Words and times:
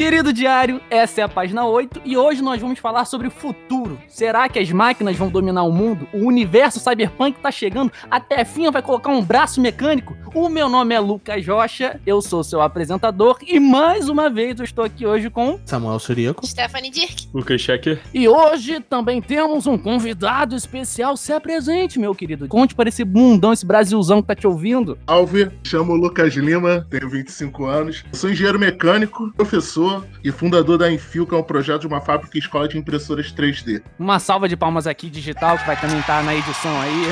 Querido 0.00 0.32
diário, 0.32 0.80
essa 0.88 1.20
é 1.20 1.24
a 1.24 1.28
página 1.28 1.66
8 1.66 2.00
e 2.06 2.16
hoje 2.16 2.40
nós 2.40 2.58
vamos 2.58 2.78
falar 2.78 3.04
sobre 3.04 3.28
o 3.28 3.30
futuro. 3.30 4.00
Será 4.08 4.48
que 4.48 4.58
as 4.58 4.72
máquinas 4.72 5.14
vão 5.14 5.28
dominar 5.28 5.62
o 5.64 5.70
mundo? 5.70 6.08
O 6.10 6.24
universo 6.24 6.80
cyberpunk 6.80 7.38
tá 7.38 7.50
chegando? 7.50 7.92
A 8.10 8.18
Tefinha 8.18 8.70
vai 8.70 8.80
colocar 8.80 9.10
um 9.10 9.22
braço 9.22 9.60
mecânico? 9.60 10.16
O 10.34 10.48
meu 10.48 10.70
nome 10.70 10.94
é 10.94 11.00
Lucas 11.00 11.46
Rocha, 11.46 12.00
eu 12.06 12.22
sou 12.22 12.42
seu 12.42 12.62
apresentador 12.62 13.36
e 13.46 13.60
mais 13.60 14.08
uma 14.08 14.30
vez 14.30 14.58
eu 14.58 14.64
estou 14.64 14.86
aqui 14.86 15.04
hoje 15.04 15.28
com 15.28 15.60
Samuel 15.66 15.98
Suriaco, 15.98 16.46
Stephanie 16.46 16.90
Dirk, 16.90 17.28
Lucas 17.34 17.60
Checker. 17.60 18.00
E 18.14 18.26
hoje 18.26 18.80
também 18.80 19.20
temos 19.20 19.66
um 19.66 19.76
convidado 19.76 20.56
especial. 20.56 21.14
Se 21.14 21.30
apresente, 21.30 21.98
meu 21.98 22.14
querido. 22.14 22.48
Conte 22.48 22.74
para 22.74 22.88
esse 22.88 23.04
mundão, 23.04 23.52
esse 23.52 23.66
Brasilzão 23.66 24.22
que 24.22 24.28
tá 24.28 24.34
te 24.34 24.46
ouvindo. 24.46 24.96
Salve, 25.06 25.50
chamo 25.62 25.94
Lucas 25.94 26.32
Lima, 26.36 26.86
tenho 26.88 27.10
25 27.10 27.66
anos, 27.66 28.02
sou 28.14 28.30
engenheiro 28.30 28.58
mecânico, 28.58 29.30
professor 29.36 29.89
e 30.22 30.30
fundador 30.30 30.78
da 30.78 30.90
Enfio, 30.92 31.26
que 31.26 31.34
é 31.34 31.38
um 31.38 31.42
projeto 31.42 31.82
de 31.82 31.86
uma 31.86 32.00
fábrica 32.00 32.36
e 32.36 32.40
escola 32.40 32.68
de 32.68 32.78
impressoras 32.78 33.32
3D. 33.32 33.82
Uma 33.98 34.18
salva 34.18 34.48
de 34.48 34.56
palmas 34.56 34.86
aqui, 34.86 35.08
digital, 35.08 35.58
que 35.58 35.66
vai 35.66 35.80
também 35.80 35.98
estar 35.98 36.22
na 36.22 36.34
edição 36.34 36.80
aí. 36.80 37.06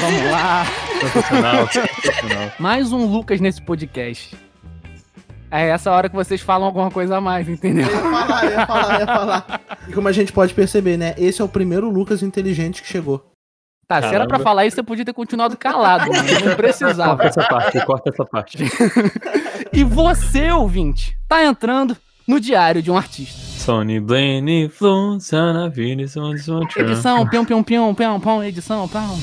Vamos 0.00 0.30
lá. 0.30 0.66
Sensacional, 1.00 1.68
sensacional. 1.68 2.52
Mais 2.58 2.92
um 2.92 3.06
Lucas 3.06 3.40
nesse 3.40 3.62
podcast. 3.62 4.36
É 5.50 5.68
essa 5.68 5.90
hora 5.90 6.08
que 6.08 6.14
vocês 6.14 6.40
falam 6.40 6.66
alguma 6.66 6.90
coisa 6.90 7.16
a 7.16 7.20
mais, 7.20 7.48
entendeu? 7.48 7.88
Eu 7.88 7.94
ia 7.94 8.00
falar, 8.02 8.44
eu 8.44 8.50
ia 8.50 8.66
falar, 8.66 8.94
eu 8.94 9.00
ia 9.00 9.06
falar. 9.06 9.60
E 9.88 9.92
como 9.92 10.06
a 10.06 10.12
gente 10.12 10.32
pode 10.32 10.54
perceber, 10.54 10.96
né? 10.96 11.14
Esse 11.18 11.42
é 11.42 11.44
o 11.44 11.48
primeiro 11.48 11.90
Lucas 11.90 12.22
inteligente 12.22 12.82
que 12.82 12.88
chegou. 12.88 13.26
Tá, 13.88 13.96
se 13.96 14.06
era 14.06 14.18
Caramba. 14.18 14.28
pra 14.28 14.38
falar 14.38 14.66
isso, 14.66 14.76
você 14.76 14.84
podia 14.84 15.04
ter 15.04 15.12
continuado 15.12 15.56
calado, 15.56 16.08
mano. 16.08 16.22
Não 16.44 16.54
precisava. 16.54 17.16
Corta 17.16 17.26
essa 17.26 17.48
parte, 17.48 17.84
corta 17.84 18.10
essa 18.10 18.24
parte. 18.24 18.58
E 19.72 19.84
você, 19.84 20.50
ouvinte, 20.50 21.16
tá 21.28 21.44
entrando 21.44 21.96
no 22.30 22.38
diário 22.38 22.80
de 22.80 22.92
um 22.92 22.96
artista. 22.96 23.40
Sony 23.58 23.98
Blaine, 23.98 24.70
Vini, 25.74 26.08
Son, 26.08 26.36
Son, 26.38 26.60
Tran. 26.60 26.84
Edição, 26.84 27.26
pião, 27.28 27.44
pião, 27.44 27.62
pião, 27.64 27.94
pião, 27.94 28.20
pião, 28.20 28.44
edição, 28.44 28.88
pião. 28.88 29.18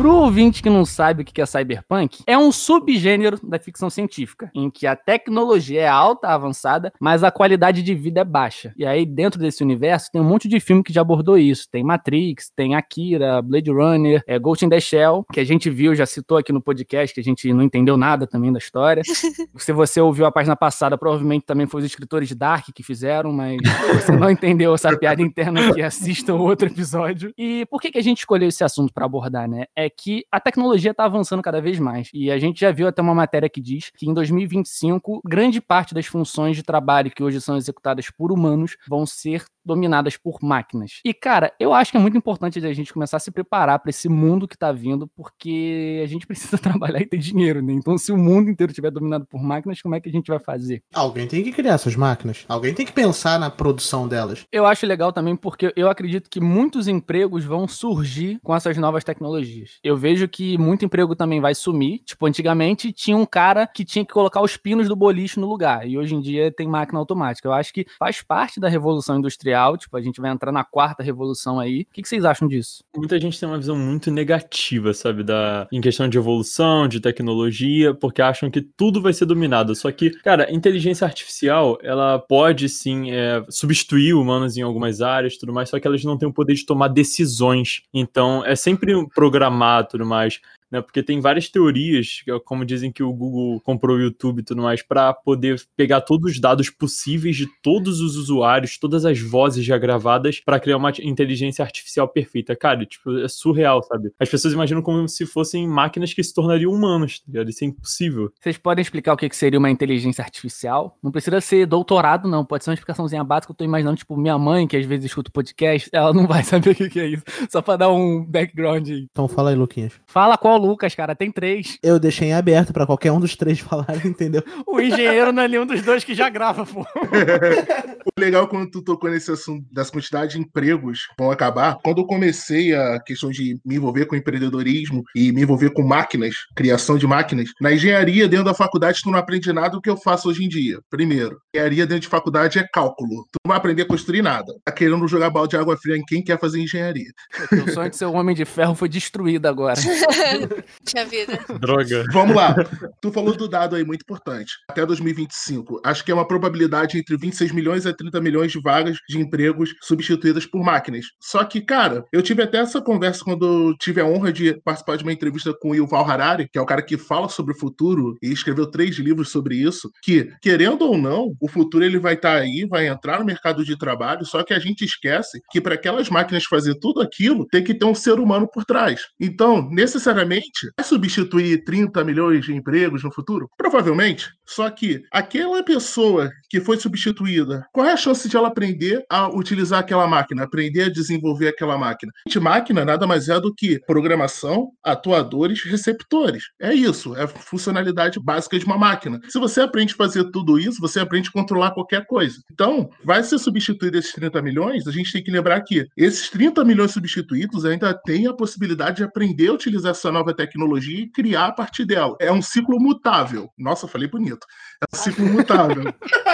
Pro 0.00 0.14
ouvinte 0.14 0.62
que 0.62 0.70
não 0.70 0.86
sabe 0.86 1.20
o 1.20 1.24
que 1.26 1.42
é 1.42 1.44
cyberpunk, 1.44 2.22
é 2.26 2.38
um 2.38 2.50
subgênero 2.50 3.38
da 3.46 3.58
ficção 3.58 3.90
científica, 3.90 4.50
em 4.54 4.70
que 4.70 4.86
a 4.86 4.96
tecnologia 4.96 5.82
é 5.82 5.88
alta, 5.88 6.28
avançada, 6.28 6.90
mas 6.98 7.22
a 7.22 7.30
qualidade 7.30 7.82
de 7.82 7.94
vida 7.94 8.22
é 8.22 8.24
baixa. 8.24 8.72
E 8.78 8.86
aí, 8.86 9.04
dentro 9.04 9.38
desse 9.38 9.62
universo, 9.62 10.08
tem 10.10 10.18
um 10.18 10.24
monte 10.24 10.48
de 10.48 10.58
filme 10.58 10.82
que 10.82 10.90
já 10.90 11.02
abordou 11.02 11.36
isso. 11.36 11.68
Tem 11.70 11.84
Matrix, 11.84 12.50
tem 12.56 12.74
Akira, 12.74 13.42
Blade 13.42 13.70
Runner, 13.70 14.22
é, 14.26 14.38
Ghost 14.38 14.64
in 14.64 14.70
the 14.70 14.80
Shell, 14.80 15.22
que 15.30 15.38
a 15.38 15.44
gente 15.44 15.68
viu, 15.68 15.94
já 15.94 16.06
citou 16.06 16.38
aqui 16.38 16.50
no 16.50 16.62
podcast, 16.62 17.12
que 17.12 17.20
a 17.20 17.22
gente 17.22 17.52
não 17.52 17.62
entendeu 17.62 17.98
nada 17.98 18.26
também 18.26 18.50
da 18.50 18.58
história. 18.58 19.02
Se 19.58 19.70
você 19.70 20.00
ouviu 20.00 20.24
a 20.24 20.32
página 20.32 20.56
passada, 20.56 20.96
provavelmente 20.96 21.44
também 21.44 21.66
foi 21.66 21.80
os 21.80 21.86
escritores 21.86 22.26
de 22.26 22.34
Dark 22.34 22.68
que 22.74 22.82
fizeram, 22.82 23.34
mas 23.34 23.58
você 23.92 24.12
não 24.12 24.30
entendeu 24.32 24.74
essa 24.74 24.96
piada 24.96 25.20
interna 25.20 25.68
aqui, 25.68 25.82
assista 25.82 26.34
o 26.34 26.40
outro 26.40 26.68
episódio. 26.68 27.34
E 27.36 27.66
por 27.66 27.82
que, 27.82 27.90
que 27.90 27.98
a 27.98 28.02
gente 28.02 28.20
escolheu 28.20 28.48
esse 28.48 28.64
assunto 28.64 28.94
para 28.94 29.04
abordar, 29.04 29.46
né? 29.46 29.66
É 29.76 29.89
que 29.90 30.24
a 30.30 30.40
tecnologia 30.40 30.92
está 30.92 31.04
avançando 31.04 31.42
cada 31.42 31.60
vez 31.60 31.78
mais. 31.78 32.08
E 32.14 32.30
a 32.30 32.38
gente 32.38 32.60
já 32.60 32.70
viu 32.70 32.86
até 32.86 33.02
uma 33.02 33.14
matéria 33.14 33.48
que 33.48 33.60
diz 33.60 33.90
que 33.96 34.08
em 34.08 34.14
2025, 34.14 35.20
grande 35.24 35.60
parte 35.60 35.94
das 35.94 36.06
funções 36.06 36.56
de 36.56 36.62
trabalho 36.62 37.10
que 37.10 37.22
hoje 37.22 37.40
são 37.40 37.56
executadas 37.56 38.10
por 38.10 38.32
humanos 38.32 38.76
vão 38.88 39.04
ser 39.04 39.44
dominadas 39.64 40.16
por 40.16 40.38
máquinas. 40.42 41.00
E, 41.04 41.12
cara, 41.12 41.52
eu 41.58 41.72
acho 41.72 41.90
que 41.90 41.96
é 41.96 42.00
muito 42.00 42.16
importante 42.16 42.64
a 42.64 42.72
gente 42.72 42.92
começar 42.92 43.16
a 43.16 43.20
se 43.20 43.30
preparar 43.30 43.78
para 43.78 43.90
esse 43.90 44.08
mundo 44.08 44.48
que 44.48 44.56
tá 44.56 44.72
vindo, 44.72 45.06
porque 45.08 46.00
a 46.02 46.06
gente 46.06 46.26
precisa 46.28 46.58
trabalhar 46.58 47.00
e 47.00 47.06
ter 47.06 47.18
dinheiro, 47.18 47.62
né? 47.62 47.72
Então, 47.72 47.96
se 47.98 48.12
o 48.12 48.16
mundo 48.16 48.50
inteiro 48.50 48.70
estiver 48.70 48.90
dominado 48.90 49.26
por 49.26 49.42
máquinas, 49.42 49.80
como 49.80 49.94
é 49.94 50.00
que 50.00 50.08
a 50.08 50.12
gente 50.12 50.28
vai 50.28 50.38
fazer? 50.38 50.82
Alguém 50.94 51.26
tem 51.26 51.42
que 51.42 51.52
criar 51.52 51.74
essas 51.74 51.96
máquinas. 51.96 52.44
Alguém 52.48 52.74
tem 52.74 52.86
que 52.86 52.92
pensar 52.92 53.38
na 53.38 53.50
produção 53.50 54.08
delas. 54.08 54.46
Eu 54.50 54.66
acho 54.66 54.86
legal 54.86 55.12
também 55.12 55.36
porque 55.36 55.72
eu 55.76 55.88
acredito 55.88 56.30
que 56.30 56.40
muitos 56.40 56.88
empregos 56.88 57.44
vão 57.44 57.66
surgir 57.68 58.38
com 58.42 58.54
essas 58.54 58.76
novas 58.76 59.04
tecnologias. 59.04 59.78
Eu 59.82 59.96
vejo 59.96 60.28
que 60.28 60.58
muito 60.58 60.84
emprego 60.84 61.14
também 61.14 61.40
vai 61.40 61.54
sumir. 61.54 62.00
Tipo, 62.04 62.26
antigamente 62.26 62.92
tinha 62.92 63.16
um 63.16 63.26
cara 63.26 63.66
que 63.66 63.84
tinha 63.84 64.04
que 64.04 64.12
colocar 64.12 64.40
os 64.42 64.56
pinos 64.56 64.88
do 64.88 64.96
boliche 64.96 65.38
no 65.38 65.48
lugar. 65.48 65.86
E 65.86 65.98
hoje 65.98 66.14
em 66.14 66.20
dia 66.20 66.52
tem 66.52 66.68
máquina 66.68 66.98
automática. 66.98 67.48
Eu 67.48 67.52
acho 67.52 67.72
que 67.72 67.86
faz 67.98 68.22
parte 68.22 68.60
da 68.60 68.68
revolução 68.68 69.18
industrial. 69.18 69.49
Tipo, 69.76 69.96
a 69.96 70.00
gente 70.00 70.20
vai 70.20 70.30
entrar 70.30 70.52
na 70.52 70.64
quarta 70.64 71.02
revolução 71.02 71.58
aí. 71.58 71.82
O 71.82 71.92
que, 71.92 72.02
que 72.02 72.08
vocês 72.08 72.24
acham 72.24 72.48
disso? 72.48 72.84
Muita 72.96 73.18
gente 73.18 73.38
tem 73.38 73.48
uma 73.48 73.58
visão 73.58 73.76
muito 73.76 74.10
negativa, 74.10 74.92
sabe, 74.92 75.22
da 75.22 75.68
em 75.72 75.80
questão 75.80 76.08
de 76.08 76.18
evolução, 76.18 76.88
de 76.88 77.00
tecnologia, 77.00 77.94
porque 77.94 78.22
acham 78.22 78.50
que 78.50 78.60
tudo 78.60 79.00
vai 79.00 79.12
ser 79.12 79.26
dominado. 79.26 79.74
Só 79.74 79.90
que, 79.90 80.10
cara, 80.10 80.52
inteligência 80.52 81.06
artificial, 81.06 81.78
ela 81.82 82.18
pode 82.18 82.68
sim 82.68 83.10
é, 83.10 83.44
substituir 83.48 84.14
humanos 84.14 84.56
em 84.56 84.62
algumas 84.62 85.00
áreas, 85.00 85.36
tudo 85.36 85.52
mais, 85.52 85.68
só 85.68 85.78
que 85.78 85.86
elas 85.86 86.04
não 86.04 86.16
têm 86.16 86.28
o 86.28 86.32
poder 86.32 86.54
de 86.54 86.66
tomar 86.66 86.88
decisões. 86.88 87.82
Então, 87.92 88.44
é 88.44 88.54
sempre 88.54 89.06
programar, 89.14 89.86
tudo 89.86 90.06
mais. 90.06 90.40
Né, 90.70 90.80
porque 90.80 91.02
tem 91.02 91.20
várias 91.20 91.48
teorias, 91.48 92.22
é 92.28 92.38
como 92.44 92.64
dizem 92.64 92.92
que 92.92 93.02
o 93.02 93.12
Google 93.12 93.60
comprou 93.60 93.96
o 93.96 94.00
YouTube 94.00 94.40
e 94.40 94.44
tudo 94.44 94.62
mais, 94.62 94.82
para 94.82 95.12
poder 95.12 95.60
pegar 95.76 96.00
todos 96.00 96.32
os 96.32 96.40
dados 96.40 96.70
possíveis 96.70 97.36
de 97.36 97.46
todos 97.62 98.00
os 98.00 98.16
usuários, 98.16 98.78
todas 98.78 99.04
as 99.04 99.20
vozes 99.20 99.64
já 99.64 99.76
gravadas, 99.76 100.40
para 100.40 100.60
criar 100.60 100.76
uma 100.76 100.92
inteligência 101.02 101.64
artificial 101.64 102.08
perfeita. 102.08 102.54
Cara, 102.54 102.86
tipo, 102.86 103.18
é 103.18 103.28
surreal, 103.28 103.82
sabe? 103.82 104.12
As 104.18 104.28
pessoas 104.28 104.54
imaginam 104.54 104.82
como 104.82 105.08
se 105.08 105.26
fossem 105.26 105.66
máquinas 105.66 106.14
que 106.14 106.22
se 106.22 106.32
tornariam 106.32 106.72
humanos, 106.72 107.20
tá 107.20 107.24
ligado? 107.28 107.50
Isso 107.50 107.64
é 107.64 107.66
impossível. 107.66 108.32
Vocês 108.40 108.56
podem 108.56 108.82
explicar 108.82 109.12
o 109.14 109.16
que, 109.16 109.30
seria 109.34 109.58
uma 109.58 109.70
inteligência 109.70 110.22
artificial? 110.22 110.98
Não 111.02 111.10
precisa 111.10 111.40
ser 111.40 111.66
doutorado, 111.66 112.28
não. 112.28 112.44
Pode 112.44 112.64
ser 112.64 112.70
uma 112.70 112.74
explicaçãozinha 112.74 113.24
básica. 113.24 113.52
Eu 113.52 113.56
tô 113.56 113.64
imaginando, 113.64 113.96
tipo, 113.96 114.16
minha 114.16 114.38
mãe, 114.38 114.66
que 114.66 114.76
às 114.76 114.84
vezes 114.84 115.06
escuta 115.06 115.30
o 115.30 115.32
podcast, 115.32 115.88
ela 115.92 116.12
não 116.12 116.26
vai 116.26 116.42
saber 116.44 116.70
o 116.70 116.74
que, 116.74 116.88
que 116.88 117.00
é 117.00 117.06
isso. 117.06 117.24
Só 117.48 117.62
pra 117.62 117.76
dar 117.76 117.90
um 117.90 118.24
background 118.24 118.88
aí. 118.88 119.06
Então 119.10 119.26
fala 119.26 119.50
aí, 119.50 119.56
Luquinhas. 119.56 119.94
Fala 120.06 120.36
qual 120.36 120.59
Lucas, 120.60 120.94
cara. 120.94 121.14
Tem 121.14 121.30
três. 121.30 121.78
Eu 121.82 121.98
deixei 121.98 122.28
em 122.28 122.34
aberto 122.34 122.72
pra 122.72 122.86
qualquer 122.86 123.12
um 123.12 123.20
dos 123.20 123.36
três 123.36 123.58
falarem, 123.60 124.06
entendeu? 124.06 124.42
O 124.66 124.80
engenheiro 124.80 125.32
não 125.32 125.42
é 125.42 125.48
nenhum 125.48 125.66
dos 125.66 125.82
dois 125.82 126.04
que 126.04 126.14
já 126.14 126.28
grava, 126.28 126.64
pô. 126.66 126.84
O 128.16 128.20
legal 128.20 128.48
quando 128.48 128.70
tu 128.70 128.82
tocou 128.82 129.10
nesse 129.10 129.30
assunto 129.30 129.66
das 129.70 129.90
quantidades 129.90 130.34
de 130.34 130.40
empregos 130.40 131.06
que 131.06 131.14
vão 131.18 131.30
acabar, 131.30 131.76
quando 131.84 131.98
eu 131.98 132.06
comecei 132.06 132.74
a 132.74 132.98
questão 132.98 133.30
de 133.30 133.58
me 133.64 133.76
envolver 133.76 134.06
com 134.06 134.16
empreendedorismo 134.16 135.02
e 135.14 135.30
me 135.32 135.42
envolver 135.42 135.70
com 135.70 135.82
máquinas, 135.82 136.34
criação 136.56 136.96
de 136.96 137.06
máquinas, 137.06 137.50
na 137.60 137.72
engenharia 137.72 138.26
dentro 138.26 138.46
da 138.46 138.54
faculdade 138.54 139.00
tu 139.02 139.10
não 139.10 139.18
aprende 139.18 139.52
nada 139.52 139.70
do 139.70 139.80
que 139.80 139.90
eu 139.90 139.96
faço 139.96 140.28
hoje 140.28 140.44
em 140.44 140.48
dia. 140.48 140.78
Primeiro, 140.88 141.38
engenharia 141.54 141.86
dentro 141.86 142.02
de 142.02 142.08
faculdade 142.08 142.58
é 142.58 142.66
cálculo. 142.72 143.26
Tu 143.30 143.38
não 143.44 143.50
vai 143.50 143.58
aprender 143.58 143.82
a 143.82 143.86
construir 143.86 144.22
nada. 144.22 144.52
Tá 144.64 144.72
querendo 144.72 145.06
jogar 145.06 145.30
balde 145.30 145.50
de 145.50 145.56
água 145.56 145.76
fria 145.76 145.96
em 145.96 146.04
quem 146.04 146.22
quer 146.22 146.38
fazer 146.38 146.60
engenharia. 146.60 147.10
O 147.52 147.70
sonho 147.70 147.90
de 147.90 147.96
ser 147.96 148.06
um 148.06 148.16
homem 148.16 148.34
de 148.34 148.44
ferro 148.44 148.74
foi 148.74 148.88
destruído 148.88 149.46
agora. 149.46 149.80
tinha 150.84 151.04
vida. 151.04 151.38
Droga. 151.60 152.04
Vamos 152.12 152.36
lá. 152.36 152.54
Tu 153.00 153.12
falou 153.12 153.36
do 153.36 153.48
dado 153.48 153.76
aí 153.76 153.84
muito 153.84 154.02
importante. 154.02 154.52
Até 154.68 154.84
2025. 154.84 155.80
Acho 155.84 156.04
que 156.04 156.10
é 156.10 156.14
uma 156.14 156.26
probabilidade 156.26 156.98
entre 156.98 157.16
26 157.16 157.52
milhões 157.52 157.86
a 157.86 157.92
30 157.92 158.20
milhões 158.20 158.52
de 158.52 158.60
vagas 158.60 158.98
de 159.08 159.18
empregos 159.18 159.74
substituídas 159.82 160.46
por 160.46 160.62
máquinas. 160.62 161.06
Só 161.20 161.44
que, 161.44 161.60
cara, 161.60 162.04
eu 162.12 162.22
tive 162.22 162.42
até 162.42 162.58
essa 162.58 162.80
conversa 162.80 163.24
quando 163.24 163.74
tive 163.78 164.00
a 164.00 164.06
honra 164.06 164.32
de 164.32 164.54
participar 164.62 164.96
de 164.96 165.02
uma 165.02 165.12
entrevista 165.12 165.54
com 165.60 165.70
o 165.70 165.74
Yuval 165.74 166.08
Harari, 166.08 166.48
que 166.48 166.58
é 166.58 166.62
o 166.62 166.66
cara 166.66 166.82
que 166.82 166.96
fala 166.96 167.28
sobre 167.28 167.52
o 167.52 167.58
futuro 167.58 168.16
e 168.22 168.32
escreveu 168.32 168.66
três 168.70 168.96
livros 168.96 169.30
sobre 169.30 169.56
isso, 169.56 169.90
que, 170.02 170.30
querendo 170.40 170.82
ou 170.82 170.96
não, 170.96 171.34
o 171.40 171.48
futuro 171.48 171.84
ele 171.84 171.98
vai 171.98 172.14
estar 172.14 172.36
aí, 172.36 172.66
vai 172.68 172.86
entrar 172.86 173.18
no 173.18 173.24
mercado 173.24 173.64
de 173.64 173.76
trabalho, 173.76 174.24
só 174.24 174.42
que 174.42 174.54
a 174.54 174.58
gente 174.58 174.84
esquece 174.84 175.40
que 175.50 175.60
para 175.60 175.74
aquelas 175.74 176.08
máquinas 176.08 176.44
fazer 176.44 176.74
tudo 176.76 177.00
aquilo, 177.00 177.46
tem 177.46 177.62
que 177.62 177.74
ter 177.74 177.84
um 177.84 177.94
ser 177.94 178.18
humano 178.18 178.48
por 178.52 178.64
trás. 178.64 179.02
Então, 179.18 179.68
necessariamente, 179.70 180.39
vai 180.76 180.84
substituir 180.84 181.64
30 181.64 182.04
milhões 182.04 182.44
de 182.44 182.54
empregos 182.54 183.02
no 183.02 183.12
futuro? 183.12 183.48
Provavelmente. 183.56 184.30
Só 184.46 184.68
que 184.70 185.02
aquela 185.12 185.62
pessoa 185.62 186.30
que 186.48 186.60
foi 186.60 186.76
substituída, 186.78 187.64
qual 187.72 187.86
é 187.86 187.92
a 187.92 187.96
chance 187.96 188.28
de 188.28 188.36
ela 188.36 188.48
aprender 188.48 189.04
a 189.08 189.28
utilizar 189.28 189.80
aquela 189.80 190.06
máquina, 190.06 190.42
aprender 190.42 190.84
a 190.84 190.90
desenvolver 190.90 191.48
aquela 191.48 191.78
máquina? 191.78 192.12
De 192.26 192.40
máquina 192.40 192.84
nada 192.84 193.06
mais 193.06 193.28
é 193.28 193.40
do 193.40 193.54
que 193.54 193.80
programação, 193.86 194.70
atuadores, 194.82 195.62
receptores. 195.62 196.44
É 196.60 196.74
isso, 196.74 197.14
é 197.16 197.22
a 197.22 197.28
funcionalidade 197.28 198.18
básica 198.20 198.58
de 198.58 198.64
uma 198.64 198.76
máquina. 198.76 199.20
Se 199.28 199.38
você 199.38 199.60
aprende 199.60 199.94
a 199.94 199.96
fazer 199.96 200.24
tudo 200.30 200.58
isso, 200.58 200.80
você 200.80 201.00
aprende 201.00 201.28
a 201.28 201.32
controlar 201.32 201.70
qualquer 201.72 202.06
coisa. 202.06 202.38
Então, 202.52 202.90
vai 203.04 203.22
ser 203.22 203.38
substituído 203.38 203.98
esses 203.98 204.12
30 204.12 204.42
milhões, 204.42 204.86
a 204.86 204.92
gente 204.92 205.12
tem 205.12 205.22
que 205.22 205.30
lembrar 205.30 205.60
que 205.62 205.86
esses 205.96 206.28
30 206.28 206.64
milhões 206.64 206.92
substituídos 206.92 207.64
ainda 207.64 207.94
têm 207.94 208.26
a 208.26 208.34
possibilidade 208.34 208.98
de 208.98 209.04
aprender 209.04 209.48
a 209.48 209.54
utilizar 209.54 209.92
essa 209.92 210.10
nova 210.10 210.29
nova 210.30 210.34
tecnologia 210.34 211.00
e 211.00 211.10
criar 211.10 211.46
a 211.46 211.52
partir 211.52 211.84
dela. 211.84 212.16
É 212.20 212.32
um 212.32 212.40
ciclo 212.40 212.78
mutável. 212.80 213.50
Nossa, 213.58 213.88
falei 213.88 214.08
bonito. 214.08 214.46
É 214.80 214.96
um 214.96 214.98
ciclo 214.98 215.26
mutável. 215.28 215.92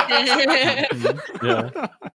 É. 0.08 0.88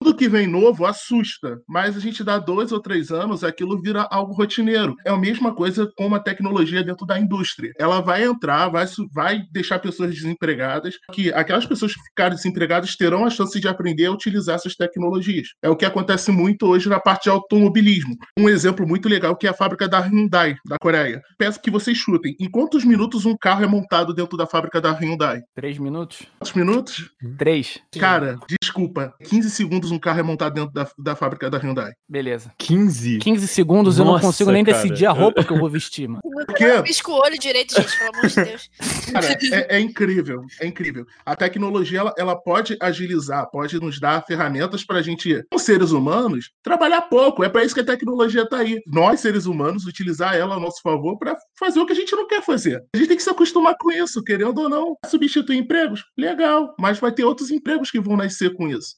Tudo 0.00 0.16
que 0.16 0.28
vem 0.28 0.46
novo 0.46 0.86
assusta, 0.86 1.60
mas 1.68 1.96
a 1.96 2.00
gente 2.00 2.22
dá 2.22 2.38
dois 2.38 2.72
ou 2.72 2.80
três 2.80 3.10
anos, 3.10 3.42
aquilo 3.42 3.80
vira 3.80 4.06
algo 4.10 4.32
rotineiro. 4.32 4.94
É 5.04 5.10
a 5.10 5.16
mesma 5.16 5.54
coisa 5.54 5.90
com 5.96 6.14
a 6.14 6.20
tecnologia 6.20 6.84
dentro 6.84 7.06
da 7.06 7.18
indústria. 7.18 7.72
Ela 7.78 8.00
vai 8.00 8.24
entrar, 8.24 8.68
vai, 8.68 8.86
vai 9.12 9.40
deixar 9.50 9.78
pessoas 9.78 10.14
desempregadas, 10.14 10.94
que 11.12 11.32
aquelas 11.32 11.66
pessoas 11.66 11.94
que 11.94 12.02
ficarem 12.02 12.36
desempregadas 12.36 12.96
terão 12.96 13.24
a 13.24 13.30
chance 13.30 13.58
de 13.58 13.68
aprender 13.68 14.06
a 14.06 14.12
utilizar 14.12 14.56
essas 14.56 14.74
tecnologias. 14.74 15.48
É 15.62 15.68
o 15.68 15.76
que 15.76 15.84
acontece 15.84 16.30
muito 16.30 16.66
hoje 16.66 16.88
na 16.88 17.00
parte 17.00 17.24
de 17.24 17.30
automobilismo. 17.30 18.16
Um 18.38 18.48
exemplo 18.48 18.86
muito 18.86 19.08
legal 19.08 19.36
que 19.36 19.46
é 19.46 19.50
a 19.50 19.54
fábrica 19.54 19.88
da 19.88 20.00
Hyundai, 20.00 20.56
da 20.66 20.76
Coreia. 20.80 21.20
Peço 21.60 21.62
que 21.62 21.70
vocês 21.70 21.96
chutem. 21.96 22.34
Em 22.40 22.50
quantos 22.50 22.84
minutos 22.84 23.26
um 23.26 23.36
carro 23.36 23.62
é 23.62 23.66
montado 23.66 24.14
dentro 24.14 24.36
da 24.36 24.46
fábrica 24.46 24.80
da 24.80 24.92
Hyundai? 24.92 25.42
Três 25.54 25.78
minutos? 25.78 26.22
Quantos 26.38 26.54
minutos? 26.54 27.10
Três. 27.36 27.78
Cara, 27.98 28.38
desculpa. 28.62 29.14
15 29.28 29.50
segundos 29.50 29.90
um 29.90 29.98
carro 29.98 30.20
é 30.20 30.22
montado 30.22 30.54
dentro 30.54 30.72
da, 30.72 30.88
da 30.98 31.14
fábrica 31.14 31.50
da 31.50 31.58
Hyundai. 31.58 31.92
Beleza. 32.08 32.52
15? 32.58 33.18
15 33.18 33.46
segundos 33.46 33.98
eu 33.98 34.04
não 34.04 34.12
Nossa, 34.12 34.26
consigo 34.26 34.50
nem 34.50 34.64
cara. 34.64 34.78
decidir 34.78 35.06
a 35.06 35.12
roupa 35.12 35.44
que 35.44 35.52
eu 35.52 35.58
vou 35.58 35.68
vestir, 35.68 36.08
mano. 36.08 36.20
Por 36.22 36.54
quê? 36.54 36.82
Pisca 36.82 37.10
o 37.10 37.20
olho 37.20 37.38
direito, 37.38 37.74
gente, 37.74 37.98
pelo 37.98 38.10
amor 38.10 38.26
de 38.26 38.44
Deus. 38.44 38.70
Cara, 39.12 39.26
é, 39.26 39.76
é 39.76 39.80
incrível, 39.80 40.42
é 40.60 40.66
incrível. 40.66 41.04
A 41.26 41.36
tecnologia 41.36 42.00
ela, 42.00 42.14
ela 42.16 42.36
pode 42.36 42.76
agilizar, 42.80 43.50
pode 43.50 43.78
nos 43.78 44.00
dar 44.00 44.24
ferramentas 44.24 44.84
para 44.84 44.98
a 44.98 45.02
gente, 45.02 45.44
como 45.50 45.60
seres 45.60 45.90
humanos, 45.90 46.50
trabalhar 46.62 47.02
pouco. 47.02 47.44
É 47.44 47.48
para 47.48 47.64
isso 47.64 47.74
que 47.74 47.80
a 47.80 47.84
tecnologia 47.84 48.42
está 48.42 48.58
aí. 48.58 48.80
Nós, 48.86 49.20
seres 49.20 49.46
humanos, 49.46 49.84
utilizar 49.84 50.34
ela 50.34 50.54
a 50.54 50.60
nosso 50.60 50.80
favor 50.82 51.18
para 51.18 51.36
fazer 51.58 51.80
o 51.80 51.86
que 51.86 51.92
a 51.92 51.96
gente 51.96 52.14
não 52.14 52.26
quer 52.26 52.42
fazer. 52.42 52.82
A 52.94 52.96
gente 52.96 53.08
tem 53.08 53.16
que 53.16 53.22
se 53.22 53.30
acostumar 53.30 53.76
com 53.78 53.90
isso, 53.92 54.22
querendo 54.22 54.58
ou 54.58 54.68
não. 54.68 54.96
Substituir 55.06 55.58
empregos? 55.58 56.04
Legal, 56.16 56.74
mas 56.78 56.98
vai 56.98 57.12
ter 57.12 57.24
outros 57.24 57.50
empregos 57.50 57.90
que 57.90 58.00
vão 58.00 58.16
nascer 58.16 58.54
com 58.54 58.68
isso. 58.68 58.96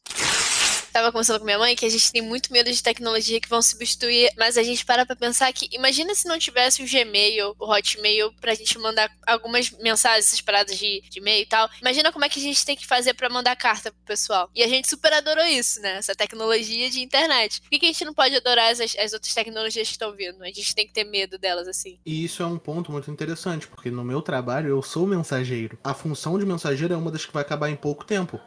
Tava 0.93 1.11
conversando 1.11 1.39
com 1.39 1.45
minha 1.45 1.59
mãe 1.59 1.75
que 1.75 1.87
a 1.87 1.91
gente 1.91 2.13
tem 2.13 2.21
muito 2.21 2.53
medo 2.53 2.71
de 2.71 2.83
tecnologia 2.83 3.41
que 3.41 3.49
vão 3.49 3.63
substituir, 3.63 4.31
mas 4.37 4.59
a 4.59 4.63
gente 4.63 4.85
para 4.85 5.07
pra 5.07 5.17
pensar 5.17 5.51
que, 5.53 5.69
imagina 5.73 6.15
se 6.15 6.29
não 6.29 6.39
tivesse 6.39 6.83
o 6.83 6.87
Gmail, 6.87 7.55
o 7.59 7.65
Hotmail, 7.65 8.33
pra 8.41 8.55
gente 8.55 8.79
mandar 8.79 9.11
algumas 9.27 9.71
mensagens, 9.71 10.27
essas 10.27 10.41
paradas 10.41 10.79
de, 10.79 11.03
de 11.09 11.19
e-mail 11.19 11.43
e 11.43 11.47
tal. 11.47 11.69
Imagina 11.81 12.13
como 12.13 12.25
é 12.25 12.29
que 12.29 12.39
a 12.39 12.43
gente 12.43 12.65
tem 12.65 12.77
que 12.77 12.87
fazer 12.87 13.15
pra 13.15 13.31
mandar 13.31 13.57
carta 13.57 13.91
pro 13.91 14.01
pessoal. 14.05 14.51
E 14.55 14.63
a 14.63 14.69
gente 14.69 14.89
super 14.89 15.13
adorou 15.13 15.45
isso, 15.45 15.81
né? 15.81 15.97
Essa 15.97 16.15
tecnologia 16.15 16.91
de 16.91 17.01
internet. 17.01 17.61
Por 17.63 17.71
que, 17.71 17.79
que 17.79 17.87
a 17.87 17.93
gente 17.93 18.05
não 18.05 18.15
pode 18.15 18.37
adorar 18.37 18.71
as, 18.71 18.81
as 18.81 19.13
outras 19.13 19.33
tecnologias 19.33 19.89
que 19.89 19.95
estão 19.95 20.13
vindo? 20.13 20.43
A 20.43 20.49
gente 20.49 20.75
tem 20.75 20.87
que 20.87 20.93
ter 20.93 21.05
medo 21.05 21.39
delas, 21.39 21.67
assim. 21.67 21.99
E 22.05 22.25
isso 22.25 22.43
é 22.43 22.47
um 22.47 22.59
ponto 22.59 22.93
muito 22.93 23.11
interessante, 23.11 23.67
porque 23.67 23.91
no 23.91 24.05
meu 24.05 24.21
trabalho 24.21 24.69
eu 24.69 24.83
sou 24.83 25.07
mensageiro. 25.07 25.79
A 25.83 25.95
função 25.95 26.39
de 26.39 26.45
mensageiro 26.45 26.93
é 26.93 26.97
uma 26.97 27.11
das 27.11 27.25
que 27.25 27.33
vai 27.33 27.43
acabar 27.43 27.71
em 27.71 27.77
pouco 27.77 28.05
tempo. 28.05 28.39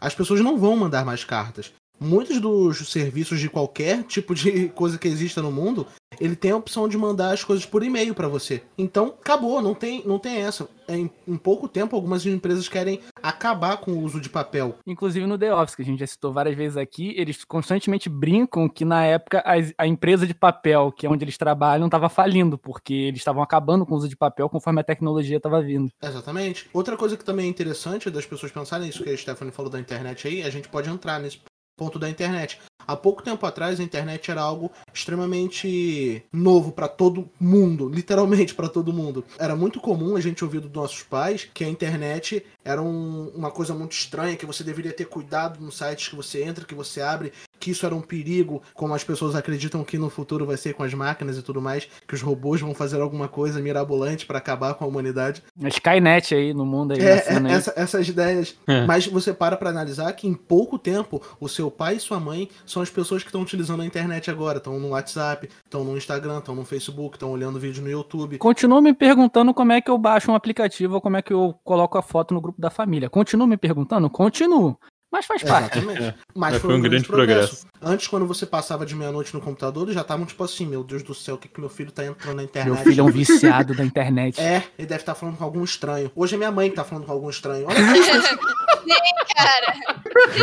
As 0.00 0.14
pessoas 0.14 0.40
não 0.40 0.58
vão 0.58 0.76
mandar 0.76 1.04
mais 1.04 1.24
cartas. 1.24 1.72
Muitos 2.00 2.40
dos 2.40 2.88
serviços 2.90 3.38
de 3.40 3.48
qualquer 3.48 4.02
tipo 4.04 4.34
de 4.34 4.68
coisa 4.74 4.98
que 4.98 5.08
exista 5.08 5.40
no 5.40 5.52
mundo, 5.52 5.86
ele 6.20 6.36
tem 6.36 6.50
a 6.50 6.56
opção 6.56 6.88
de 6.88 6.96
mandar 6.98 7.32
as 7.32 7.42
coisas 7.42 7.64
por 7.66 7.82
e-mail 7.82 8.14
para 8.14 8.28
você. 8.28 8.62
Então, 8.76 9.14
acabou, 9.20 9.60
não 9.62 9.74
tem, 9.74 10.02
não 10.06 10.18
tem 10.18 10.38
essa. 10.38 10.68
É, 10.86 10.96
Em, 10.96 11.10
em 11.26 11.36
pouco 11.36 11.66
tempo, 11.68 11.96
algumas 11.96 12.24
empresas 12.26 12.68
querem 12.68 13.00
acabar 13.22 13.78
com 13.78 13.92
o 13.92 14.02
uso 14.02 14.20
de 14.20 14.28
papel. 14.28 14.76
Inclusive 14.86 15.26
no 15.26 15.38
The 15.38 15.54
Office, 15.54 15.74
que 15.74 15.82
a 15.82 15.84
gente 15.84 15.98
já 16.00 16.06
citou 16.06 16.32
várias 16.32 16.54
vezes 16.56 16.76
aqui, 16.76 17.14
eles 17.16 17.42
constantemente 17.44 18.08
brincam 18.08 18.68
que 18.68 18.84
na 18.84 19.04
época 19.04 19.42
as- 19.44 19.72
a, 19.78 19.86
empresa 19.86 20.26
de 20.26 20.34
papel, 20.34 20.92
que 20.92 21.06
é 21.06 21.10
onde 21.10 21.24
eles 21.24 21.38
trabalham, 21.38 21.86
estava 21.86 22.08
falindo, 22.08 22.58
porque 22.58 22.92
eles 22.94 23.20
estavam 23.20 23.42
acabando 23.42 23.86
com 23.86 23.94
o 23.94 23.96
uso 23.96 24.08
de 24.08 24.16
papel 24.16 24.48
conforme 24.48 24.80
a 24.80 24.84
tecnologia 24.84 25.38
estava 25.38 25.60
vindo. 25.62 25.90
Exatamente. 26.02 26.68
Outra 26.72 26.96
coisa 26.96 27.16
que 27.16 27.24
também 27.24 27.46
é 27.46 27.48
interessante 27.48 28.10
das 28.10 28.26
pessoas 28.26 28.52
pensarem 28.52 28.86
nisso 28.86 29.02
que 29.02 29.10
a 29.10 29.16
Stephanie 29.16 29.52
falou 29.52 29.70
da 29.70 29.80
internet 29.80 30.28
aí, 30.28 30.42
a 30.42 30.50
gente 30.50 30.68
pode 30.68 30.88
entrar 30.90 31.18
nesse 31.18 31.38
ponto 31.76 31.98
da 31.98 32.08
internet. 32.08 32.58
Há 32.86 32.94
pouco 32.96 33.22
tempo 33.22 33.46
atrás, 33.46 33.80
a 33.80 33.82
internet 33.82 34.30
era 34.30 34.42
algo 34.42 34.70
extremamente 34.92 36.22
novo 36.32 36.70
para 36.70 36.86
todo 36.86 37.30
mundo, 37.40 37.88
literalmente 37.92 38.54
para 38.54 38.68
todo 38.68 38.92
mundo. 38.92 39.24
Era 39.38 39.56
muito 39.56 39.80
comum 39.80 40.16
a 40.16 40.20
gente 40.20 40.44
ouvir 40.44 40.60
dos 40.60 40.70
nossos 40.72 41.02
pais 41.02 41.48
que 41.52 41.64
a 41.64 41.68
internet 41.68 42.44
era 42.64 42.82
um- 42.82 43.28
uma 43.34 43.50
coisa 43.50 43.74
muito 43.74 43.92
estranha, 43.92 44.36
que 44.36 44.44
você 44.46 44.62
deveria 44.62 44.92
ter 44.92 45.06
cuidado 45.06 45.60
nos 45.60 45.78
sites 45.78 46.08
que 46.08 46.16
você 46.16 46.44
entra, 46.44 46.64
que 46.64 46.74
você 46.74 47.00
abre, 47.00 47.32
que 47.64 47.70
isso 47.70 47.86
era 47.86 47.94
um 47.94 48.00
perigo, 48.02 48.60
como 48.74 48.92
as 48.94 49.02
pessoas 49.02 49.34
acreditam 49.34 49.82
que 49.82 49.96
no 49.96 50.10
futuro 50.10 50.44
vai 50.44 50.56
ser 50.58 50.74
com 50.74 50.82
as 50.82 50.92
máquinas 50.92 51.38
e 51.38 51.42
tudo 51.42 51.62
mais, 51.62 51.88
que 52.06 52.14
os 52.14 52.20
robôs 52.20 52.60
vão 52.60 52.74
fazer 52.74 53.00
alguma 53.00 53.26
coisa 53.26 53.58
mirabolante 53.60 54.26
para 54.26 54.36
acabar 54.36 54.74
com 54.74 54.84
a 54.84 54.86
humanidade. 54.88 55.42
A 55.62 55.68
Skynet 55.68 56.34
aí 56.34 56.52
no 56.52 56.66
mundo 56.66 56.92
aí, 56.92 57.00
É, 57.00 57.24
é, 57.26 57.36
aí. 57.38 57.52
essa- 57.52 57.72
essas 57.76 58.06
ideias. 58.08 58.54
É. 58.66 58.84
Mas 58.86 59.06
você 59.06 59.32
para 59.32 59.56
pra 59.56 59.70
analisar 59.70 60.12
que 60.12 60.26
em 60.28 60.34
pouco 60.34 60.78
tempo, 60.78 61.22
o 61.40 61.48
seu 61.48 61.70
pai 61.70 61.96
e 61.96 62.00
sua 62.00 62.20
mãe 62.20 62.48
são 62.66 62.82
as 62.82 62.90
pessoas 62.90 63.22
que 63.22 63.28
estão 63.30 63.40
utilizando 63.40 63.80
a 63.82 63.86
internet 63.86 64.30
agora. 64.30 64.58
Estão 64.58 64.78
no 64.78 64.88
WhatsApp, 64.90 65.48
estão 65.64 65.84
no 65.84 65.96
Instagram, 65.96 66.38
estão 66.38 66.54
no 66.54 66.64
Facebook, 66.64 67.16
estão 67.16 67.30
olhando 67.30 67.58
vídeo 67.58 67.82
no 67.82 67.90
YouTube. 67.90 68.36
Continua 68.38 68.82
me 68.82 68.92
perguntando 68.92 69.54
como 69.54 69.72
é 69.72 69.80
que 69.80 69.90
eu 69.90 69.96
baixo 69.96 70.30
um 70.30 70.34
aplicativo 70.34 70.96
ou 70.96 71.00
como 71.00 71.16
é 71.16 71.22
que 71.22 71.32
eu 71.32 71.54
coloco 71.64 71.96
a 71.96 72.02
foto 72.02 72.34
no 72.34 72.40
grupo 72.40 72.60
da 72.60 72.68
família. 72.68 73.08
Continua 73.08 73.46
me 73.46 73.56
perguntando? 73.56 74.10
Continuo. 74.10 74.76
Mas 75.14 75.26
faz 75.26 75.44
parte. 75.44 75.78
Exatamente. 75.78 76.12
Mas 76.34 76.54
É, 76.56 76.58
foi 76.58 76.74
um 76.74 76.80
grande 76.80 77.06
progresso. 77.06 77.68
Antes, 77.80 78.08
quando 78.08 78.26
você 78.26 78.44
passava 78.44 78.84
de 78.84 78.96
meia-noite 78.96 79.32
no 79.32 79.40
computador, 79.40 79.88
já 79.92 80.00
estavam 80.00 80.26
tipo 80.26 80.42
assim: 80.42 80.66
Meu 80.66 80.82
Deus 80.82 81.04
do 81.04 81.14
céu, 81.14 81.36
o 81.36 81.38
que, 81.38 81.46
que 81.46 81.60
meu 81.60 81.68
filho 81.68 81.92
tá 81.92 82.04
entrando 82.04 82.34
na 82.38 82.42
internet? 82.42 82.74
Meu 82.74 82.82
filho 82.82 83.00
é 83.00 83.04
um 83.04 83.12
viciado 83.12 83.74
da 83.76 83.84
internet. 83.84 84.40
É, 84.40 84.64
ele 84.76 84.88
deve 84.88 85.02
estar 85.02 85.14
falando 85.14 85.36
com 85.36 85.44
algum 85.44 85.62
estranho. 85.62 86.10
Hoje 86.16 86.34
é 86.34 86.36
minha 86.36 86.50
mãe 86.50 86.68
que 86.68 86.74
tá 86.74 86.82
falando 86.82 87.04
com 87.04 87.12
algum 87.12 87.30
estranho. 87.30 87.64
Olha 87.68 87.78
isso, 88.86 89.34
Cara, 89.36 89.74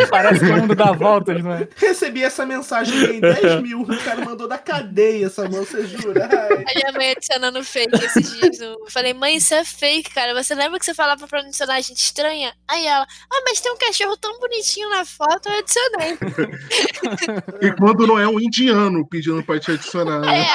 Parece 0.10 0.40
que 0.40 0.52
o 0.52 0.58
mundo 0.58 0.76
dá 0.76 0.92
voltas, 0.92 1.42
não 1.44 1.54
é? 1.54 1.68
recebi 1.78 2.24
essa 2.24 2.46
mensagem 2.46 2.94
aí, 3.08 3.22
10 3.22 3.62
mil. 3.64 3.82
O 3.82 4.04
cara 4.04 4.24
mandou 4.26 4.48
da 4.48 4.58
cadeia 4.58 5.28
essa 5.28 5.44
mão, 5.48 5.64
você 5.64 5.86
jura? 5.88 6.28
Ai. 6.32 6.64
a 6.68 6.74
minha 6.76 6.92
mãe 6.94 7.12
adicionando 7.12 7.64
fake 7.64 7.96
esses 8.04 8.34
dias. 8.34 8.60
Eu 8.60 8.86
falei, 8.90 9.14
mãe, 9.14 9.38
isso 9.38 9.54
é 9.54 9.64
fake, 9.64 10.14
cara. 10.14 10.34
Você 10.34 10.54
lembra 10.56 10.78
que 10.80 10.86
você 10.86 10.94
falava 10.94 11.28
pra 11.28 11.40
adicionar 11.40 11.80
gente 11.82 11.98
estranha? 11.98 12.54
Aí 12.68 12.86
ela, 12.86 13.04
ah, 13.32 13.42
mas 13.46 13.62
tem 13.62 13.72
um 13.72 13.78
cachorro 13.78 14.18
tão 14.18 14.40
bonitinho 14.40 14.90
na 14.90 15.06
foto, 15.06 15.48
eu 15.50 15.60
adicionei. 15.60 16.18
E 17.62 17.72
quando 17.78 18.06
não 18.08 18.20
é 18.20 18.28
um 18.28 18.40
indiano 18.40 19.08
pedindo 19.08 19.44
para 19.44 19.60
te 19.60 19.72
adicionar. 19.72 20.20
né? 20.20 20.48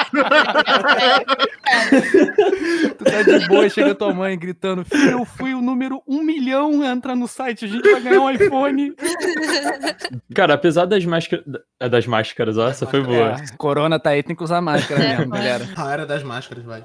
Tu 2.99 3.05
tá 3.05 3.23
de 3.23 3.47
boa, 3.49 3.69
chega 3.69 3.95
tua 3.95 4.13
mãe 4.13 4.39
gritando: 4.39 4.85
Filho, 4.85 5.11
eu 5.11 5.25
fui 5.25 5.55
o 5.55 5.61
número 5.61 6.03
um 6.07 6.23
milhão 6.23 6.83
a 6.83 6.87
entrar 6.87 7.15
no 7.17 7.27
site, 7.29 7.65
a 7.65 7.69
gente 7.77 7.93
vai 7.93 8.01
ganhar 8.01 8.21
um 8.21 8.31
iPhone. 8.31 8.95
Cara, 10.35 10.55
apesar 10.55 10.87
das 10.87 11.05
máscaras. 11.05 11.45
é 11.81 11.89
Das 11.89 12.07
máscaras, 12.07 12.59
ó, 12.59 12.69
essa 12.69 12.87
foi 12.87 13.03
boa. 13.03 13.33
É, 13.33 13.57
corona 13.57 13.99
tá 13.99 14.11
aí, 14.11 14.23
tem 14.23 14.35
que 14.35 14.45
usar 14.45 14.61
máscara 14.61 15.01
mesmo, 15.01 15.31
galera. 15.31 15.67
A 15.77 15.93
era 15.93 16.07
das 16.07 16.23
máscaras, 16.23 16.65
vai. 16.65 16.83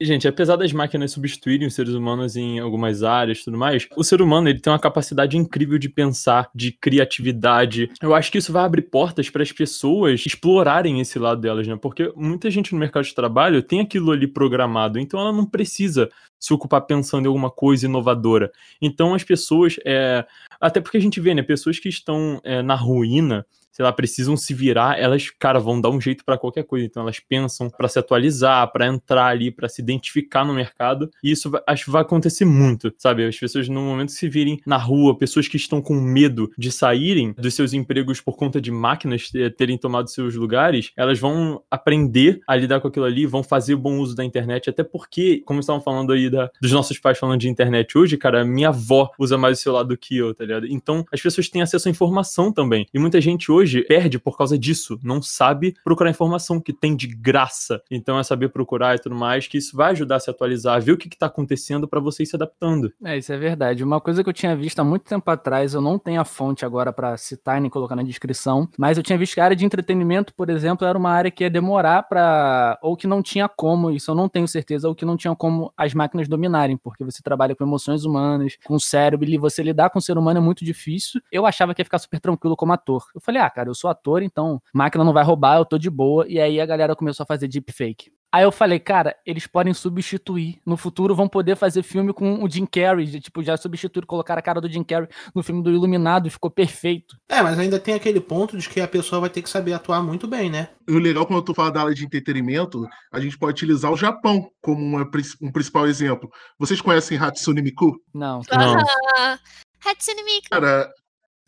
Gente, 0.00 0.28
apesar 0.28 0.54
das 0.54 0.72
máquinas 0.72 1.10
substituírem 1.10 1.66
os 1.66 1.74
seres 1.74 1.92
humanos 1.92 2.36
em 2.36 2.60
algumas 2.60 3.02
áreas 3.02 3.38
e 3.38 3.44
tudo 3.44 3.58
mais, 3.58 3.88
o 3.96 4.04
ser 4.04 4.22
humano 4.22 4.48
ele 4.48 4.60
tem 4.60 4.72
uma 4.72 4.78
capacidade 4.78 5.36
incrível 5.36 5.76
de 5.76 5.88
pensar, 5.88 6.48
de 6.54 6.70
criatividade. 6.70 7.90
Eu 8.00 8.14
acho 8.14 8.30
que 8.30 8.38
isso 8.38 8.52
vai 8.52 8.64
abrir 8.64 8.82
portas 8.82 9.28
para 9.28 9.42
as 9.42 9.50
pessoas 9.50 10.24
explorarem 10.24 11.00
esse 11.00 11.18
lado 11.18 11.40
delas, 11.40 11.66
né? 11.66 11.76
Porque 11.80 12.12
muita 12.14 12.48
gente 12.48 12.72
no 12.72 12.78
mercado 12.78 13.04
de 13.04 13.14
trabalho 13.14 13.62
tem 13.62 13.80
aquilo 13.80 14.12
ali 14.12 14.28
programado, 14.28 15.00
então 15.00 15.18
ela 15.18 15.32
não 15.32 15.44
precisa 15.44 16.08
se 16.38 16.52
ocupar 16.52 16.82
pensando 16.82 17.24
em 17.24 17.28
alguma 17.28 17.50
coisa 17.50 17.86
inovadora. 17.86 18.52
Então 18.80 19.14
as 19.14 19.24
pessoas, 19.24 19.76
é... 19.84 20.24
até 20.60 20.80
porque 20.80 20.96
a 20.96 21.00
gente 21.00 21.20
vê, 21.20 21.34
né? 21.34 21.42
Pessoas 21.42 21.78
que 21.78 21.88
estão 21.88 22.40
é, 22.44 22.62
na 22.62 22.74
ruína, 22.74 23.44
sei 23.70 23.84
lá, 23.84 23.92
precisam 23.92 24.36
se 24.36 24.52
virar, 24.54 24.98
elas, 24.98 25.30
cara, 25.30 25.58
vão 25.60 25.80
dar 25.80 25.90
um 25.90 26.00
jeito 26.00 26.24
pra 26.24 26.36
qualquer 26.38 26.64
coisa. 26.64 26.84
Então 26.86 27.02
elas 27.02 27.20
pensam 27.20 27.70
pra 27.70 27.88
se 27.88 27.98
atualizar, 27.98 28.70
pra 28.72 28.86
entrar 28.86 29.26
ali, 29.26 29.50
pra 29.50 29.68
se 29.68 29.80
identificar 29.80 30.44
no 30.44 30.52
mercado. 30.54 31.10
E 31.22 31.30
isso 31.30 31.50
acho 31.66 31.84
que 31.84 31.90
vai 31.90 32.02
acontecer 32.02 32.44
muito, 32.44 32.92
sabe? 32.98 33.24
As 33.26 33.36
pessoas 33.38 33.68
no 33.68 33.80
momento 33.82 34.08
que 34.08 34.14
se 34.14 34.28
virem 34.28 34.60
na 34.66 34.76
rua, 34.76 35.16
pessoas 35.16 35.46
que 35.48 35.56
estão 35.56 35.80
com 35.80 35.94
medo 35.94 36.50
de 36.58 36.72
saírem 36.72 37.32
dos 37.32 37.54
seus 37.54 37.72
empregos 37.72 38.20
por 38.20 38.36
conta 38.36 38.60
de 38.60 38.70
máquinas 38.70 39.30
eh, 39.34 39.48
terem 39.50 39.78
tomado 39.78 40.08
seus 40.10 40.34
lugares, 40.34 40.90
elas 40.96 41.18
vão 41.18 41.62
aprender 41.70 42.40
a 42.46 42.56
lidar 42.56 42.80
com 42.80 42.88
aquilo 42.88 43.04
ali, 43.04 43.26
vão 43.26 43.42
fazer 43.42 43.76
bom 43.76 43.98
uso 43.98 44.14
da 44.16 44.24
internet, 44.24 44.68
até 44.70 44.82
porque, 44.82 45.42
como 45.44 45.60
estavam 45.60 45.80
falando 45.80 46.12
aí 46.12 46.28
da- 46.30 46.50
dos 46.60 46.72
nossos 46.72 46.98
pais 46.98 47.18
falando 47.18 47.40
de 47.40 47.48
internet 47.48 47.96
hoje, 47.96 48.16
cara, 48.16 48.44
minha 48.44 48.68
avó 48.68 49.10
usa 49.18 49.38
mais 49.38 49.58
o 49.58 49.62
celular 49.62 49.82
do 49.84 49.96
que 49.96 50.16
eu, 50.16 50.34
tá 50.34 50.44
ligado? 50.44 50.66
Então 50.66 51.04
as 51.12 51.20
pessoas 51.20 51.48
têm 51.48 51.62
acesso 51.62 51.88
à 51.88 51.90
informação 51.90 52.52
também. 52.52 52.86
E 52.92 52.98
muita 52.98 53.20
gente 53.20 53.50
hoje 53.52 53.57
hoje 53.58 53.82
perde 53.82 54.18
por 54.18 54.36
causa 54.36 54.58
disso, 54.58 54.98
não 55.02 55.20
sabe 55.20 55.74
procurar 55.84 56.10
informação 56.10 56.60
que 56.60 56.72
tem 56.72 56.94
de 56.94 57.06
graça. 57.06 57.82
Então 57.90 58.18
é 58.18 58.22
saber 58.22 58.48
procurar 58.48 58.94
e 58.94 58.98
tudo 58.98 59.14
mais, 59.14 59.46
que 59.46 59.58
isso 59.58 59.76
vai 59.76 59.92
ajudar 59.92 60.16
a 60.16 60.20
se 60.20 60.30
atualizar, 60.30 60.80
ver 60.80 60.92
o 60.92 60.96
que, 60.96 61.08
está 61.08 61.26
acontecendo 61.26 61.88
para 61.88 61.98
você 61.98 62.22
ir 62.22 62.26
se 62.26 62.36
adaptando. 62.36 62.92
É, 63.04 63.16
isso 63.16 63.32
é 63.32 63.36
verdade. 63.36 63.82
Uma 63.82 64.00
coisa 64.00 64.22
que 64.22 64.28
eu 64.28 64.32
tinha 64.32 64.54
visto 64.54 64.78
há 64.78 64.84
muito 64.84 65.04
tempo 65.04 65.28
atrás, 65.30 65.74
eu 65.74 65.80
não 65.80 65.98
tenho 65.98 66.20
a 66.20 66.24
fonte 66.24 66.64
agora 66.64 66.92
para 66.92 67.16
citar 67.16 67.60
nem 67.60 67.70
colocar 67.70 67.96
na 67.96 68.02
descrição, 68.02 68.68
mas 68.78 68.96
eu 68.96 69.02
tinha 69.02 69.18
visto 69.18 69.34
que 69.34 69.40
a 69.40 69.44
área 69.44 69.56
de 69.56 69.64
entretenimento, 69.64 70.32
por 70.34 70.48
exemplo, 70.48 70.86
era 70.86 70.96
uma 70.96 71.10
área 71.10 71.30
que 71.30 71.42
ia 71.42 71.50
demorar 71.50 72.04
para 72.04 72.78
ou 72.82 72.96
que 72.96 73.06
não 73.06 73.22
tinha 73.22 73.48
como, 73.48 73.90
isso 73.90 74.10
eu 74.10 74.14
não 74.14 74.28
tenho 74.28 74.46
certeza, 74.46 74.88
ou 74.88 74.94
que 74.94 75.04
não 75.04 75.16
tinha 75.16 75.34
como 75.34 75.72
as 75.76 75.92
máquinas 75.94 76.28
dominarem, 76.28 76.76
porque 76.76 77.04
você 77.04 77.22
trabalha 77.22 77.54
com 77.54 77.64
emoções 77.64 78.04
humanas, 78.04 78.56
com 78.64 78.74
o 78.74 78.80
cérebro, 78.80 79.28
e 79.28 79.38
você 79.38 79.62
lidar 79.62 79.90
com 79.90 79.98
o 79.98 80.02
ser 80.02 80.16
humano 80.16 80.38
é 80.38 80.42
muito 80.42 80.64
difícil. 80.64 81.20
Eu 81.32 81.46
achava 81.46 81.74
que 81.74 81.80
ia 81.80 81.84
ficar 81.84 81.98
super 81.98 82.20
tranquilo 82.20 82.56
como 82.56 82.72
ator. 82.72 83.04
Eu 83.14 83.20
falei, 83.20 83.40
ah, 83.40 83.47
cara, 83.50 83.68
eu 83.68 83.74
sou 83.74 83.90
ator, 83.90 84.22
então 84.22 84.60
máquina 84.72 85.04
não 85.04 85.12
vai 85.12 85.24
roubar, 85.24 85.58
eu 85.58 85.64
tô 85.64 85.78
de 85.78 85.90
boa. 85.90 86.26
E 86.28 86.40
aí 86.40 86.60
a 86.60 86.66
galera 86.66 86.96
começou 86.96 87.24
a 87.24 87.26
fazer 87.26 87.48
deepfake. 87.48 88.10
Aí 88.30 88.44
eu 88.44 88.52
falei, 88.52 88.78
cara, 88.78 89.16
eles 89.24 89.46
podem 89.46 89.72
substituir. 89.72 90.60
No 90.64 90.76
futuro 90.76 91.14
vão 91.14 91.26
poder 91.26 91.56
fazer 91.56 91.82
filme 91.82 92.12
com 92.12 92.44
o 92.44 92.50
Jim 92.50 92.66
Carrey. 92.66 93.06
De, 93.06 93.20
tipo, 93.20 93.42
já 93.42 93.56
substituir, 93.56 94.04
colocar 94.04 94.36
a 94.36 94.42
cara 94.42 94.60
do 94.60 94.70
Jim 94.70 94.84
Carrey 94.84 95.08
no 95.34 95.42
filme 95.42 95.62
do 95.62 95.70
Iluminado 95.70 96.28
e 96.28 96.30
ficou 96.30 96.50
perfeito. 96.50 97.16
É, 97.26 97.42
mas 97.42 97.58
ainda 97.58 97.80
tem 97.80 97.94
aquele 97.94 98.20
ponto 98.20 98.58
de 98.58 98.68
que 98.68 98.82
a 98.82 98.88
pessoa 98.88 99.20
vai 99.20 99.30
ter 99.30 99.40
que 99.40 99.48
saber 99.48 99.72
atuar 99.72 100.02
muito 100.02 100.26
bem, 100.28 100.50
né? 100.50 100.68
o 100.88 100.98
legal, 100.98 101.26
quando 101.26 101.38
eu 101.38 101.44
tô 101.44 101.54
falando 101.54 101.74
da 101.74 101.82
área 101.82 101.94
de 101.94 102.04
entretenimento, 102.04 102.86
a 103.12 103.20
gente 103.20 103.38
pode 103.38 103.52
utilizar 103.52 103.92
o 103.92 103.96
Japão 103.96 104.50
como 104.60 104.82
uma, 104.82 105.10
um 105.42 105.52
principal 105.52 105.86
exemplo. 105.86 106.30
Vocês 106.58 106.80
conhecem 106.80 107.18
Hatsune 107.18 107.62
Miku? 107.62 107.98
Não. 108.12 108.40
Não. 108.50 108.84
Ah, 109.16 109.38
Hatsune 109.84 110.22
Miku. 110.22 110.48
Cara, 110.50 110.90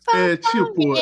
é 0.09 0.37
tipo, 0.37 0.93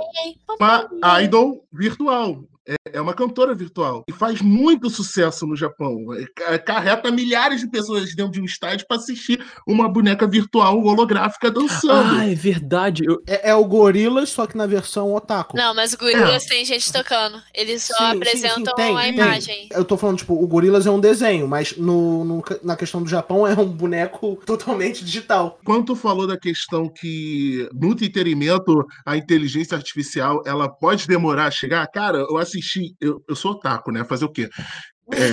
uma 0.59 1.21
idol 1.21 1.65
virtual. 1.71 2.43
É, 2.69 2.97
é 2.97 3.01
uma 3.01 3.15
cantora 3.15 3.55
virtual 3.55 4.03
e 4.07 4.13
faz 4.13 4.41
muito 4.41 4.91
sucesso 4.91 5.47
no 5.47 5.55
Japão. 5.55 6.05
É, 6.47 6.57
carreta 6.59 7.11
milhares 7.11 7.61
de 7.61 7.67
pessoas 7.67 8.13
dentro 8.15 8.33
de 8.33 8.41
um 8.41 8.45
estádio 8.45 8.85
para 8.87 8.97
assistir 8.97 9.43
uma 9.67 9.89
boneca 9.89 10.27
virtual 10.27 10.79
holográfica 10.79 11.49
dançando. 11.49 12.19
Ah, 12.19 12.29
é 12.29 12.35
verdade. 12.35 13.03
Eu... 13.05 13.21
É, 13.27 13.49
é, 13.49 13.55
o 13.55 13.65
Gorilas, 13.65 14.29
só 14.29 14.45
que 14.45 14.55
na 14.55 14.67
versão 14.67 15.13
otaku. 15.13 15.57
Não, 15.57 15.73
mas 15.73 15.93
o 15.93 15.97
Gorilas 15.97 16.45
é. 16.45 16.49
tem 16.49 16.63
gente 16.63 16.93
tocando. 16.93 17.41
Eles 17.55 17.83
só 17.83 17.97
sim, 17.97 18.17
apresentam 18.17 18.57
sim, 18.57 18.65
sim, 18.65 18.75
tem, 18.75 18.97
a 18.97 19.07
imagem. 19.07 19.69
Eu 19.71 19.83
tô 19.83 19.97
falando, 19.97 20.19
tipo, 20.19 20.35
o 20.35 20.47
Gorilas 20.47 20.85
é 20.85 20.91
um 20.91 20.99
desenho, 20.99 21.47
mas 21.47 21.75
no, 21.75 22.23
no, 22.23 22.43
na 22.63 22.75
questão 22.75 23.01
do 23.01 23.09
Japão 23.09 23.47
é 23.47 23.53
um 23.53 23.65
boneco 23.65 24.35
totalmente 24.45 25.03
digital. 25.03 25.59
Quando 25.65 25.87
tu 25.87 25.95
falou 25.95 26.27
da 26.27 26.37
questão 26.37 26.87
que 26.87 27.67
no 27.73 27.89
entretenimento 27.89 28.85
a 29.03 29.17
inteligência 29.17 29.75
artificial 29.75 30.43
ela 30.45 30.69
pode 30.69 31.07
demorar 31.07 31.47
a 31.47 31.51
chegar, 31.51 31.87
cara, 31.87 32.19
eu 32.19 32.37
assisti 32.37 32.58
assisti. 32.59 32.95
Eu, 32.99 33.23
eu 33.27 33.35
sou 33.35 33.51
otaku, 33.51 33.91
né? 33.91 34.03
Fazer 34.03 34.25
o 34.25 34.31
quê? 34.31 34.49
É, 35.11 35.25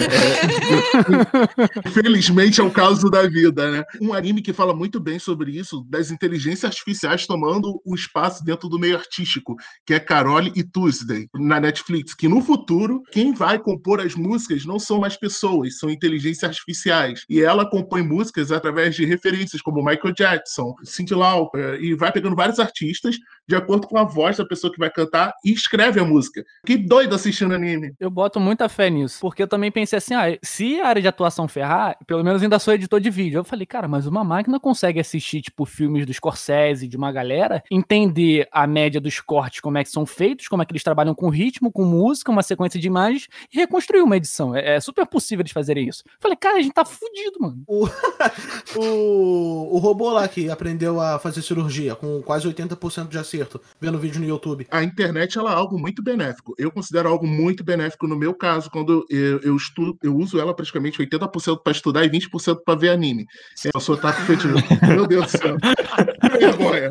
é, 1.85 1.91
felizmente 1.91 2.61
é 2.61 2.65
o 2.65 2.71
caso 2.71 3.11
da 3.11 3.27
vida, 3.27 3.71
né? 3.71 3.85
Um 4.01 4.15
anime 4.15 4.41
que 4.41 4.53
fala 4.53 4.75
muito 4.75 4.99
bem 4.99 5.19
sobre 5.19 5.51
isso, 5.51 5.85
das 5.89 6.11
inteligências 6.11 6.65
artificiais 6.65 7.27
tomando 7.27 7.81
o 7.85 7.95
espaço 7.95 8.43
dentro 8.45 8.69
do 8.69 8.79
meio 8.79 8.97
artístico, 8.97 9.55
que 9.85 9.93
é 9.93 10.01
Carole 10.01 10.51
e 10.57 10.65
Tuesday, 10.65 11.29
na 11.35 11.61
Netflix. 11.61 12.15
Que 12.15 12.29
no 12.29 12.41
futuro, 12.41 13.03
quem 13.13 13.35
vai 13.35 13.59
compor 13.59 14.01
as 14.01 14.15
músicas 14.15 14.65
não 14.65 14.79
são 14.79 15.01
mais 15.01 15.17
pessoas, 15.17 15.79
são 15.79 15.91
inteligências 15.91 16.45
artificiais. 16.45 17.25
E 17.29 17.43
ela 17.43 17.69
compõe 17.69 18.03
músicas 18.03 18.51
através 18.51 18.95
de 18.95 19.05
referências 19.05 19.61
como 19.61 19.85
Michael 19.85 20.15
Jackson, 20.15 20.75
Cyndi 20.85 21.15
Lauper, 21.15 21.79
e 21.83 21.95
vai 21.95 22.11
pegando 22.11 22.37
vários 22.37 22.59
artistas 22.59 23.17
de 23.49 23.55
acordo 23.55 23.87
com 23.87 23.99
a 23.99 24.05
voz 24.05 24.37
da 24.37 24.45
pessoa 24.45 24.73
que 24.73 24.79
vai 24.79 24.91
cantar 24.91 25.35
e 25.45 25.53
escreve 25.53 26.01
a 26.01 26.05
música. 26.05 26.45
Que 26.65 26.77
doido 26.77 27.15
assistindo 27.15 27.55
anime. 27.55 27.95
Eu 27.99 28.11
boto 28.11 28.41
muita 28.41 28.69
fé 28.69 28.91
nisso, 28.91 29.19
porque 29.21 29.43
eu 29.43 29.49
também 29.49 29.71
pensei 29.71 29.99
assim, 29.99 30.15
ah, 30.15 30.37
se 30.43 30.81
a 30.81 30.89
área 30.89 31.03
de 31.03 31.09
atuação 31.09 31.47
ferrar, 31.49 31.97
pelo 32.07 32.25
menos 32.25 32.43
ainda 32.43 32.59
sou 32.59 32.75
editor 32.75 33.01
de 33.01 33.11
vídeo. 33.11 33.39
Eu 33.39 33.45
falei, 33.45 33.67
cara, 33.67 33.87
mas 33.87 34.07
uma 34.07 34.25
máquina 34.25 34.59
consegue 34.59 35.01
assistir, 35.01 35.43
tipo, 35.43 35.65
filmes 35.65 36.07
do 36.07 36.13
Scorsese, 36.13 36.89
de 36.89 36.97
uma 36.97 37.13
galera, 37.13 37.63
entender 37.71 38.49
a 38.51 38.67
média 38.67 39.01
dos 39.01 39.21
cortes, 39.21 39.61
como 39.61 39.79
é 39.79 39.85
que 39.85 39.91
são 39.91 40.05
feitos, 40.05 40.49
como 40.49 40.63
é 40.63 40.67
que 40.67 40.73
eles 40.73 40.83
trabalham 40.83 41.15
com 41.15 41.29
ritmo, 41.29 41.71
com 41.71 41.85
música, 41.85 42.31
uma 42.31 42.43
sequência 42.43 42.81
de 42.81 42.87
imagens, 42.87 43.29
e 43.53 43.57
reconstruir 43.57 44.03
uma 44.03 44.17
edição. 44.17 44.55
É, 44.55 44.77
é 44.77 44.81
super 44.81 45.07
possível 45.07 45.43
eles 45.43 45.53
fazerem 45.53 45.89
isso. 45.89 46.03
Eu 46.07 46.13
falei, 46.21 46.37
cara, 46.37 46.59
a 46.59 46.63
gente 46.63 46.75
tá 46.75 46.85
fudido, 46.85 47.39
mano. 47.41 47.63
O, 47.67 47.87
o, 48.77 49.77
o 49.77 49.79
robô 49.79 50.11
lá 50.11 50.27
que 50.27 50.51
aprendeu 50.51 51.01
a 51.01 51.19
fazer 51.19 51.43
cirurgia 51.43 51.95
com 51.95 52.23
quase 52.23 52.49
80% 52.49 53.09
de 53.09 53.19
acerto, 53.19 53.36
vendo 53.81 53.99
vídeo 53.99 54.21
no 54.21 54.27
YouTube. 54.27 54.67
A 54.71 54.83
internet, 54.83 55.39
ela 55.39 55.53
é 55.53 55.55
algo 55.55 55.79
muito 55.79 56.03
benéfico. 56.03 56.55
Eu 56.59 56.71
considero 56.71 57.09
algo 57.09 57.27
muito 57.27 57.65
benéfico 57.65 58.07
no 58.07 58.17
meu 58.17 58.35
caso, 58.35 58.71
quando 58.71 59.07
eu, 59.11 59.41
eu 59.41 59.57
estudo, 59.57 59.99
eu 60.03 60.17
uso 60.17 60.39
ela 60.39 60.55
praticamente 60.55 60.99
80% 60.99 61.63
para 61.63 61.73
estudar 61.73 62.05
e 62.05 62.11
20% 62.11 62.59
para 62.65 62.79
ver 62.79 62.91
anime. 62.91 63.27
Eu 63.75 63.81
sou 63.81 63.95
otaku 63.95 64.21
fetido. 64.23 64.55
Meu 64.89 65.07
Deus 65.07 65.33
do 65.33 65.39
céu. 65.39 65.57
Que 65.59 66.39
vergonha. 66.39 66.89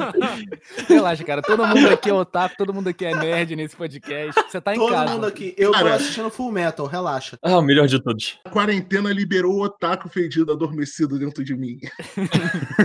Relaxa, 0.87 1.23
cara. 1.23 1.41
Todo 1.41 1.65
mundo 1.65 1.89
aqui 1.89 2.09
é 2.09 2.13
otaku, 2.13 2.55
todo 2.57 2.73
mundo 2.73 2.89
aqui 2.89 3.05
é 3.05 3.15
nerd 3.15 3.55
nesse 3.55 3.75
podcast. 3.75 4.41
Você 4.49 4.61
tá 4.61 4.73
em 4.73 4.77
todo 4.77 4.91
casa. 4.91 5.05
Todo 5.05 5.13
mundo 5.13 5.27
aqui. 5.27 5.53
Eu 5.57 5.71
cara, 5.71 5.89
tô 5.89 5.95
assistindo 5.95 6.29
Full 6.29 6.51
Metal, 6.51 6.85
relaxa. 6.85 7.37
Ah, 7.41 7.57
o 7.57 7.61
melhor 7.61 7.87
de 7.87 8.01
todos. 8.01 8.39
A 8.45 8.49
quarentena 8.49 9.11
liberou 9.11 9.55
o 9.55 9.63
otaku 9.63 10.09
fedido 10.09 10.51
adormecido 10.51 11.17
dentro 11.19 11.43
de 11.43 11.55
mim. 11.55 11.79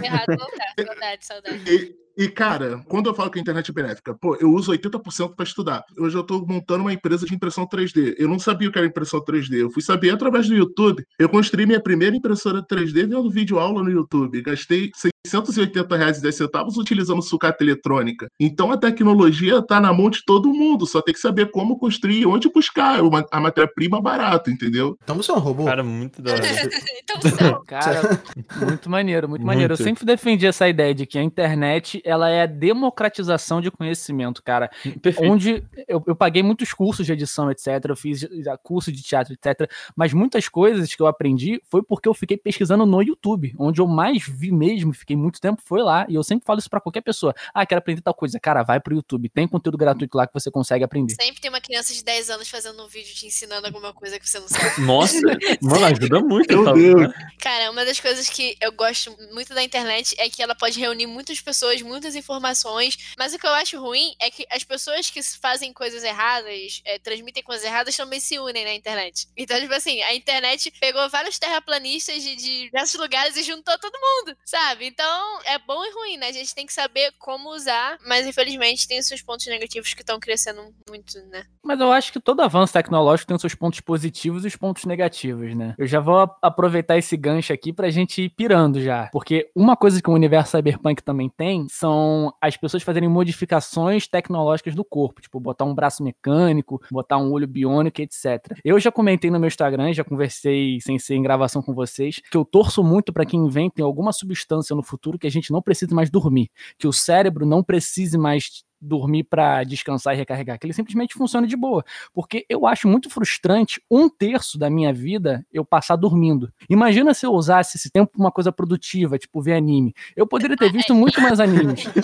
Errado 0.03 0.27
não 0.29 0.37
tá. 0.37 0.85
Saudade, 0.87 1.27
saudade. 1.27 1.63
E, 1.67 1.95
e, 2.21 2.29
cara, 2.29 2.85
quando 2.87 3.09
eu 3.09 3.15
falo 3.15 3.31
que 3.31 3.39
a 3.39 3.41
internet 3.41 3.71
é 3.71 3.73
benéfica, 3.73 4.13
pô, 4.13 4.37
eu 4.37 4.53
uso 4.53 4.71
80% 4.71 5.35
para 5.35 5.43
estudar. 5.43 5.83
Hoje 5.99 6.15
eu 6.19 6.23
tô 6.23 6.45
montando 6.45 6.85
uma 6.85 6.93
empresa 6.93 7.25
de 7.25 7.35
impressão 7.35 7.67
3D. 7.67 8.15
Eu 8.19 8.29
não 8.29 8.39
sabia 8.39 8.69
o 8.69 8.73
que 8.73 8.77
era 8.77 8.87
impressão 8.87 9.25
3D. 9.25 9.55
Eu 9.55 9.71
fui 9.71 9.81
saber 9.81 10.11
através 10.11 10.47
do 10.47 10.55
YouTube. 10.55 11.03
Eu 11.19 11.31
construí 11.31 11.65
minha 11.65 11.83
primeira 11.83 12.15
impressora 12.15 12.63
3D 12.63 13.07
vendo 13.07 13.31
vídeo 13.31 13.59
aula 13.59 13.83
no 13.83 13.91
YouTube. 13.91 14.43
Gastei 14.43 14.91
680 15.27 15.97
reais 15.97 16.19
e 16.19 16.23
10 16.23 16.35
centavos 16.35 16.77
utilizando 16.77 17.21
sucata 17.23 17.63
eletrônica. 17.63 18.29
Então 18.41 18.73
a 18.73 18.77
tecnologia 18.77 19.59
está 19.59 19.81
na 19.81 19.93
mão 19.93 20.09
de 20.09 20.25
todo 20.25 20.53
mundo. 20.53 20.87
Só 20.87 21.03
tem 21.03 21.13
que 21.13 21.21
saber 21.21 21.51
como 21.51 21.79
construir, 21.79 22.27
onde 22.27 22.49
buscar 22.49 23.03
uma, 23.03 23.27
a 23.31 23.41
matéria-prima 23.41 24.01
barato, 24.01 24.51
entendeu? 24.51 24.97
Então 25.03 25.17
você 25.17 25.31
é 25.31 25.35
um 25.35 25.39
robô. 25.39 25.65
Cara, 25.67 25.85
muito 25.85 26.23
da 26.23 26.33
hora. 26.33 26.43
então, 27.05 27.63
cara, 27.67 28.23
muito 28.67 28.89
maneiro, 28.89 29.29
muito, 29.29 29.41
muito 29.41 29.47
maneiro. 29.47 29.75
Eu 29.75 29.77
sempre 29.77 30.05
defendi 30.05 30.47
essa 30.47 30.69
ideia 30.69 30.95
de 30.95 31.05
que 31.05 31.19
a 31.19 31.23
internet 31.23 32.01
ela 32.05 32.29
é 32.31 32.43
a 32.43 32.47
democratização 32.47 33.61
de 33.61 33.71
conhecimento, 33.71 34.43
cara. 34.43 34.71
Perfeito. 35.03 35.31
Onde 35.31 35.63
eu, 35.87 36.03
eu 36.07 36.17
paguei 36.17 36.43
muitos 36.43 36.73
cursos 36.73 37.05
de 37.05 37.13
edição, 37.13 37.51
etc. 37.51 37.67
Eu 37.89 37.97
fiz 37.97 38.27
curso 38.63 38.91
de 38.91 39.03
teatro, 39.03 39.35
etc. 39.35 39.71
Mas 39.95 40.13
muitas 40.13 40.49
coisas 40.49 40.95
que 40.95 41.03
eu 41.03 41.07
aprendi 41.07 41.61
foi 41.69 41.83
porque 41.83 42.09
eu 42.09 42.15
fiquei 42.15 42.37
pesquisando 42.37 42.87
no 42.87 43.03
YouTube, 43.03 43.55
onde 43.59 43.81
eu 43.81 43.87
mais 43.87 44.27
vi 44.27 44.51
mesmo, 44.51 44.93
fiquei 44.93 45.10
muito 45.17 45.41
tempo, 45.41 45.63
foi 45.65 45.83
lá. 45.83 46.07
E 46.09 46.15
eu 46.15 46.23
sempre 46.23 46.45
falo 46.45 46.59
isso 46.59 46.71
para 46.71 46.81
qualquer 46.81 47.01
pessoa. 47.01 47.35
Ah, 47.55 47.65
quero 47.67 47.79
aprender 47.79 48.01
tal 48.03 48.15
coisa. 48.15 48.39
Cara, 48.41 48.63
vai 48.63 48.81
pro 48.81 48.95
YouTube. 48.95 49.29
Tem 49.29 49.47
conteúdo 49.47 49.79
gratuito 49.79 50.17
lá 50.17 50.27
que 50.27 50.35
você 50.35 50.51
consegue 50.51 50.85
aprender. 50.85 51.15
Sempre 51.21 51.41
tem 51.41 51.51
uma 51.51 51.61
criança 51.61 51.93
de 51.93 52.03
10 52.03 52.31
anos 52.31 52.49
fazendo 52.49 52.83
um 52.83 52.89
vídeo 52.89 53.15
te 53.15 53.27
ensinando 53.27 53.67
alguma 53.67 53.93
coisa 53.93 54.19
que 54.19 54.29
você 54.29 54.39
não 54.39 54.49
sabe. 54.49 54.81
Nossa, 54.83 55.21
mano, 55.63 55.85
ajuda 55.85 56.21
muito. 56.25 56.55
Meu 56.55 56.65
tá, 56.65 56.73
Deus. 56.73 57.13
Cara, 57.39 57.71
uma 57.71 57.85
das 57.85 58.01
coisas 58.01 58.29
que 58.29 58.57
eu 58.61 58.73
gosto 58.73 59.17
muito 59.33 59.55
da 59.55 59.63
internet 59.63 60.15
é 60.19 60.29
que 60.29 60.43
ela 60.43 60.55
pode 60.55 60.79
reunir 60.79 61.07
muitas 61.07 61.41
pessoas, 61.41 61.83
muitas 61.83 62.15
informações, 62.15 63.15
mas 63.19 63.35
o 63.35 63.39
que 63.39 63.47
eu 63.47 63.53
acho 63.53 63.81
ruim 63.81 64.15
é 64.21 64.31
que 64.31 64.47
as 64.51 64.65
pessoas 64.65 65.11
que 65.11 65.23
fazem 65.23 65.73
coisas 65.73 66.03
erradas, 66.03 66.83
é, 66.85 66.99
transmitem 66.99 67.43
coisas 67.43 67.65
erradas, 67.65 67.97
também 67.97 68.21
se 68.21 68.39
unem 68.39 68.65
na 68.65 68.75
internet. 68.75 69.29
Então, 69.37 69.59
tipo 69.61 69.75
assim, 69.75 70.03
a 70.03 70.15
internet 70.15 70.73
pegou 70.81 71.09
vários 71.09 71.39
terraplanistas 71.39 72.23
de, 72.23 72.37
de 72.37 72.65
diversos 72.65 73.01
lugares 73.01 73.37
e 73.37 73.43
juntou 73.43 73.79
todo 73.79 73.93
mundo, 73.93 74.37
sabe? 74.45 74.87
Então, 74.87 75.00
é 75.47 75.59
bom 75.59 75.85
e 75.85 75.93
ruim, 75.93 76.17
né? 76.17 76.29
A 76.29 76.33
gente 76.33 76.55
tem 76.55 76.67
que 76.67 76.73
saber 76.73 77.13
como 77.19 77.51
usar, 77.51 77.99
mas 78.07 78.27
infelizmente 78.27 78.87
tem 78.87 79.01
seus 79.03 79.23
pontos 79.23 79.47
negativos 79.47 79.95
que 79.95 80.03
estão 80.03 80.19
crescendo 80.19 80.63
muito, 80.89 81.19
né? 81.31 81.45
Mas 81.63 81.81
eu 81.81 81.93
acho 81.93 82.13
que 82.13 82.21
todo 82.21 82.41
avanço 82.41 82.73
tecnológico 82.73 83.29
tem 83.29 83.35
os 83.35 83.41
seus 83.41 83.55
pontos 83.55 83.81
positivos 83.81 84.45
e 84.45 84.49
os 84.49 84.57
pontos 84.57 84.85
negativos, 84.85 85.55
né? 85.55 85.75
Eu 85.79 85.87
já 85.87 86.01
vou 86.01 86.31
aproveitar 86.43 86.97
esse 86.97 87.17
gancho 87.17 87.53
aqui 87.53 87.73
pra 87.73 87.91
gente 87.91 88.23
ir 88.23 88.31
pirando 88.31 88.81
já. 88.81 89.09
Porque 89.13 89.51
uma 89.55 89.77
coisa 89.77 90.01
que 90.03 90.11
o 90.11 90.15
universo 90.15 90.57
cyberpunk 90.57 91.03
também 91.03 91.29
tem 91.29 91.67
são 91.69 92.33
as 92.41 92.57
pessoas 92.57 92.83
fazerem 92.83 93.09
modificações 93.09 94.07
tecnológicas 94.07 94.75
do 94.75 94.85
corpo, 94.85 95.21
tipo 95.21 95.39
botar 95.41 95.65
um 95.65 95.75
braço 95.75 96.03
mecânico, 96.03 96.81
botar 96.91 97.19
um 97.19 97.33
olho 97.33 97.47
biônico, 97.47 98.01
etc. 98.01 98.57
Eu 98.65 98.79
já 98.79 98.91
comentei 98.91 99.31
no 99.31 99.39
meu 99.39 99.49
Instagram, 99.49 99.93
já 99.93 100.05
conversei 100.05 100.79
sem 100.81 100.99
ser 100.99 101.15
em 101.15 101.23
gravação 101.23 101.63
com 101.63 101.75
vocês, 101.75 102.21
que 102.31 102.37
eu 102.37 102.45
torço 102.45 102.83
muito 102.83 103.13
para 103.13 103.25
que 103.25 103.37
inventem 103.37 103.85
alguma 103.85 104.13
substância 104.13 104.75
no 104.75 104.83
futuro 104.91 105.19
que 105.19 105.27
a 105.27 105.31
gente 105.31 105.51
não 105.53 105.63
precise 105.63 105.95
mais 105.95 106.11
dormir, 106.11 106.51
que 106.79 106.87
o 106.87 106.93
cérebro 106.93 107.47
não 107.47 107.63
precise 107.63 108.19
mais 108.19 108.65
dormir 108.81 109.25
para 109.25 109.63
descansar 109.63 110.15
e 110.15 110.17
recarregar, 110.17 110.59
que 110.59 110.67
ele 110.67 110.73
simplesmente 110.73 111.15
funciona 111.15 111.47
de 111.47 111.57
boa. 111.57 111.85
Porque 112.15 112.47
eu 112.49 112.67
acho 112.67 112.89
muito 112.89 113.11
frustrante 113.11 113.83
um 113.91 114.09
terço 114.09 114.59
da 114.59 114.71
minha 114.71 114.93
vida 114.93 115.45
eu 115.53 115.65
passar 115.65 115.97
dormindo. 115.97 116.51
Imagina 116.69 117.13
se 117.13 117.27
eu 117.27 117.33
usasse 117.33 117.77
esse 117.77 117.91
tempo 117.91 118.13
pra 118.13 118.21
uma 118.21 118.33
coisa 118.33 118.51
produtiva, 118.51 119.19
tipo 119.19 119.43
ver 119.43 119.55
anime. 119.55 119.95
Eu 120.17 120.27
poderia 120.27 120.57
ter 120.57 120.73
visto 120.73 120.95
muito 120.95 121.21
mais 121.21 121.39
animes. 121.41 121.85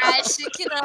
Acho 0.00 0.50
que 0.50 0.66
não? 0.68 0.78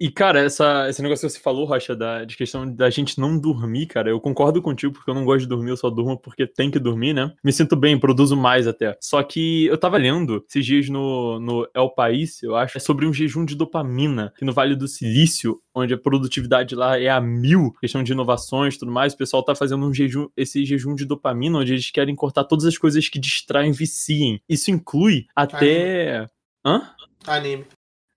E, 0.00 0.10
cara, 0.10 0.40
essa, 0.40 0.88
esse 0.88 1.02
negócio 1.02 1.26
que 1.26 1.32
você 1.32 1.40
falou, 1.40 1.64
Rocha, 1.64 1.94
da, 1.94 2.24
de 2.24 2.36
questão 2.36 2.70
da 2.70 2.90
gente 2.90 3.18
não 3.18 3.38
dormir, 3.38 3.86
cara, 3.86 4.10
eu 4.10 4.20
concordo 4.20 4.60
contigo, 4.60 4.92
porque 4.92 5.10
eu 5.10 5.14
não 5.14 5.24
gosto 5.24 5.40
de 5.40 5.48
dormir, 5.48 5.70
eu 5.70 5.76
só 5.76 5.90
durmo 5.90 6.18
porque 6.18 6.46
tem 6.46 6.70
que 6.70 6.78
dormir, 6.78 7.12
né? 7.12 7.32
Me 7.42 7.52
sinto 7.52 7.76
bem, 7.76 7.98
produzo 7.98 8.36
mais 8.36 8.66
até. 8.66 8.96
Só 9.00 9.22
que 9.22 9.66
eu 9.66 9.78
tava 9.78 9.96
lendo 9.96 10.44
esses 10.48 10.64
dias 10.64 10.88
no, 10.88 11.38
no 11.40 11.68
El 11.74 11.90
País, 11.90 12.42
eu 12.42 12.56
acho, 12.56 12.76
é 12.76 12.80
sobre 12.80 13.06
um 13.06 13.12
jejum 13.12 13.44
de 13.44 13.54
dopamina, 13.54 14.32
que 14.36 14.44
no 14.44 14.52
Vale 14.52 14.76
do 14.76 14.88
Silício, 14.88 15.60
onde 15.74 15.94
a 15.94 15.98
produtividade 15.98 16.74
lá 16.74 16.98
é 16.98 17.08
a 17.08 17.20
mil, 17.20 17.72
questão 17.80 18.02
de 18.02 18.12
inovações 18.12 18.74
e 18.74 18.78
tudo 18.78 18.92
mais, 18.92 19.12
o 19.12 19.16
pessoal 19.16 19.42
tá 19.42 19.54
fazendo 19.54 19.86
um 19.86 19.92
jejum, 19.92 20.28
esse 20.36 20.64
jejum 20.64 20.94
de 20.94 21.04
dopamina, 21.04 21.58
onde 21.58 21.72
eles 21.72 21.90
querem 21.90 22.14
cortar 22.14 22.44
todas 22.44 22.64
as 22.64 22.78
coisas 22.78 23.08
que 23.08 23.18
distraem, 23.18 23.72
viciem. 23.72 24.40
Isso 24.48 24.70
inclui 24.70 25.26
até. 25.34 26.26
Hã? 26.64 26.90
Anime. 27.26 27.64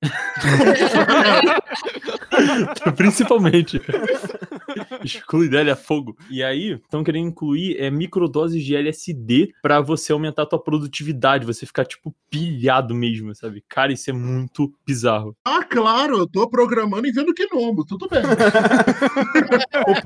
Principalmente. 2.95 3.81
Exclui 5.03 5.49
dele 5.49 5.71
a 5.71 5.75
fogo. 5.75 6.15
E 6.29 6.43
aí, 6.43 6.73
estão 6.73 7.03
querendo 7.03 7.27
incluir 7.27 7.77
é, 7.77 7.89
microdoses 7.89 8.63
de 8.63 8.75
LSD 8.75 9.51
pra 9.61 9.81
você 9.81 10.11
aumentar 10.11 10.43
a 10.43 10.45
tua 10.45 10.59
produtividade, 10.61 11.45
você 11.45 11.65
ficar, 11.65 11.85
tipo, 11.85 12.13
pilhado 12.29 12.93
mesmo, 12.95 13.33
sabe? 13.35 13.63
Cara, 13.67 13.91
isso 13.91 14.09
é 14.09 14.13
muito 14.13 14.71
bizarro. 14.85 15.35
Ah, 15.45 15.63
claro, 15.63 16.17
eu 16.19 16.27
tô 16.27 16.47
programando 16.49 17.07
e 17.07 17.11
vendo 17.11 17.33
Gnomo, 17.33 17.85
tudo 17.85 18.07
bem. 18.07 18.21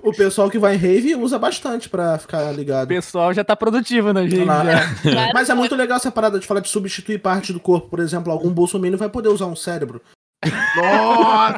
O, 0.04 0.10
o 0.10 0.14
pessoal 0.14 0.50
que 0.50 0.60
vai 0.60 0.76
em 0.76 0.78
rave 0.78 1.16
usa 1.16 1.38
bastante 1.40 1.90
pra 1.90 2.18
ficar 2.18 2.52
O 2.52 2.56
ligado. 2.56 2.88
pessoal 2.88 3.34
já 3.34 3.44
tá 3.44 3.56
produtivo 3.56 4.14
na 4.14 4.24
gente. 4.24 4.44
Lá. 4.46 4.64
já. 4.64 4.94
Claro, 5.12 5.32
Mas 5.34 5.50
é 5.50 5.54
muito 5.54 5.76
legal 5.76 5.98
essa 5.98 6.12
parada 6.12 6.40
de 6.40 6.46
falar 6.46 6.60
de 6.60 6.70
substituir 6.70 7.20
parte 7.20 7.52
do 7.52 7.60
corpo. 7.60 7.90
Por 7.90 8.00
exemplo, 8.00 8.32
algum 8.32 8.52
bolsominion 8.52 8.98
vai 8.98 9.10
poder 9.10 9.30
usar 9.30 9.48
um 9.48 9.56
cérebro. 9.56 9.83
Nossa! 10.76 11.58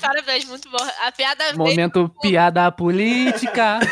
Parabéns, 0.00 0.46
muito 0.46 0.70
bom. 0.70 0.78
A 1.06 1.12
piada. 1.12 1.52
Momento 1.54 2.10
piada 2.20 2.72
política. 2.72 3.80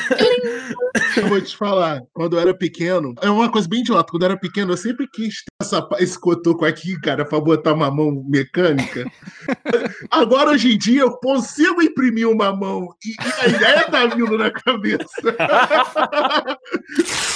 Eu 1.17 1.29
vou 1.29 1.41
te 1.41 1.57
falar, 1.57 2.01
quando 2.15 2.37
eu 2.37 2.41
era 2.41 2.55
pequeno, 2.55 3.15
é 3.21 3.29
uma 3.29 3.51
coisa 3.51 3.69
bem 3.69 3.81
idiota. 3.81 4.11
Quando 4.11 4.23
eu 4.23 4.31
era 4.31 4.39
pequeno, 4.39 4.73
eu 4.73 4.77
sempre 4.77 5.07
quis 5.07 5.37
ter 5.37 5.51
essa, 5.61 5.87
esse 5.99 6.19
cotoco 6.19 6.65
aqui, 6.65 6.99
cara, 7.01 7.25
pra 7.25 7.39
botar 7.39 7.75
uma 7.75 7.91
mão 7.91 8.25
mecânica. 8.27 9.05
Agora, 10.11 10.51
hoje 10.51 10.73
em 10.73 10.79
dia, 10.79 11.03
eu 11.03 11.13
consigo 11.19 11.83
imprimir 11.83 12.29
uma 12.29 12.55
mão 12.55 12.89
e, 13.05 13.11
e 13.11 13.45
a 13.45 13.49
ideia 13.49 13.91
tá 13.91 14.07
vindo 14.07 14.39
na 14.39 14.51
cabeça. 14.51 15.07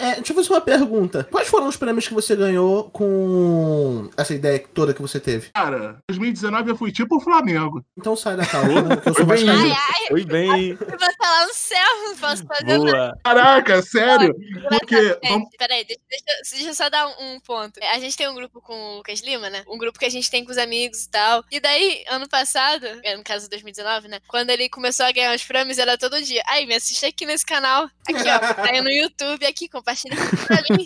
É, 0.00 0.14
deixa 0.16 0.32
eu 0.32 0.36
fazer 0.36 0.50
uma 0.52 0.60
pergunta. 0.60 1.28
Quais 1.30 1.48
foram 1.48 1.68
os 1.68 1.76
prêmios 1.76 2.08
que 2.08 2.14
você 2.14 2.34
ganhou 2.34 2.90
com 2.90 4.08
essa 4.16 4.34
ideia 4.34 4.58
toda 4.72 4.94
que 4.94 5.02
você 5.02 5.20
teve? 5.20 5.50
Cara, 5.54 5.98
2019 6.08 6.70
eu 6.70 6.76
fui 6.76 6.90
tipo 6.90 7.16
o 7.16 7.20
Flamengo. 7.20 7.84
Então 7.98 8.16
sai 8.16 8.36
da 8.36 8.46
calma, 8.46 8.80
né? 8.82 8.96
Porque 8.96 9.10
eu 9.10 9.14
sou 9.14 9.26
Foi 9.26 9.36
bem. 9.36 9.46
vascaíno. 9.46 9.74
Ai, 9.74 9.78
ai, 10.00 10.06
Foi 10.08 10.24
bem. 10.24 10.70
eu 10.70 10.76
vou 10.98 11.08
estar 11.08 11.30
lá 11.30 11.46
no 11.46 11.52
céu, 11.54 12.08
não 12.08 12.16
posso 12.16 12.46
fazer 12.46 12.78
nada. 12.78 12.78
Boa. 12.78 13.18
Caraca, 13.24 13.82
sério? 13.82 14.34
Porque. 14.68 15.18
Vamos- 15.28 15.48
peraí, 15.58 15.84
deixa, 15.84 16.00
deixa- 16.08 16.40
deixa 16.52 16.68
eu 16.68 16.74
só 16.74 16.88
dar 16.88 17.06
um, 17.06 17.34
um 17.34 17.40
ponto. 17.40 17.78
A 17.92 17.98
gente 17.98 18.16
tem 18.16 18.28
um 18.28 18.34
grupo 18.34 18.60
com 18.62 18.72
o 18.74 18.96
Lucas 18.98 19.20
Lima, 19.20 19.50
né? 19.50 19.62
Um 19.68 19.76
grupo 19.78 19.98
que 19.98 20.06
a 20.06 20.10
gente 20.10 20.30
tem 20.30 20.44
com 20.44 20.50
os 20.50 20.58
amigos 20.58 21.04
e 21.04 21.10
tal. 21.10 21.44
E 21.50 21.60
daí, 21.60 22.04
ano 22.08 22.28
passado, 22.28 22.86
é, 23.02 23.16
no 23.16 23.22
caso 23.22 23.48
2019, 23.50 24.08
né? 24.08 24.18
Quando 24.28 24.50
ele 24.50 24.68
começou 24.68 25.04
a 25.06 25.12
ganhar 25.12 25.34
os 25.34 25.44
prêmios, 25.44 25.78
era 25.78 25.98
todo 25.98 26.22
dia. 26.22 26.42
Aí, 26.46 26.64
me 26.66 26.74
assiste 26.74 27.04
aqui 27.04 27.26
nesse 27.26 27.44
canal. 27.44 27.84
Aqui, 28.08 28.28
ó. 28.28 28.38
Tá 28.54 28.70
aí 28.70 28.80
no 28.80 28.90
YouTube, 28.90 29.44
aqui, 29.46 29.68
compartilha 29.68 29.89
aqui 29.90 30.08
pra 30.46 30.76
mim. 30.76 30.84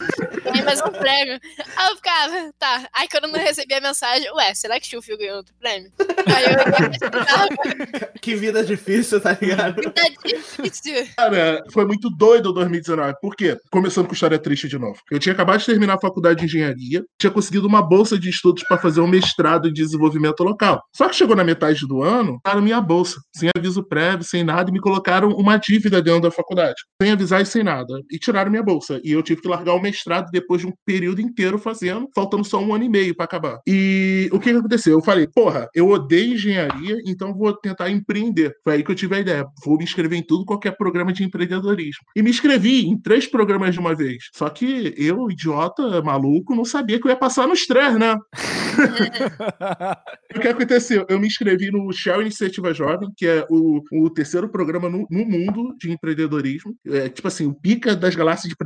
Tem 0.53 0.63
mais 0.65 0.81
um 0.81 0.91
prêmio. 0.91 1.41
Aí 1.77 1.91
eu 1.91 1.97
ficava, 1.97 2.53
tá. 2.59 2.89
Aí 2.93 3.09
quando 3.09 3.25
eu 3.25 3.33
não 3.33 3.39
recebia 3.39 3.79
a 3.79 3.81
mensagem, 3.81 4.31
ué, 4.33 4.55
será 4.55 4.79
que 4.81 4.97
o 4.97 5.03
Phil 5.03 5.19
ganhou 5.19 5.39
outro 5.39 5.55
prêmio? 5.59 5.91
Aí 6.27 6.45
eu 6.45 8.11
Que 8.21 8.35
vida 8.35 8.65
difícil, 8.65 9.21
tá 9.21 9.37
ligado? 9.41 9.83
tá 9.93 10.03
difícil. 10.25 11.07
Cara, 11.17 11.63
foi 11.73 11.85
muito 11.85 12.09
doido 12.11 12.51
o 12.51 12.53
2019. 12.53 13.15
Por 13.21 13.37
quê? 13.37 13.57
Começando 13.71 14.07
com 14.07 14.15
história 14.15 14.39
triste 14.39 14.69
de 14.69 14.79
novo. 14.79 14.99
Eu 15.11 15.19
tinha 15.19 15.33
acabado 15.33 15.61
de 15.61 15.67
terminar 15.67 15.95
a 15.95 16.01
faculdade 16.01 16.41
de 16.41 16.47
engenharia, 16.47 17.05
tinha 17.19 17.31
conseguido 17.31 17.67
uma 17.67 17.83
bolsa 17.83 18.19
de 18.19 18.29
estudos 18.29 18.63
para 18.67 18.79
fazer 18.79 19.01
um 19.01 19.07
mestrado 19.07 19.69
em 19.69 19.73
desenvolvimento 19.73 20.43
local. 20.43 20.83
Só 20.95 21.09
que 21.09 21.17
chegou 21.17 21.37
na 21.37 21.45
metade 21.45 21.87
do 21.87 22.03
ano, 22.03 22.39
tiraram 22.45 22.63
minha 22.63 22.81
bolsa, 22.81 23.19
sem 23.35 23.51
aviso 23.57 23.87
prévio, 23.87 24.25
sem 24.25 24.45
nada, 24.45 24.71
e 24.71 24.73
me 24.73 24.81
colocaram 24.81 25.29
uma 25.31 25.57
dívida 25.57 26.01
dentro 26.01 26.23
da 26.23 26.31
faculdade, 26.31 26.75
sem 27.01 27.13
avisar 27.13 27.43
e 27.43 27.47
sem 27.47 27.63
nada. 27.63 27.95
E 28.11 28.19
tiraram 28.19 28.51
minha 28.51 28.63
bolsa. 28.63 28.94
E 29.03 29.13
eu 29.13 29.23
tive 29.23 29.41
que 29.41 29.49
largar 29.49 29.75
o 29.75 29.83
mestrado 29.83 30.31
depois 30.31 30.61
de 30.61 30.67
um 30.67 30.73
período 30.85 31.21
inteiro 31.21 31.59
fazendo, 31.59 32.09
faltando 32.15 32.45
só 32.45 32.63
um 32.63 32.75
ano 32.75 32.85
e 32.85 32.89
meio 32.89 33.15
para 33.15 33.25
acabar. 33.25 33.61
E 33.67 34.29
o 34.33 34.39
que, 34.39 34.53
que 34.53 34.59
aconteceu? 34.59 34.95
Eu 34.95 35.03
falei, 35.03 35.27
porra, 35.27 35.69
eu 35.75 35.89
odeio 35.89 36.35
engenharia, 36.35 36.99
então 37.07 37.35
vou 37.35 37.53
tentar 37.53 37.91
empreender. 37.91 38.55
Foi 38.63 38.75
aí 38.75 38.85
que 38.85 38.91
eu 38.91 38.95
tive 38.95 39.17
a 39.17 39.21
ideia. 39.21 39.47
Vou 39.65 39.77
me 39.77 39.85
inscrever 39.85 40.19
em 40.19 40.23
tudo, 40.23 40.45
qualquer 40.45 40.77
programa 40.77 41.13
de 41.13 41.25
empreendedorismo. 41.25 42.05
E 42.15 42.23
me 42.23 42.31
inscrevi 42.31 42.87
em 42.87 42.99
três 42.99 43.27
programas 43.27 43.75
de 43.75 43.81
uma 43.81 43.95
vez. 43.95 44.25
Só 44.35 44.49
que 44.49 44.95
eu, 44.97 45.31
idiota, 45.31 46.03
maluco, 46.03 46.55
não 46.55 46.65
sabia 46.65 47.01
que 47.01 47.07
eu 47.07 47.11
ia 47.11 47.17
passar 47.17 47.47
nos 47.47 47.67
três, 47.67 47.99
né? 47.99 48.17
O 50.37 50.41
que 50.41 50.49
aconteceu? 50.49 51.07
Eu 51.09 51.21
me 51.21 51.29
inscrevi 51.29 51.71
no 51.71 51.93
Shell 51.93 52.23
Iniciativa 52.23 52.75
Jovem, 52.75 53.09
que 53.17 53.25
é 53.25 53.47
o, 53.49 53.81
o 53.93 54.11
terceiro 54.11 54.49
programa 54.49 54.89
no, 54.89 55.07
no 55.09 55.25
mundo 55.25 55.77
de 55.79 55.93
empreendedorismo. 55.93 56.75
É 56.87 57.09
tipo 57.09 57.29
assim, 57.29 57.47
o 57.47 57.55
pica 57.55 57.95
das 57.95 58.17
galáxias 58.17 58.49
de 58.49 58.57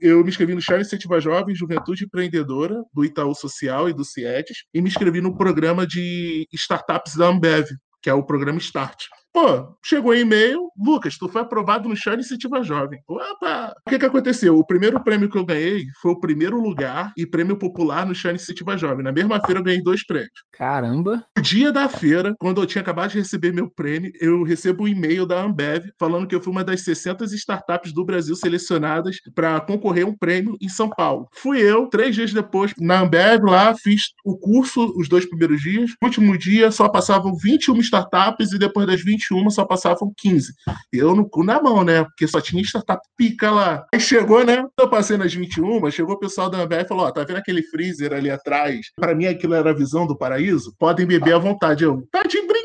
Eu 0.00 0.22
me 0.22 0.28
inscrevi 0.28 0.54
no 0.54 0.60
Shell 0.60 0.76
Iniciativa 0.76 1.20
Jovem, 1.20 1.54
Juventude 1.54 2.04
Empreendedora, 2.04 2.82
do 2.92 3.04
Itaú 3.04 3.34
Social 3.34 3.88
e 3.88 3.92
do 3.92 4.04
CIETES, 4.04 4.64
e 4.72 4.80
me 4.80 4.88
inscrevi 4.88 5.20
no 5.20 5.36
programa 5.36 5.86
de 5.86 6.46
startups 6.52 7.16
da 7.16 7.26
Ambev, 7.26 7.66
que 8.02 8.10
é 8.10 8.14
o 8.14 8.24
programa 8.24 8.58
Start. 8.58 9.04
Pô, 9.40 9.72
chegou 9.84 10.16
e-mail, 10.16 10.68
Lucas, 10.76 11.16
tu 11.16 11.28
foi 11.28 11.42
aprovado 11.42 11.88
no 11.88 11.94
Show 11.94 12.12
Iniciativa 12.12 12.60
Jovem. 12.60 12.98
Opa! 13.06 13.72
O 13.86 13.90
que 13.90 13.96
que 13.96 14.04
aconteceu? 14.04 14.58
O 14.58 14.66
primeiro 14.66 14.98
prêmio 15.00 15.30
que 15.30 15.38
eu 15.38 15.46
ganhei 15.46 15.86
foi 16.02 16.10
o 16.10 16.18
primeiro 16.18 16.60
lugar 16.60 17.12
e 17.16 17.24
prêmio 17.24 17.56
popular 17.56 18.04
no 18.04 18.16
Show 18.16 18.32
Iniciativa 18.32 18.76
Jovem. 18.76 19.04
Na 19.04 19.12
mesma 19.12 19.40
feira 19.40 19.60
eu 19.60 19.64
ganhei 19.64 19.80
dois 19.80 20.04
prêmios. 20.04 20.32
Caramba. 20.50 21.24
No 21.36 21.42
dia 21.42 21.70
da 21.70 21.88
feira, 21.88 22.34
quando 22.36 22.60
eu 22.60 22.66
tinha 22.66 22.82
acabado 22.82 23.12
de 23.12 23.18
receber 23.18 23.52
meu 23.52 23.70
prêmio, 23.70 24.10
eu 24.20 24.42
recebo 24.42 24.82
um 24.82 24.88
e-mail 24.88 25.24
da 25.24 25.40
Ambev 25.40 25.84
falando 26.00 26.26
que 26.26 26.34
eu 26.34 26.42
fui 26.42 26.52
uma 26.52 26.64
das 26.64 26.80
60 26.80 27.24
startups 27.26 27.92
do 27.92 28.04
Brasil 28.04 28.34
selecionadas 28.34 29.18
para 29.36 29.60
concorrer 29.60 30.04
a 30.04 30.08
um 30.08 30.16
prêmio 30.16 30.56
em 30.60 30.68
São 30.68 30.90
Paulo. 30.90 31.28
Fui 31.32 31.60
eu, 31.60 31.86
três 31.86 32.12
dias 32.12 32.32
depois, 32.32 32.72
na 32.76 33.02
Ambev 33.02 33.44
lá, 33.44 33.72
fiz 33.76 34.12
o 34.24 34.36
curso 34.36 34.92
os 34.96 35.08
dois 35.08 35.24
primeiros 35.24 35.60
dias. 35.60 35.90
No 36.02 36.08
último 36.08 36.36
dia 36.36 36.72
só 36.72 36.88
passavam 36.88 37.36
21 37.36 37.76
startups 37.78 38.52
e 38.52 38.58
depois 38.58 38.84
das 38.84 39.00
21 39.30 39.50
só 39.50 39.64
passavam 39.64 40.12
15. 40.16 40.52
Eu 40.92 41.14
no 41.14 41.28
cu 41.28 41.44
na 41.44 41.62
mão, 41.62 41.84
né? 41.84 42.04
Porque 42.04 42.26
só 42.26 42.40
tinha 42.40 42.62
startup 42.62 43.00
pica 43.16 43.50
lá. 43.50 43.84
Aí 43.92 44.00
chegou, 44.00 44.44
né? 44.44 44.64
Eu 44.78 44.88
passei 44.88 45.16
nas 45.16 45.32
21, 45.32 45.90
chegou 45.90 46.14
o 46.14 46.18
pessoal 46.18 46.50
da 46.50 46.58
Ambev 46.58 46.84
e 46.84 46.88
falou: 46.88 47.06
Ó, 47.06 47.10
tá 47.10 47.24
vendo 47.24 47.36
aquele 47.36 47.62
freezer 47.62 48.12
ali 48.12 48.30
atrás? 48.30 48.86
Para 48.96 49.14
mim 49.14 49.26
aquilo 49.26 49.54
era 49.54 49.70
a 49.70 49.74
visão 49.74 50.06
do 50.06 50.16
paraíso. 50.16 50.74
Podem 50.78 51.06
beber 51.06 51.34
à 51.34 51.38
vontade. 51.38 51.84
Eu, 51.84 52.06
tá 52.10 52.22
de 52.22 52.40
brincadeira, 52.40 52.57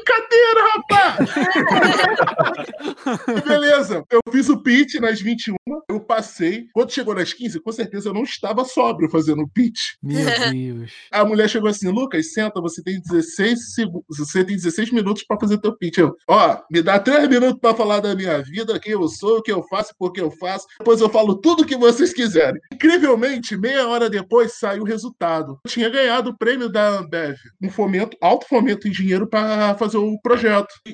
rapaz! 0.61 1.29
Beleza, 3.45 4.03
eu 4.11 4.19
fiz 4.31 4.49
o 4.49 4.61
pitch 4.61 4.95
nas 4.95 5.21
21, 5.21 5.55
eu 5.89 5.99
passei. 5.99 6.65
Quando 6.73 6.91
chegou 6.91 7.15
nas 7.15 7.33
15, 7.33 7.59
com 7.59 7.71
certeza 7.71 8.09
eu 8.09 8.13
não 8.13 8.23
estava 8.23 8.65
sóbrio 8.65 9.09
fazendo 9.09 9.43
o 9.43 9.49
pitch. 9.49 9.93
Meu 10.01 10.25
Deus. 10.51 10.91
A 11.11 11.25
mulher 11.25 11.49
chegou 11.49 11.69
assim, 11.69 11.89
Lucas, 11.89 12.33
senta, 12.33 12.61
você 12.61 12.81
tem 12.83 12.99
16 12.99 13.73
segundos, 13.73 14.17
você 14.17 14.43
tem 14.43 14.55
16 14.55 14.91
minutos 14.91 15.23
para 15.23 15.39
fazer 15.39 15.57
teu 15.59 15.75
pitch. 15.77 15.97
Eu, 15.97 16.15
ó, 16.27 16.59
me 16.71 16.81
dá 16.81 16.99
3 16.99 17.27
minutos 17.27 17.59
para 17.59 17.75
falar 17.75 17.99
da 17.99 18.15
minha 18.15 18.41
vida, 18.41 18.79
quem 18.79 18.93
eu 18.93 19.07
sou, 19.07 19.37
o 19.37 19.41
que 19.41 19.51
eu 19.51 19.63
faço, 19.63 19.93
por 19.97 20.11
que 20.11 20.21
eu 20.21 20.31
faço. 20.31 20.65
Depois 20.79 21.01
eu 21.01 21.09
falo 21.09 21.35
tudo 21.35 21.65
que 21.65 21.75
vocês 21.75 22.13
quiserem. 22.13 22.59
Incrivelmente, 22.73 23.57
meia 23.57 23.87
hora 23.87 24.09
depois 24.09 24.59
saiu 24.59 24.83
o 24.83 24.85
resultado. 24.85 25.59
Eu 25.65 25.71
tinha 25.71 25.89
ganhado 25.89 26.31
o 26.31 26.37
prêmio 26.37 26.69
da 26.69 26.99
Ambev, 26.99 27.37
um 27.61 27.69
fomento, 27.69 28.17
alto 28.21 28.47
fomento 28.47 28.87
em 28.87 28.91
dinheiro 28.91 29.27
para 29.27 29.75
fazer 29.75 29.97
o 29.97 30.19
projeto. 30.21 30.42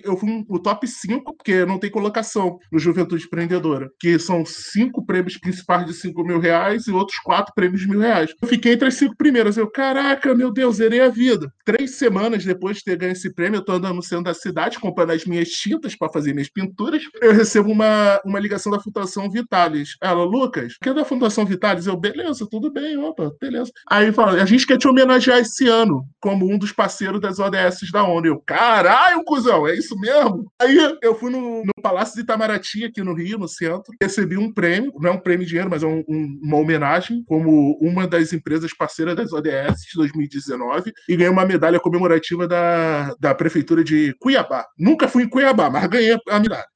Eu 0.04 0.18
fui 0.18 0.30
um- 0.30 0.46
o 0.48 0.60
top 0.60 0.88
5, 0.88 1.36
porque 1.36 1.66
não 1.66 1.78
tem 1.80 1.90
colocação 1.90 2.58
no 2.72 2.80
Juventude 2.80 3.26
Empreendedora, 3.26 3.90
que 4.00 4.18
são 4.20 4.46
cinco 4.46 5.06
prêmios 5.06 5.38
principais 5.38 5.86
de 5.86 5.94
5 5.94 6.24
mil 6.24 6.40
reais 6.40 6.88
e 6.88 6.92
outros 6.92 7.18
quatro 7.20 7.54
prêmios 7.54 7.82
de 7.82 7.88
mil 7.88 8.00
reais. 8.00 8.32
Eu 8.42 8.48
fiquei 8.48 8.74
entre 8.74 8.88
as 8.88 8.96
cinco 8.96 9.16
primeiras. 9.18 9.58
Eu, 9.58 9.70
caraca, 9.70 10.34
meu 10.36 10.52
Deus, 10.52 10.78
zerei 10.78 11.02
a 11.02 11.10
vida. 11.10 11.52
Três 11.66 11.96
semanas 11.96 12.44
depois 12.46 12.78
de 12.78 12.84
ter 12.84 12.96
ganho 12.98 13.12
esse 13.12 13.34
prêmio, 13.34 13.58
eu 13.58 13.66
tô 13.66 13.74
andando 13.74 13.96
no 13.96 14.04
centro 14.04 14.26
da 14.26 14.34
cidade, 14.34 14.80
comprando 14.80 15.12
as 15.12 15.26
minhas 15.26 15.50
tintas 15.50 15.96
para 15.96 16.12
fazer 16.12 16.34
minhas 16.34 16.50
pinturas. 16.50 17.02
Eu 17.22 17.34
recebo 17.34 17.72
uma, 17.72 18.20
uma 18.26 18.40
ligação 18.40 18.72
da 18.72 18.80
Fundação 18.80 19.30
Vitalis. 19.30 19.96
Ela, 20.02 20.24
Lucas, 20.24 20.76
que 20.82 20.90
é 20.90 20.94
da 20.94 21.06
Fundação 21.06 21.46
Vitalis? 21.46 21.88
Eu, 21.88 21.98
beleza, 21.98 22.48
tudo 22.50 22.72
bem, 22.72 22.98
opa, 22.98 23.32
beleza. 23.40 23.72
Aí 23.90 24.12
fala, 24.12 24.42
a 24.42 24.46
gente 24.46 24.66
quer 24.66 24.78
te 24.78 24.88
homenagear 24.88 25.40
esse 25.40 25.68
ano 25.68 26.06
como 26.20 26.50
um 26.52 26.58
dos 26.58 26.72
parceiros 26.72 27.20
das 27.22 27.40
ODS 27.40 27.92
da 27.92 28.04
ONU. 28.04 28.28
Eu, 28.28 28.40
caralho, 28.46 29.24
cuzão! 29.40 29.68
é 29.68 29.76
isso 29.76 29.98
mesmo? 29.98 30.52
Aí 30.60 30.78
eu 31.02 31.16
fui 31.16 31.32
no, 31.32 31.64
no 31.64 31.74
Palácio 31.82 32.16
de 32.16 32.22
Itamaraty, 32.22 32.86
aqui 32.86 33.02
no 33.02 33.14
Rio, 33.14 33.38
no 33.38 33.48
centro, 33.48 33.94
recebi 34.02 34.38
um 34.38 34.54
prêmio, 34.54 34.94
não 35.00 35.12
é 35.12 35.14
um 35.14 35.20
prêmio 35.20 35.46
de 35.46 35.50
dinheiro, 35.50 35.70
mas 35.70 35.84
é 35.84 35.88
um, 35.88 36.04
um, 36.08 36.40
uma 36.44 36.58
homenagem, 36.58 37.24
como 37.26 37.78
uma 37.82 38.08
das 38.08 38.34
empresas 38.34 38.74
parceiras 38.74 39.16
das 39.16 39.32
ODS 39.32 39.82
de 39.90 39.96
2019, 39.96 40.92
e 41.08 41.16
ganhei 41.16 41.32
uma 41.32 41.46
medalha 41.46 41.80
comemorativa 41.80 42.48
da, 42.48 43.16
da 43.20 43.34
Prefeitura 43.34 43.84
de 43.84 44.14
Cuiabá. 44.20 44.66
Nunca 44.78 45.08
fui 45.08 45.24
em 45.24 45.30
Cuiabá, 45.30 45.70
mas 45.70 45.88
ganhei 45.88 46.18
a 46.28 46.40
medalha. 46.40 46.68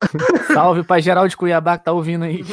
Salve 0.52 0.82
pra 0.82 1.00
geral 1.00 1.26
de 1.26 1.36
Cuiabá 1.36 1.78
que 1.78 1.84
tá 1.84 1.92
ouvindo 1.92 2.24
aí. 2.24 2.44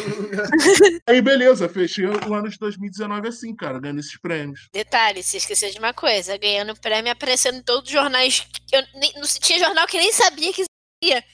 aí, 1.07 1.21
beleza, 1.21 1.67
fechei 1.67 2.05
o 2.05 2.33
ano 2.33 2.49
de 2.49 2.57
2019 2.57 3.27
assim, 3.27 3.55
cara, 3.55 3.79
ganhando 3.79 3.99
esses 3.99 4.19
prêmios. 4.19 4.69
Detalhe, 4.73 5.21
você 5.23 5.37
esqueceu 5.37 5.69
de 5.71 5.79
uma 5.79 5.93
coisa, 5.93 6.37
ganhando 6.37 6.75
prêmio 6.79 7.11
aparecendo 7.11 7.57
em 7.57 7.63
todos 7.63 7.89
os 7.89 7.91
jornais. 7.91 8.47
Eu 8.71 8.85
nem, 8.93 9.13
não 9.13 9.23
tinha 9.23 9.59
jornal 9.59 9.87
que 9.87 9.97
nem 9.97 10.11
sabia 10.11 10.51
que 10.51 10.66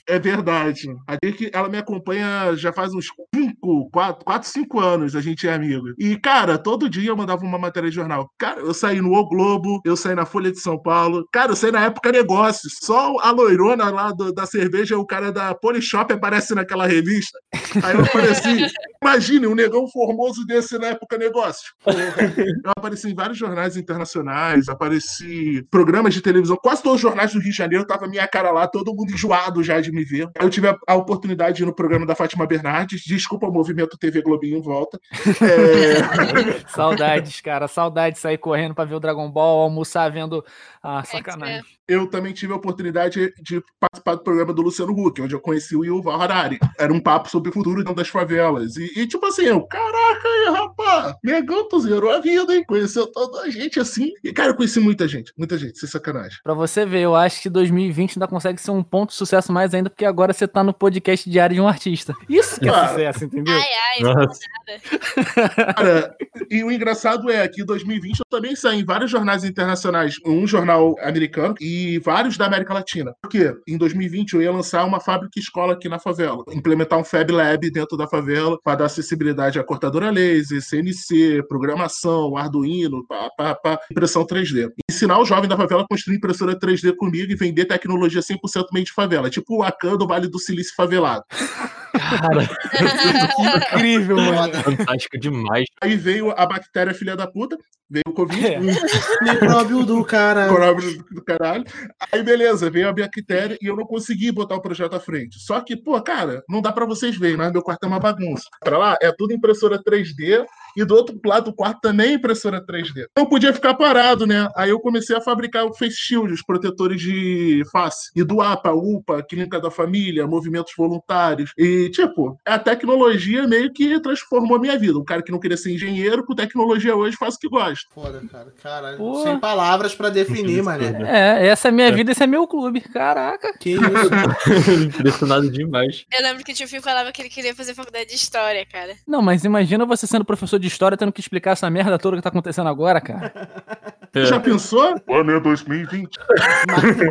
é 0.07 0.19
verdade. 0.19 0.87
A 1.07 1.17
que 1.17 1.49
ela 1.53 1.69
me 1.69 1.77
acompanha 1.77 2.53
já 2.55 2.73
faz 2.73 2.93
uns 2.93 3.07
5, 3.33 3.89
4, 3.91 4.25
4, 4.25 4.49
5 4.49 4.79
anos, 4.79 5.15
a 5.15 5.21
gente 5.21 5.47
é 5.47 5.53
amigo. 5.53 5.85
E, 5.97 6.17
cara, 6.17 6.57
todo 6.57 6.89
dia 6.89 7.09
eu 7.09 7.15
mandava 7.15 7.43
uma 7.45 7.57
matéria 7.57 7.89
de 7.89 7.95
jornal. 7.95 8.29
Cara, 8.37 8.59
eu 8.59 8.73
saí 8.73 8.99
no 8.99 9.13
O 9.13 9.27
Globo, 9.27 9.81
eu 9.85 9.95
saí 9.95 10.15
na 10.15 10.25
Folha 10.25 10.51
de 10.51 10.59
São 10.59 10.81
Paulo. 10.81 11.25
Cara, 11.31 11.51
eu 11.51 11.55
saí 11.55 11.71
na 11.71 11.85
época 11.85 12.11
negócios. 12.11 12.73
Só 12.81 13.17
a 13.19 13.31
loirona 13.31 13.89
lá 13.89 14.11
do, 14.11 14.33
da 14.33 14.45
cerveja, 14.45 14.97
o 14.97 15.05
cara 15.05 15.31
da 15.31 15.55
Polishop 15.55 16.11
aparece 16.11 16.53
naquela 16.53 16.85
revista. 16.85 17.39
Aí 17.81 17.95
eu 17.95 18.03
apareci. 18.03 18.67
Imagine, 19.03 19.47
um 19.47 19.55
negão 19.55 19.85
formoso 19.89 20.45
desse 20.45 20.77
na 20.77 20.87
época 20.87 21.17
negócio. 21.17 21.73
Eu 21.85 22.71
apareci 22.77 23.09
em 23.09 23.15
vários 23.15 23.37
jornais 23.37 23.75
internacionais, 23.75 24.69
apareci 24.69 25.61
programas 25.69 26.13
de 26.13 26.21
televisão. 26.21 26.55
Quase 26.55 26.81
todos 26.81 26.95
os 26.95 27.01
jornais 27.01 27.33
do 27.33 27.39
Rio 27.39 27.51
de 27.51 27.57
Janeiro 27.57 27.85
tava 27.85 28.07
minha 28.07 28.25
cara 28.27 28.51
lá, 28.51 28.65
todo 28.65 28.95
mundo 28.95 29.11
enjoado 29.11 29.52
já 29.61 29.81
de 29.81 29.91
me 29.91 30.03
ver. 30.03 30.29
Eu 30.39 30.49
tive 30.49 30.69
a, 30.69 30.77
a 30.87 30.95
oportunidade 30.95 31.57
de 31.57 31.63
ir 31.63 31.65
no 31.65 31.75
programa 31.75 32.05
da 32.05 32.15
Fátima 32.15 32.47
Bernardes. 32.47 33.03
Desculpa 33.03 33.47
o 33.47 33.51
movimento 33.51 33.97
TV 33.97 34.21
Globinho 34.21 34.57
em 34.57 34.61
volta. 34.61 34.99
É... 35.41 36.63
saudades, 36.73 37.41
cara. 37.41 37.67
Saudades 37.67 38.17
de 38.17 38.21
sair 38.21 38.37
correndo 38.37 38.73
para 38.73 38.85
ver 38.85 38.95
o 38.95 38.99
Dragon 38.99 39.29
Ball, 39.29 39.61
almoçar 39.61 40.09
vendo. 40.09 40.43
Ah, 40.81 41.03
sacanagem. 41.03 41.63
Eu 41.87 42.07
também 42.07 42.31
tive 42.31 42.53
a 42.53 42.55
oportunidade 42.55 43.33
de 43.41 43.61
participar 43.79 44.15
do 44.15 44.23
programa 44.23 44.53
do 44.53 44.61
Luciano 44.61 44.93
Huck, 44.93 45.21
onde 45.21 45.35
eu 45.35 45.39
conheci 45.39 45.75
o 45.75 45.83
Yuval 45.83 46.21
Harari. 46.21 46.57
Era 46.79 46.93
um 46.93 46.99
papo 46.99 47.29
sobre 47.29 47.49
o 47.49 47.53
futuro 47.53 47.83
das 47.83 48.07
favelas. 48.07 48.77
E, 48.77 49.01
e 49.01 49.05
tipo 49.05 49.25
assim, 49.25 49.43
eu, 49.43 49.61
caraca, 49.67 50.27
aí, 50.27 50.53
rapaz, 50.53 51.15
negão, 51.21 51.67
tu 51.67 51.81
zerou 51.81 52.09
a 52.09 52.19
vida, 52.19 52.55
hein? 52.55 52.63
Conheceu 52.65 53.07
toda 53.07 53.41
a 53.41 53.49
gente 53.49 53.79
assim. 53.79 54.11
E, 54.23 54.31
cara, 54.31 54.51
eu 54.51 54.55
conheci 54.55 54.79
muita 54.79 55.07
gente, 55.07 55.33
muita 55.37 55.57
gente, 55.57 55.77
sem 55.77 55.89
sacanagem. 55.89 56.37
Pra 56.41 56.53
você 56.53 56.85
ver, 56.85 57.01
eu 57.01 57.15
acho 57.15 57.41
que 57.41 57.49
2020 57.49 58.17
ainda 58.17 58.27
consegue 58.27 58.61
ser 58.61 58.71
um 58.71 58.83
ponto 58.83 59.09
de 59.09 59.15
sucesso 59.15 59.51
mais 59.51 59.73
ainda, 59.73 59.89
porque 59.89 60.05
agora 60.05 60.31
você 60.31 60.47
tá 60.47 60.63
no 60.63 60.73
podcast 60.73 61.29
diário 61.29 61.55
de 61.55 61.61
um 61.61 61.67
artista. 61.67 62.13
Isso 62.29 62.59
que 62.59 62.69
é 62.69 62.87
sucesso, 62.87 63.25
entendeu? 63.25 63.53
Ai, 63.53 63.67
ai, 63.91 64.03
nada. 64.13 65.73
Cara, 65.75 66.15
e 66.49 66.63
o 66.63 66.71
engraçado 66.71 67.29
é 67.29 67.45
que 67.47 67.61
em 67.61 67.65
2020 67.65 68.19
eu 68.19 68.25
também 68.29 68.55
saí 68.55 68.79
em 68.79 68.85
vários 68.85 69.11
jornais 69.11 69.43
internacionais, 69.43 70.15
um 70.25 70.47
jornal 70.47 70.95
americano 71.01 71.55
e 71.59 71.72
vários 72.03 72.37
da 72.37 72.45
América 72.45 72.73
Latina. 72.73 73.13
Porque 73.21 73.55
em 73.67 73.77
2020 73.77 74.33
eu 74.33 74.41
ia 74.41 74.51
lançar 74.51 74.85
uma 74.85 74.99
fábrica 74.99 75.39
escola 75.39 75.73
aqui 75.73 75.89
na 75.89 75.99
favela, 75.99 76.43
implementar 76.51 76.99
um 76.99 77.03
Fab 77.03 77.31
Lab 77.31 77.69
dentro 77.71 77.97
da 77.97 78.07
favela 78.07 78.57
para 78.63 78.79
dar 78.79 78.85
acessibilidade 78.85 79.59
à 79.59 79.63
cortadora 79.63 80.09
laser, 80.09 80.61
CNC, 80.61 81.43
programação, 81.47 82.37
Arduino, 82.37 83.05
pá, 83.07 83.29
pá, 83.37 83.55
pá, 83.55 83.79
impressão 83.91 84.25
3D. 84.25 84.69
Ensinar 84.89 85.19
o 85.19 85.25
jovem 85.25 85.49
da 85.49 85.57
favela 85.57 85.83
a 85.83 85.87
construir 85.87 86.17
impressora 86.17 86.57
3D 86.57 86.95
comigo 86.95 87.31
e 87.31 87.35
vender 87.35 87.65
tecnologia 87.65 88.21
100% 88.21 88.65
meio 88.71 88.85
de 88.85 88.93
favela 88.93 89.29
tipo 89.29 89.57
o 89.57 89.63
Akan 89.63 89.97
do 89.97 90.07
Vale 90.07 90.27
do 90.27 90.39
Silício 90.39 90.73
favelado. 90.75 91.23
Cara, 91.93 92.47
que 92.47 93.77
incrível, 93.77 94.17
mano. 94.17 94.53
Fantástico 94.55 95.17
demais. 95.17 95.65
Aí 95.81 95.95
veio 95.95 96.31
a 96.31 96.45
bactéria 96.45 96.93
filha 96.93 97.15
da 97.15 97.27
puta, 97.27 97.57
veio 97.89 98.03
o 98.07 98.13
Covid. 98.13 98.47
É. 98.47 98.59
Micróbio 99.21 99.85
do 99.85 100.03
caralho. 100.03 100.51
Micróbio 100.51 101.05
do 101.11 101.23
caralho. 101.23 101.63
Aí, 102.11 102.23
beleza, 102.23 102.69
veio 102.69 102.89
a 102.89 102.93
bactéria 102.93 103.57
e 103.61 103.67
eu 103.67 103.75
não 103.75 103.85
consegui 103.85 104.31
botar 104.31 104.55
o 104.55 104.61
projeto 104.61 104.95
à 104.95 104.99
frente. 104.99 105.39
Só 105.39 105.61
que, 105.61 105.75
pô, 105.75 106.01
cara, 106.01 106.43
não 106.49 106.61
dá 106.61 106.71
para 106.71 106.85
vocês 106.85 107.15
verem, 107.15 107.37
mas 107.37 107.51
meu 107.51 107.61
quarto 107.61 107.83
é 107.83 107.87
uma 107.87 107.99
bagunça. 107.99 108.45
Pra 108.59 108.77
lá, 108.77 108.97
é 109.01 109.11
tudo 109.11 109.33
impressora 109.33 109.81
3D 109.81 110.43
e 110.75 110.83
do 110.85 110.95
outro 110.95 111.19
lado 111.25 111.45
do 111.45 111.55
quarto 111.55 111.81
também 111.81 112.11
é 112.11 112.13
impressora 112.13 112.65
3D. 112.65 113.05
Não 113.15 113.25
podia 113.25 113.53
ficar 113.53 113.73
parado, 113.73 114.25
né? 114.25 114.49
Aí 114.55 114.69
eu 114.69 114.79
comecei 114.79 115.15
a 115.15 115.21
fabricar 115.21 115.65
o 115.65 115.73
face 115.73 115.95
shield, 115.95 116.33
os 116.33 116.43
protetores 116.43 117.01
de 117.01 117.63
face, 117.71 118.11
e 118.15 118.23
doar 118.23 118.61
pra 118.61 118.73
UPA, 118.73 119.23
Clínica 119.23 119.59
da 119.59 119.69
Família, 119.69 120.27
movimentos 120.27 120.73
voluntários. 120.77 121.51
E, 121.57 121.89
tipo, 121.89 122.39
a 122.45 122.57
tecnologia 122.57 123.47
meio 123.47 123.71
que 123.71 123.99
transformou 123.99 124.57
a 124.57 124.59
minha 124.59 124.77
vida. 124.77 124.97
Um 124.97 125.03
cara 125.03 125.21
que 125.21 125.31
não 125.31 125.39
queria 125.39 125.57
ser 125.57 125.73
engenheiro, 125.73 126.25
com 126.25 126.35
tecnologia 126.35 126.95
hoje 126.95 127.17
faz 127.17 127.35
o 127.35 127.39
que 127.39 127.49
gosta. 127.49 127.87
Foda, 127.93 128.21
cara. 128.31 128.53
Caralho. 128.61 128.97
Porra. 128.97 129.23
Sem 129.23 129.39
palavras 129.39 129.95
para 129.95 130.09
definir, 130.09 130.63
mané. 130.63 130.93
É, 131.07 131.47
essa 131.47 131.67
é 131.67 131.71
minha 131.71 131.91
vida, 131.91 132.11
esse 132.11 132.23
é 132.23 132.27
meu 132.27 132.47
clube. 132.47 132.81
Caraca. 132.81 133.53
Que 133.59 133.71
isso? 133.71 133.83
Impressionado 134.97 135.49
demais. 135.49 136.05
Eu 136.11 136.21
lembro 136.21 136.43
que 136.43 136.51
o 136.51 136.55
tio 136.55 136.67
Fio 136.67 136.81
falava 136.81 137.11
que 137.11 137.21
ele 137.21 137.29
queria 137.29 137.55
fazer 137.55 137.73
faculdade 137.73 138.09
de 138.09 138.15
história, 138.15 138.65
cara. 138.65 138.95
Não, 139.07 139.21
mas 139.21 139.43
imagina 139.43 139.85
você 139.85 140.07
sendo 140.07 140.25
professor 140.25 140.59
de 140.59 140.62
história 140.67 140.97
tendo 140.97 141.11
que 141.11 141.21
explicar 141.21 141.51
essa 141.51 141.69
merda 141.69 141.97
toda 141.97 142.17
que 142.17 142.21
tá 142.21 142.29
acontecendo 142.29 142.69
agora, 142.69 142.99
cara. 143.01 143.33
É. 144.15 144.25
Já 144.25 144.39
pensou? 144.39 144.95
Ano 145.09 145.31
é 145.31 145.39
2020. 145.39 146.19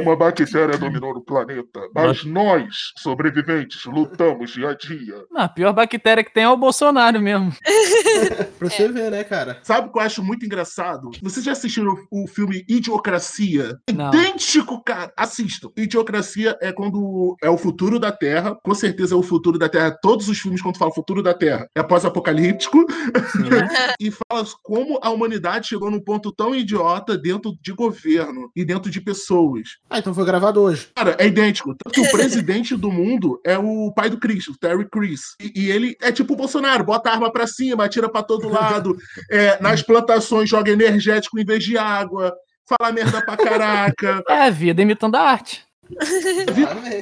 Uma 0.02 0.14
bactéria 0.14 0.78
dominou 0.78 1.10
o 1.10 1.20
planeta. 1.20 1.80
Mas 1.92 2.24
nós, 2.24 2.92
sobreviventes, 2.96 3.84
lutamos 3.86 4.52
dia 4.52 4.70
a 4.70 4.74
dia. 4.74 5.16
Não, 5.28 5.42
a 5.42 5.48
pior 5.48 5.72
bactéria 5.72 6.22
que 6.22 6.32
tem 6.32 6.44
é 6.44 6.48
o 6.48 6.56
Bolsonaro 6.56 7.20
mesmo. 7.20 7.52
pra 8.56 8.70
você 8.70 8.84
é. 8.84 8.88
ver, 8.88 9.10
né, 9.10 9.24
cara? 9.24 9.58
Sabe 9.64 9.88
o 9.88 9.92
que 9.92 9.98
eu 9.98 10.02
acho 10.02 10.22
muito 10.22 10.46
engraçado? 10.46 11.10
Vocês 11.20 11.44
já 11.44 11.52
assistiram 11.52 11.92
o 12.08 12.28
filme 12.28 12.64
Idiocracia? 12.68 13.76
Não. 13.92 14.08
Idêntico, 14.08 14.80
cara. 14.84 15.12
Assistam. 15.16 15.70
Idiocracia 15.76 16.56
é 16.60 16.70
quando 16.70 17.36
é 17.42 17.50
o 17.50 17.58
futuro 17.58 17.98
da 17.98 18.12
Terra. 18.12 18.56
Com 18.62 18.74
certeza 18.76 19.16
é 19.16 19.18
o 19.18 19.24
futuro 19.24 19.58
da 19.58 19.68
Terra. 19.68 19.96
Todos 20.00 20.28
os 20.28 20.38
filmes, 20.38 20.62
quando 20.62 20.78
falam 20.78 20.94
futuro 20.94 21.20
da 21.20 21.34
Terra, 21.34 21.66
é 21.74 21.82
pós-apocalíptico. 21.82 22.86
e 23.98 24.12
fala 24.12 24.46
como 24.62 25.00
a 25.02 25.10
humanidade 25.10 25.66
chegou 25.66 25.90
num 25.90 26.00
ponto 26.00 26.30
tão 26.30 26.54
idiota 26.54 26.91
dentro 27.00 27.56
de 27.60 27.72
governo 27.72 28.50
e 28.54 28.64
dentro 28.64 28.90
de 28.90 29.00
pessoas. 29.00 29.76
Ah, 29.88 29.98
então 29.98 30.14
foi 30.14 30.24
gravado 30.24 30.60
hoje. 30.60 30.88
Cara, 30.94 31.16
é 31.18 31.26
idêntico. 31.26 31.74
Tanto 31.74 31.94
que 31.94 32.00
o 32.00 32.10
presidente 32.12 32.76
do 32.76 32.90
mundo 32.90 33.40
é 33.44 33.58
o 33.58 33.92
pai 33.92 34.10
do 34.10 34.18
Chris, 34.18 34.48
o 34.48 34.58
Terry 34.58 34.88
Crews. 34.88 35.36
E, 35.40 35.64
e, 35.64 35.70
ele 35.70 35.96
é 36.00 36.10
tipo 36.12 36.34
o 36.34 36.36
Bolsonaro, 36.36 36.84
bota 36.84 37.10
a 37.10 37.14
arma 37.14 37.32
pra 37.32 37.46
cima, 37.46 37.84
atira 37.84 38.08
pra 38.08 38.22
todo 38.22 38.48
lado. 38.48 38.96
É, 39.30 39.60
nas 39.62 39.82
plantações 39.82 40.48
joga 40.48 40.70
energético 40.70 41.38
em 41.38 41.44
vez 41.44 41.64
de 41.64 41.78
água. 41.78 42.34
Fala 42.68 42.92
merda 42.92 43.24
pra 43.24 43.36
caraca. 43.36 44.22
É 44.28 44.46
a 44.46 44.50
vida 44.50 44.82
imitando 44.82 45.16
a 45.16 45.20
arte. 45.20 45.64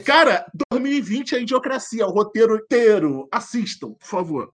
Cara, 0.05 0.45
2020 0.73 1.35
é 1.35 1.43
idiocracia, 1.43 2.07
o 2.07 2.11
roteiro 2.11 2.57
inteiro. 2.57 3.29
Assistam, 3.33 3.93
por 3.93 4.07
favor. 4.07 4.53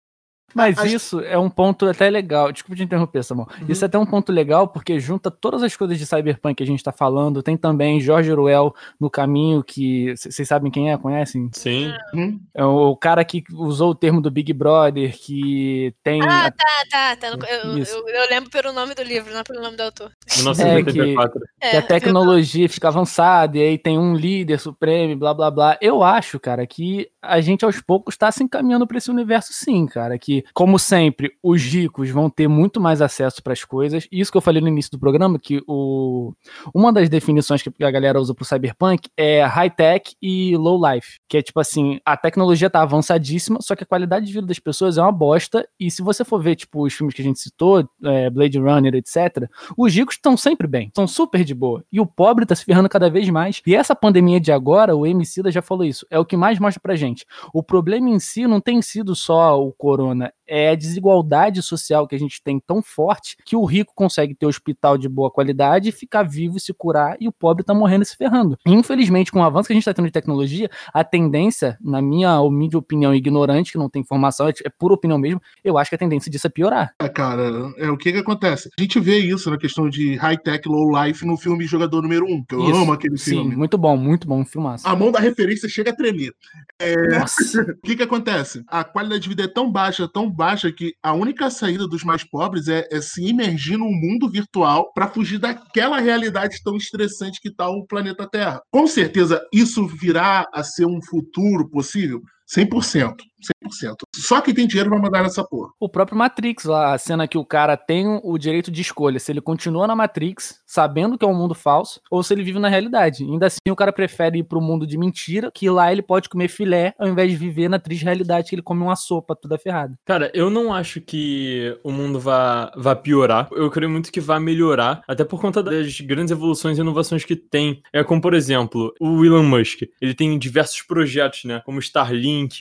Mas 0.56 0.82
isso 0.84 1.20
é 1.20 1.38
um 1.38 1.50
ponto 1.50 1.86
até 1.86 2.08
legal. 2.08 2.50
Desculpa 2.50 2.76
te 2.76 2.82
interromper, 2.82 3.22
Samuel. 3.22 3.48
Uhum. 3.60 3.66
Isso 3.68 3.84
é 3.84 3.86
até 3.86 3.98
um 3.98 4.06
ponto 4.06 4.32
legal 4.32 4.66
porque 4.68 4.98
junta 4.98 5.30
todas 5.30 5.62
as 5.62 5.76
coisas 5.76 5.98
de 5.98 6.06
cyberpunk 6.06 6.56
que 6.56 6.62
a 6.62 6.66
gente 6.66 6.82
tá 6.82 6.92
falando. 6.92 7.42
Tem 7.42 7.56
também 7.56 8.00
Jorge 8.00 8.32
Ruel 8.32 8.74
no 8.98 9.10
caminho, 9.10 9.62
que 9.62 10.14
vocês 10.16 10.48
sabem 10.48 10.70
quem 10.70 10.90
é, 10.90 10.96
conhecem? 10.96 11.50
Sim. 11.52 11.92
Uhum. 12.14 12.40
É 12.54 12.64
o 12.64 12.96
cara 12.96 13.24
que 13.24 13.44
usou 13.52 13.90
o 13.90 13.94
termo 13.94 14.20
do 14.20 14.30
Big 14.30 14.52
Brother, 14.52 15.16
que 15.16 15.94
tem. 16.02 16.22
Ah, 16.22 16.50
tá, 16.50 16.86
tá. 16.90 17.16
tá. 17.16 17.26
Eu, 17.28 17.78
eu, 17.78 18.08
eu, 18.08 18.30
lembro 18.30 18.50
pelo 18.50 18.72
nome 18.72 18.94
do 18.94 19.02
livro, 19.02 19.34
não 19.34 19.42
pelo 19.42 19.60
nome 19.60 19.76
do 19.76 19.82
autor. 19.82 20.10
1984. 20.36 21.40
É, 21.60 21.66
que, 21.66 21.70
que 21.70 21.76
a 21.76 21.82
tecnologia 21.82 22.68
fica 22.68 22.88
avançada 22.88 23.58
e 23.58 23.62
aí 23.62 23.78
tem 23.78 23.98
um 23.98 24.14
líder 24.14 24.58
supremo, 24.58 25.16
blá 25.16 25.34
blá 25.34 25.50
blá. 25.50 25.78
Eu 25.80 26.02
acho, 26.02 26.40
cara, 26.40 26.66
que 26.66 27.08
a 27.20 27.40
gente 27.40 27.64
aos 27.64 27.80
poucos 27.80 28.14
está 28.14 28.30
se 28.30 28.42
encaminhando 28.42 28.86
para 28.86 28.98
esse 28.98 29.10
universo, 29.10 29.52
sim, 29.52 29.86
cara. 29.86 30.18
Que, 30.18 30.44
como 30.52 30.78
sempre, 30.78 31.32
os 31.42 31.62
ricos 31.62 32.10
vão 32.10 32.28
ter 32.30 32.48
muito 32.48 32.80
mais 32.80 33.02
acesso 33.02 33.42
para 33.42 33.52
as 33.52 33.64
coisas. 33.64 34.06
Isso 34.10 34.30
que 34.30 34.38
eu 34.38 34.42
falei 34.42 34.60
no 34.60 34.68
início 34.68 34.90
do 34.90 34.98
programa, 34.98 35.38
que 35.38 35.62
o... 35.66 36.32
uma 36.74 36.92
das 36.92 37.08
definições 37.08 37.62
que 37.62 37.72
a 37.82 37.90
galera 37.90 38.20
usa 38.20 38.34
para 38.34 38.44
cyberpunk 38.44 39.08
é 39.16 39.42
high-tech 39.44 40.14
e 40.20 40.56
low-life. 40.56 41.18
Que 41.28 41.38
é 41.38 41.42
tipo 41.42 41.60
assim, 41.60 42.00
a 42.04 42.16
tecnologia 42.16 42.70
tá 42.70 42.82
avançadíssima, 42.82 43.60
só 43.60 43.74
que 43.74 43.84
a 43.84 43.86
qualidade 43.86 44.26
de 44.26 44.32
vida 44.32 44.46
das 44.46 44.58
pessoas 44.58 44.98
é 44.98 45.02
uma 45.02 45.12
bosta. 45.12 45.66
E 45.78 45.90
se 45.90 46.02
você 46.02 46.24
for 46.24 46.42
ver, 46.42 46.56
tipo, 46.56 46.84
os 46.84 46.92
filmes 46.92 47.14
que 47.14 47.22
a 47.22 47.24
gente 47.24 47.38
citou, 47.38 47.88
é, 48.04 48.30
Blade 48.30 48.58
Runner, 48.58 48.94
etc., 48.94 49.48
os 49.76 49.94
ricos 49.94 50.14
estão 50.14 50.36
sempre 50.36 50.66
bem, 50.66 50.88
estão 50.88 51.06
super 51.06 51.44
de 51.44 51.54
boa. 51.54 51.84
E 51.92 52.00
o 52.00 52.06
pobre 52.06 52.46
tá 52.46 52.54
se 52.54 52.64
ferrando 52.64 52.88
cada 52.88 53.10
vez 53.10 53.28
mais. 53.28 53.62
E 53.66 53.74
essa 53.74 53.94
pandemia 53.94 54.40
de 54.40 54.52
agora, 54.52 54.96
o 54.96 55.06
MC 55.06 55.42
já 55.50 55.62
falou 55.62 55.84
isso, 55.84 56.06
é 56.10 56.18
o 56.18 56.24
que 56.24 56.36
mais 56.36 56.58
mostra 56.58 56.80
pra 56.80 56.96
gente. 56.96 57.26
O 57.52 57.62
problema 57.62 58.08
em 58.08 58.18
si 58.18 58.46
não 58.46 58.60
tem 58.60 58.80
sido 58.82 59.14
só 59.14 59.60
o 59.60 59.72
corona, 59.72 60.25
China 60.26 60.32
é 60.48 60.70
a 60.70 60.74
desigualdade 60.74 61.60
social 61.62 62.06
que 62.06 62.14
a 62.14 62.18
gente 62.18 62.40
tem 62.42 62.60
tão 62.60 62.80
forte 62.80 63.36
que 63.44 63.56
o 63.56 63.64
rico 63.64 63.92
consegue 63.94 64.34
ter 64.34 64.46
hospital 64.46 64.96
de 64.96 65.08
boa 65.08 65.30
qualidade, 65.30 65.90
ficar 65.90 66.22
vivo 66.22 66.56
e 66.56 66.60
se 66.60 66.72
curar, 66.72 67.16
e 67.20 67.26
o 67.26 67.32
pobre 67.32 67.64
tá 67.64 67.74
morrendo 67.74 68.02
e 68.02 68.06
se 68.06 68.16
ferrando. 68.16 68.56
Infelizmente, 68.64 69.32
com 69.32 69.40
o 69.40 69.42
avanço 69.42 69.66
que 69.66 69.72
a 69.72 69.74
gente 69.74 69.84
tá 69.84 69.92
tendo 69.92 70.06
de 70.06 70.12
tecnologia, 70.12 70.70
a 70.94 71.02
tendência, 71.02 71.76
na 71.80 72.00
minha 72.00 72.40
humilde 72.40 72.76
opinião 72.76 73.14
ignorante, 73.14 73.72
que 73.72 73.78
não 73.78 73.90
tem 73.90 74.02
informação, 74.02 74.48
é, 74.48 74.52
é 74.64 74.70
pura 74.70 74.94
opinião 74.94 75.18
mesmo, 75.18 75.40
eu 75.64 75.76
acho 75.78 75.90
que 75.90 75.96
a 75.96 75.98
tendência 75.98 76.30
disso 76.30 76.46
é 76.46 76.50
piorar. 76.50 76.94
É, 77.00 77.08
cara, 77.08 77.72
é 77.76 77.90
o 77.90 77.96
que 77.96 78.12
que 78.12 78.18
acontece? 78.18 78.70
A 78.78 78.82
gente 78.82 79.00
vê 79.00 79.18
isso 79.18 79.50
na 79.50 79.58
questão 79.58 79.88
de 79.90 80.14
high-tech, 80.14 80.68
low-life 80.68 81.26
no 81.26 81.36
filme 81.36 81.66
Jogador 81.66 82.02
Número 82.02 82.24
1, 82.24 82.44
que 82.44 82.54
eu 82.54 82.70
Isso, 82.70 82.76
amo 82.76 82.92
aquele 82.92 83.18
Sim, 83.18 83.30
filme. 83.30 83.56
muito 83.56 83.76
bom, 83.76 83.96
muito 83.96 84.28
bom, 84.28 84.40
um 84.40 84.44
filmaço. 84.44 84.86
A 84.86 84.94
mão 84.94 85.10
da 85.10 85.18
referência 85.18 85.68
chega 85.68 85.90
a 85.90 85.96
tremer. 85.96 86.32
É, 86.78 87.18
Nossa. 87.18 87.66
O 87.76 87.88
que 87.88 87.96
que 87.96 88.02
acontece? 88.02 88.64
A 88.68 88.84
qualidade 88.84 89.22
de 89.22 89.28
vida 89.28 89.44
é 89.44 89.48
tão 89.48 89.70
baixa, 89.70 90.08
tão 90.16 90.30
baixa, 90.30 90.72
que 90.72 90.94
a 91.02 91.12
única 91.12 91.50
saída 91.50 91.86
dos 91.86 92.02
mais 92.02 92.24
pobres 92.24 92.68
é, 92.68 92.88
é 92.90 93.02
se 93.02 93.22
imergir 93.22 93.76
num 93.76 93.92
mundo 93.92 94.30
virtual 94.30 94.90
para 94.94 95.08
fugir 95.08 95.36
daquela 95.36 96.00
realidade 96.00 96.56
tão 96.64 96.74
estressante 96.74 97.38
que 97.38 97.54
tá 97.54 97.68
o 97.68 97.84
planeta 97.86 98.26
Terra. 98.26 98.62
Com 98.72 98.86
certeza, 98.86 99.42
isso 99.52 99.86
virá 99.86 100.48
a 100.54 100.64
ser 100.64 100.86
um 100.86 101.02
futuro 101.02 101.68
possível? 101.68 102.22
100%. 102.48 103.16
100%. 103.64 103.94
Só 104.14 104.40
quem 104.40 104.54
tem 104.54 104.66
dinheiro 104.66 104.90
vai 104.90 104.98
mandar 104.98 105.22
nessa 105.22 105.44
porra. 105.44 105.70
O 105.78 105.88
próprio 105.88 106.16
Matrix, 106.18 106.64
lá, 106.64 106.94
a 106.94 106.98
cena 106.98 107.28
que 107.28 107.38
o 107.38 107.44
cara 107.44 107.76
tem 107.76 108.20
o 108.22 108.38
direito 108.38 108.70
de 108.70 108.80
escolha, 108.80 109.18
se 109.18 109.30
ele 109.30 109.40
continua 109.40 109.86
na 109.86 109.94
Matrix, 109.94 110.60
sabendo 110.66 111.18
que 111.18 111.24
é 111.24 111.28
um 111.28 111.34
mundo 111.34 111.54
falso, 111.54 112.00
ou 112.10 112.22
se 112.22 112.32
ele 112.34 112.42
vive 112.42 112.58
na 112.58 112.68
realidade. 112.68 113.24
Ainda 113.24 113.46
assim, 113.46 113.58
o 113.70 113.76
cara 113.76 113.92
prefere 113.92 114.38
ir 114.38 114.44
pro 114.44 114.60
mundo 114.60 114.86
de 114.86 114.98
mentira, 114.98 115.50
que 115.54 115.68
lá 115.68 115.92
ele 115.92 116.02
pode 116.02 116.28
comer 116.28 116.48
filé, 116.48 116.94
ao 116.98 117.08
invés 117.08 117.30
de 117.30 117.36
viver 117.36 117.68
na 117.68 117.78
triste 117.78 118.04
realidade 118.04 118.48
que 118.48 118.54
ele 118.54 118.62
come 118.62 118.82
uma 118.82 118.96
sopa 118.96 119.36
toda 119.36 119.58
ferrada. 119.58 119.98
Cara, 120.04 120.30
eu 120.34 120.50
não 120.50 120.72
acho 120.72 121.00
que 121.00 121.78
o 121.84 121.92
mundo 121.92 122.18
vá, 122.18 122.72
vá 122.76 122.94
piorar. 122.96 123.48
Eu 123.52 123.70
creio 123.70 123.90
muito 123.90 124.10
que 124.10 124.20
vai 124.20 124.40
melhorar, 124.40 125.02
até 125.06 125.24
por 125.24 125.40
conta 125.40 125.62
das 125.62 126.00
grandes 126.00 126.30
evoluções 126.30 126.78
e 126.78 126.80
inovações 126.80 127.24
que 127.24 127.36
tem. 127.36 127.82
É 127.92 128.02
como, 128.02 128.20
por 128.20 128.34
exemplo, 128.34 128.94
o 129.00 129.24
Elon 129.24 129.42
Musk. 129.42 129.82
Ele 130.00 130.14
tem 130.14 130.38
diversos 130.38 130.82
projetos, 130.82 131.44
né? 131.44 131.62
Como 131.64 131.78
o 131.78 131.80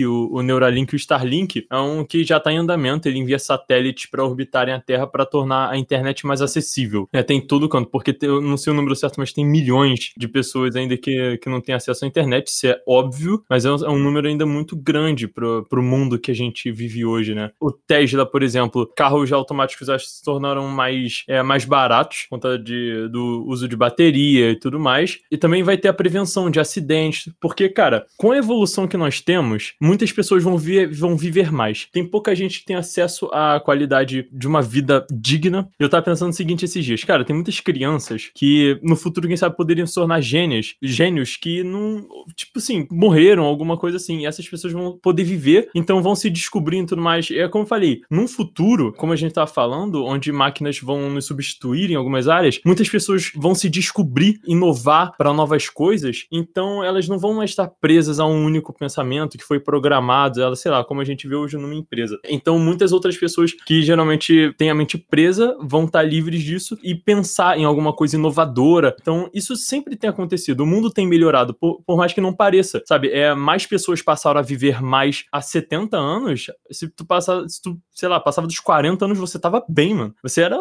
O, 0.05 0.29
o 0.31 0.41
Neuralink 0.41 0.93
e 0.93 0.95
o 0.95 0.97
Starlink. 0.97 1.65
É 1.71 1.77
um 1.77 2.03
que 2.05 2.23
já 2.23 2.37
está 2.37 2.51
em 2.51 2.57
andamento. 2.57 3.07
Ele 3.07 3.19
envia 3.19 3.39
satélites 3.39 4.05
para 4.09 4.23
orbitarem 4.23 4.73
a 4.73 4.79
Terra 4.79 5.07
para 5.07 5.25
tornar 5.25 5.69
a 5.69 5.77
internet 5.77 6.25
mais 6.25 6.41
acessível. 6.41 7.07
É, 7.11 7.21
tem 7.23 7.41
todo 7.41 7.67
canto, 7.69 7.89
porque 7.89 8.13
tem- 8.13 8.29
eu 8.29 8.41
não 8.41 8.57
sei 8.57 8.71
o 8.71 8.75
número 8.75 8.95
certo, 8.95 9.17
mas 9.17 9.33
tem 9.33 9.45
milhões 9.45 10.11
de 10.17 10.27
pessoas 10.27 10.75
ainda 10.75 10.97
que, 10.97 11.37
que 11.41 11.49
não 11.49 11.61
têm 11.61 11.75
acesso 11.75 12.05
à 12.05 12.07
internet. 12.07 12.47
Isso 12.47 12.67
é 12.67 12.79
óbvio, 12.87 13.43
mas 13.49 13.65
é 13.65 13.71
um, 13.71 13.75
é 13.85 13.89
um 13.89 13.99
número 13.99 14.27
ainda 14.27 14.45
muito 14.45 14.75
grande 14.75 15.27
pro, 15.27 15.65
pro 15.69 15.83
mundo 15.83 16.19
que 16.19 16.31
a 16.31 16.35
gente 16.35 16.71
vive 16.71 17.05
hoje, 17.05 17.33
né? 17.35 17.51
O 17.59 17.71
Tesla, 17.71 18.25
por 18.25 18.43
exemplo, 18.43 18.89
carros 18.95 19.31
automáticos 19.31 19.89
acho 19.89 20.05
se 20.07 20.23
tornaram 20.23 20.67
mais, 20.67 21.23
é, 21.27 21.41
mais 21.43 21.65
baratos 21.65 22.23
por 22.29 22.35
conta 22.35 22.57
de, 22.59 23.07
do 23.09 23.43
uso 23.47 23.67
de 23.67 23.75
bateria 23.75 24.51
e 24.51 24.59
tudo 24.59 24.79
mais. 24.79 25.19
E 25.31 25.37
também 25.37 25.63
vai 25.63 25.77
ter 25.77 25.87
a 25.87 25.93
prevenção 25.93 26.49
de 26.49 26.59
acidentes, 26.59 27.31
porque, 27.39 27.69
cara, 27.69 28.05
com 28.17 28.31
a 28.31 28.37
evolução 28.37 28.87
que 28.87 28.97
nós 28.97 29.21
temos, 29.21 29.64
muitas 29.81 30.11
pessoas 30.11 30.43
vão, 30.43 30.57
vi- 30.57 30.85
vão 30.85 31.17
viver 31.17 31.51
mais. 31.51 31.87
Tem 31.91 32.05
pouca 32.05 32.35
gente 32.35 32.59
que 32.59 32.65
tem 32.65 32.75
acesso 32.75 33.27
à 33.31 33.59
qualidade 33.59 34.27
de 34.31 34.47
uma 34.47 34.61
vida 34.61 35.05
digna. 35.11 35.67
Eu 35.79 35.89
tava 35.89 36.03
pensando 36.03 36.31
o 36.31 36.35
seguinte 36.35 36.65
esses 36.65 36.83
dias, 36.83 37.03
cara, 37.03 37.23
tem 37.25 37.35
muitas 37.35 37.59
crianças 37.59 38.29
que 38.35 38.79
no 38.83 38.95
futuro, 38.95 39.27
quem 39.27 39.37
sabe, 39.37 39.55
poderiam 39.55 39.87
se 39.87 39.95
tornar 39.95 40.21
gênios, 40.21 40.75
gênios 40.81 41.37
que 41.37 41.63
não, 41.63 42.05
tipo 42.35 42.59
assim, 42.59 42.87
morreram, 42.91 43.43
alguma 43.43 43.77
coisa 43.77 43.97
assim. 43.97 44.19
E 44.19 44.25
essas 44.25 44.47
pessoas 44.47 44.73
vão 44.73 44.97
poder 45.01 45.23
viver, 45.23 45.69
então 45.75 46.01
vão 46.01 46.15
se 46.15 46.29
descobrir 46.29 46.79
e 46.79 46.85
tudo 46.85 47.01
mais. 47.01 47.29
É 47.31 47.47
como 47.47 47.63
eu 47.63 47.67
falei, 47.67 48.01
num 48.09 48.27
futuro, 48.27 48.93
como 48.93 49.13
a 49.13 49.15
gente 49.15 49.33
tava 49.33 49.47
falando, 49.47 50.03
onde 50.05 50.31
máquinas 50.31 50.79
vão 50.79 51.09
nos 51.09 51.25
substituir 51.25 51.91
em 51.91 51.95
algumas 51.95 52.27
áreas, 52.27 52.59
muitas 52.65 52.89
pessoas 52.89 53.31
vão 53.35 53.55
se 53.55 53.69
descobrir, 53.69 54.39
inovar 54.47 55.15
para 55.17 55.33
novas 55.33 55.69
coisas, 55.69 56.25
então 56.31 56.83
elas 56.83 57.07
não 57.07 57.17
vão 57.17 57.33
mais 57.33 57.51
estar 57.51 57.67
presas 57.67 58.19
a 58.19 58.25
um 58.25 58.45
único 58.45 58.73
pensamento 58.73 59.37
que 59.37 59.43
foi 59.43 59.54
programado, 59.59 60.41
ela, 60.41 60.55
sei 60.55 60.71
lá, 60.71 60.83
como 60.83 61.01
a 61.01 61.03
gente 61.03 61.27
vê 61.27 61.35
hoje 61.35 61.57
numa 61.57 61.75
empresa. 61.75 62.19
Então, 62.27 62.57
muitas 62.59 62.91
outras 62.91 63.17
pessoas 63.17 63.53
que 63.53 63.81
geralmente 63.81 64.53
têm 64.57 64.69
a 64.69 64.75
mente 64.75 64.97
presa 64.97 65.55
vão 65.61 65.85
estar 65.85 66.03
livres 66.03 66.41
disso 66.43 66.77
e 66.83 66.95
pensar 66.95 67.57
em 67.57 67.65
alguma 67.65 67.93
coisa 67.93 68.15
inovadora. 68.15 68.95
Então, 69.01 69.29
isso 69.33 69.55
sempre 69.55 69.95
tem 69.95 70.09
acontecido. 70.09 70.61
O 70.61 70.65
mundo 70.65 70.89
tem 70.89 71.07
melhorado, 71.07 71.53
por, 71.53 71.81
por 71.85 71.97
mais 71.97 72.13
que 72.13 72.21
não 72.21 72.33
pareça, 72.33 72.81
sabe? 72.85 73.09
É, 73.09 73.33
mais 73.33 73.65
pessoas 73.65 74.01
passaram 74.01 74.39
a 74.39 74.43
viver 74.43 74.81
mais 74.81 75.25
há 75.31 75.41
70 75.41 75.97
anos. 75.97 76.47
Se 76.71 76.89
tu 76.89 77.05
passa, 77.05 77.47
se 77.47 77.61
tu, 77.61 77.77
sei 77.91 78.09
lá, 78.09 78.19
passava 78.19 78.47
dos 78.47 78.59
40 78.59 79.05
anos, 79.05 79.17
você 79.17 79.39
tava 79.39 79.63
bem, 79.67 79.93
mano. 79.93 80.15
Você 80.23 80.41
era 80.41 80.57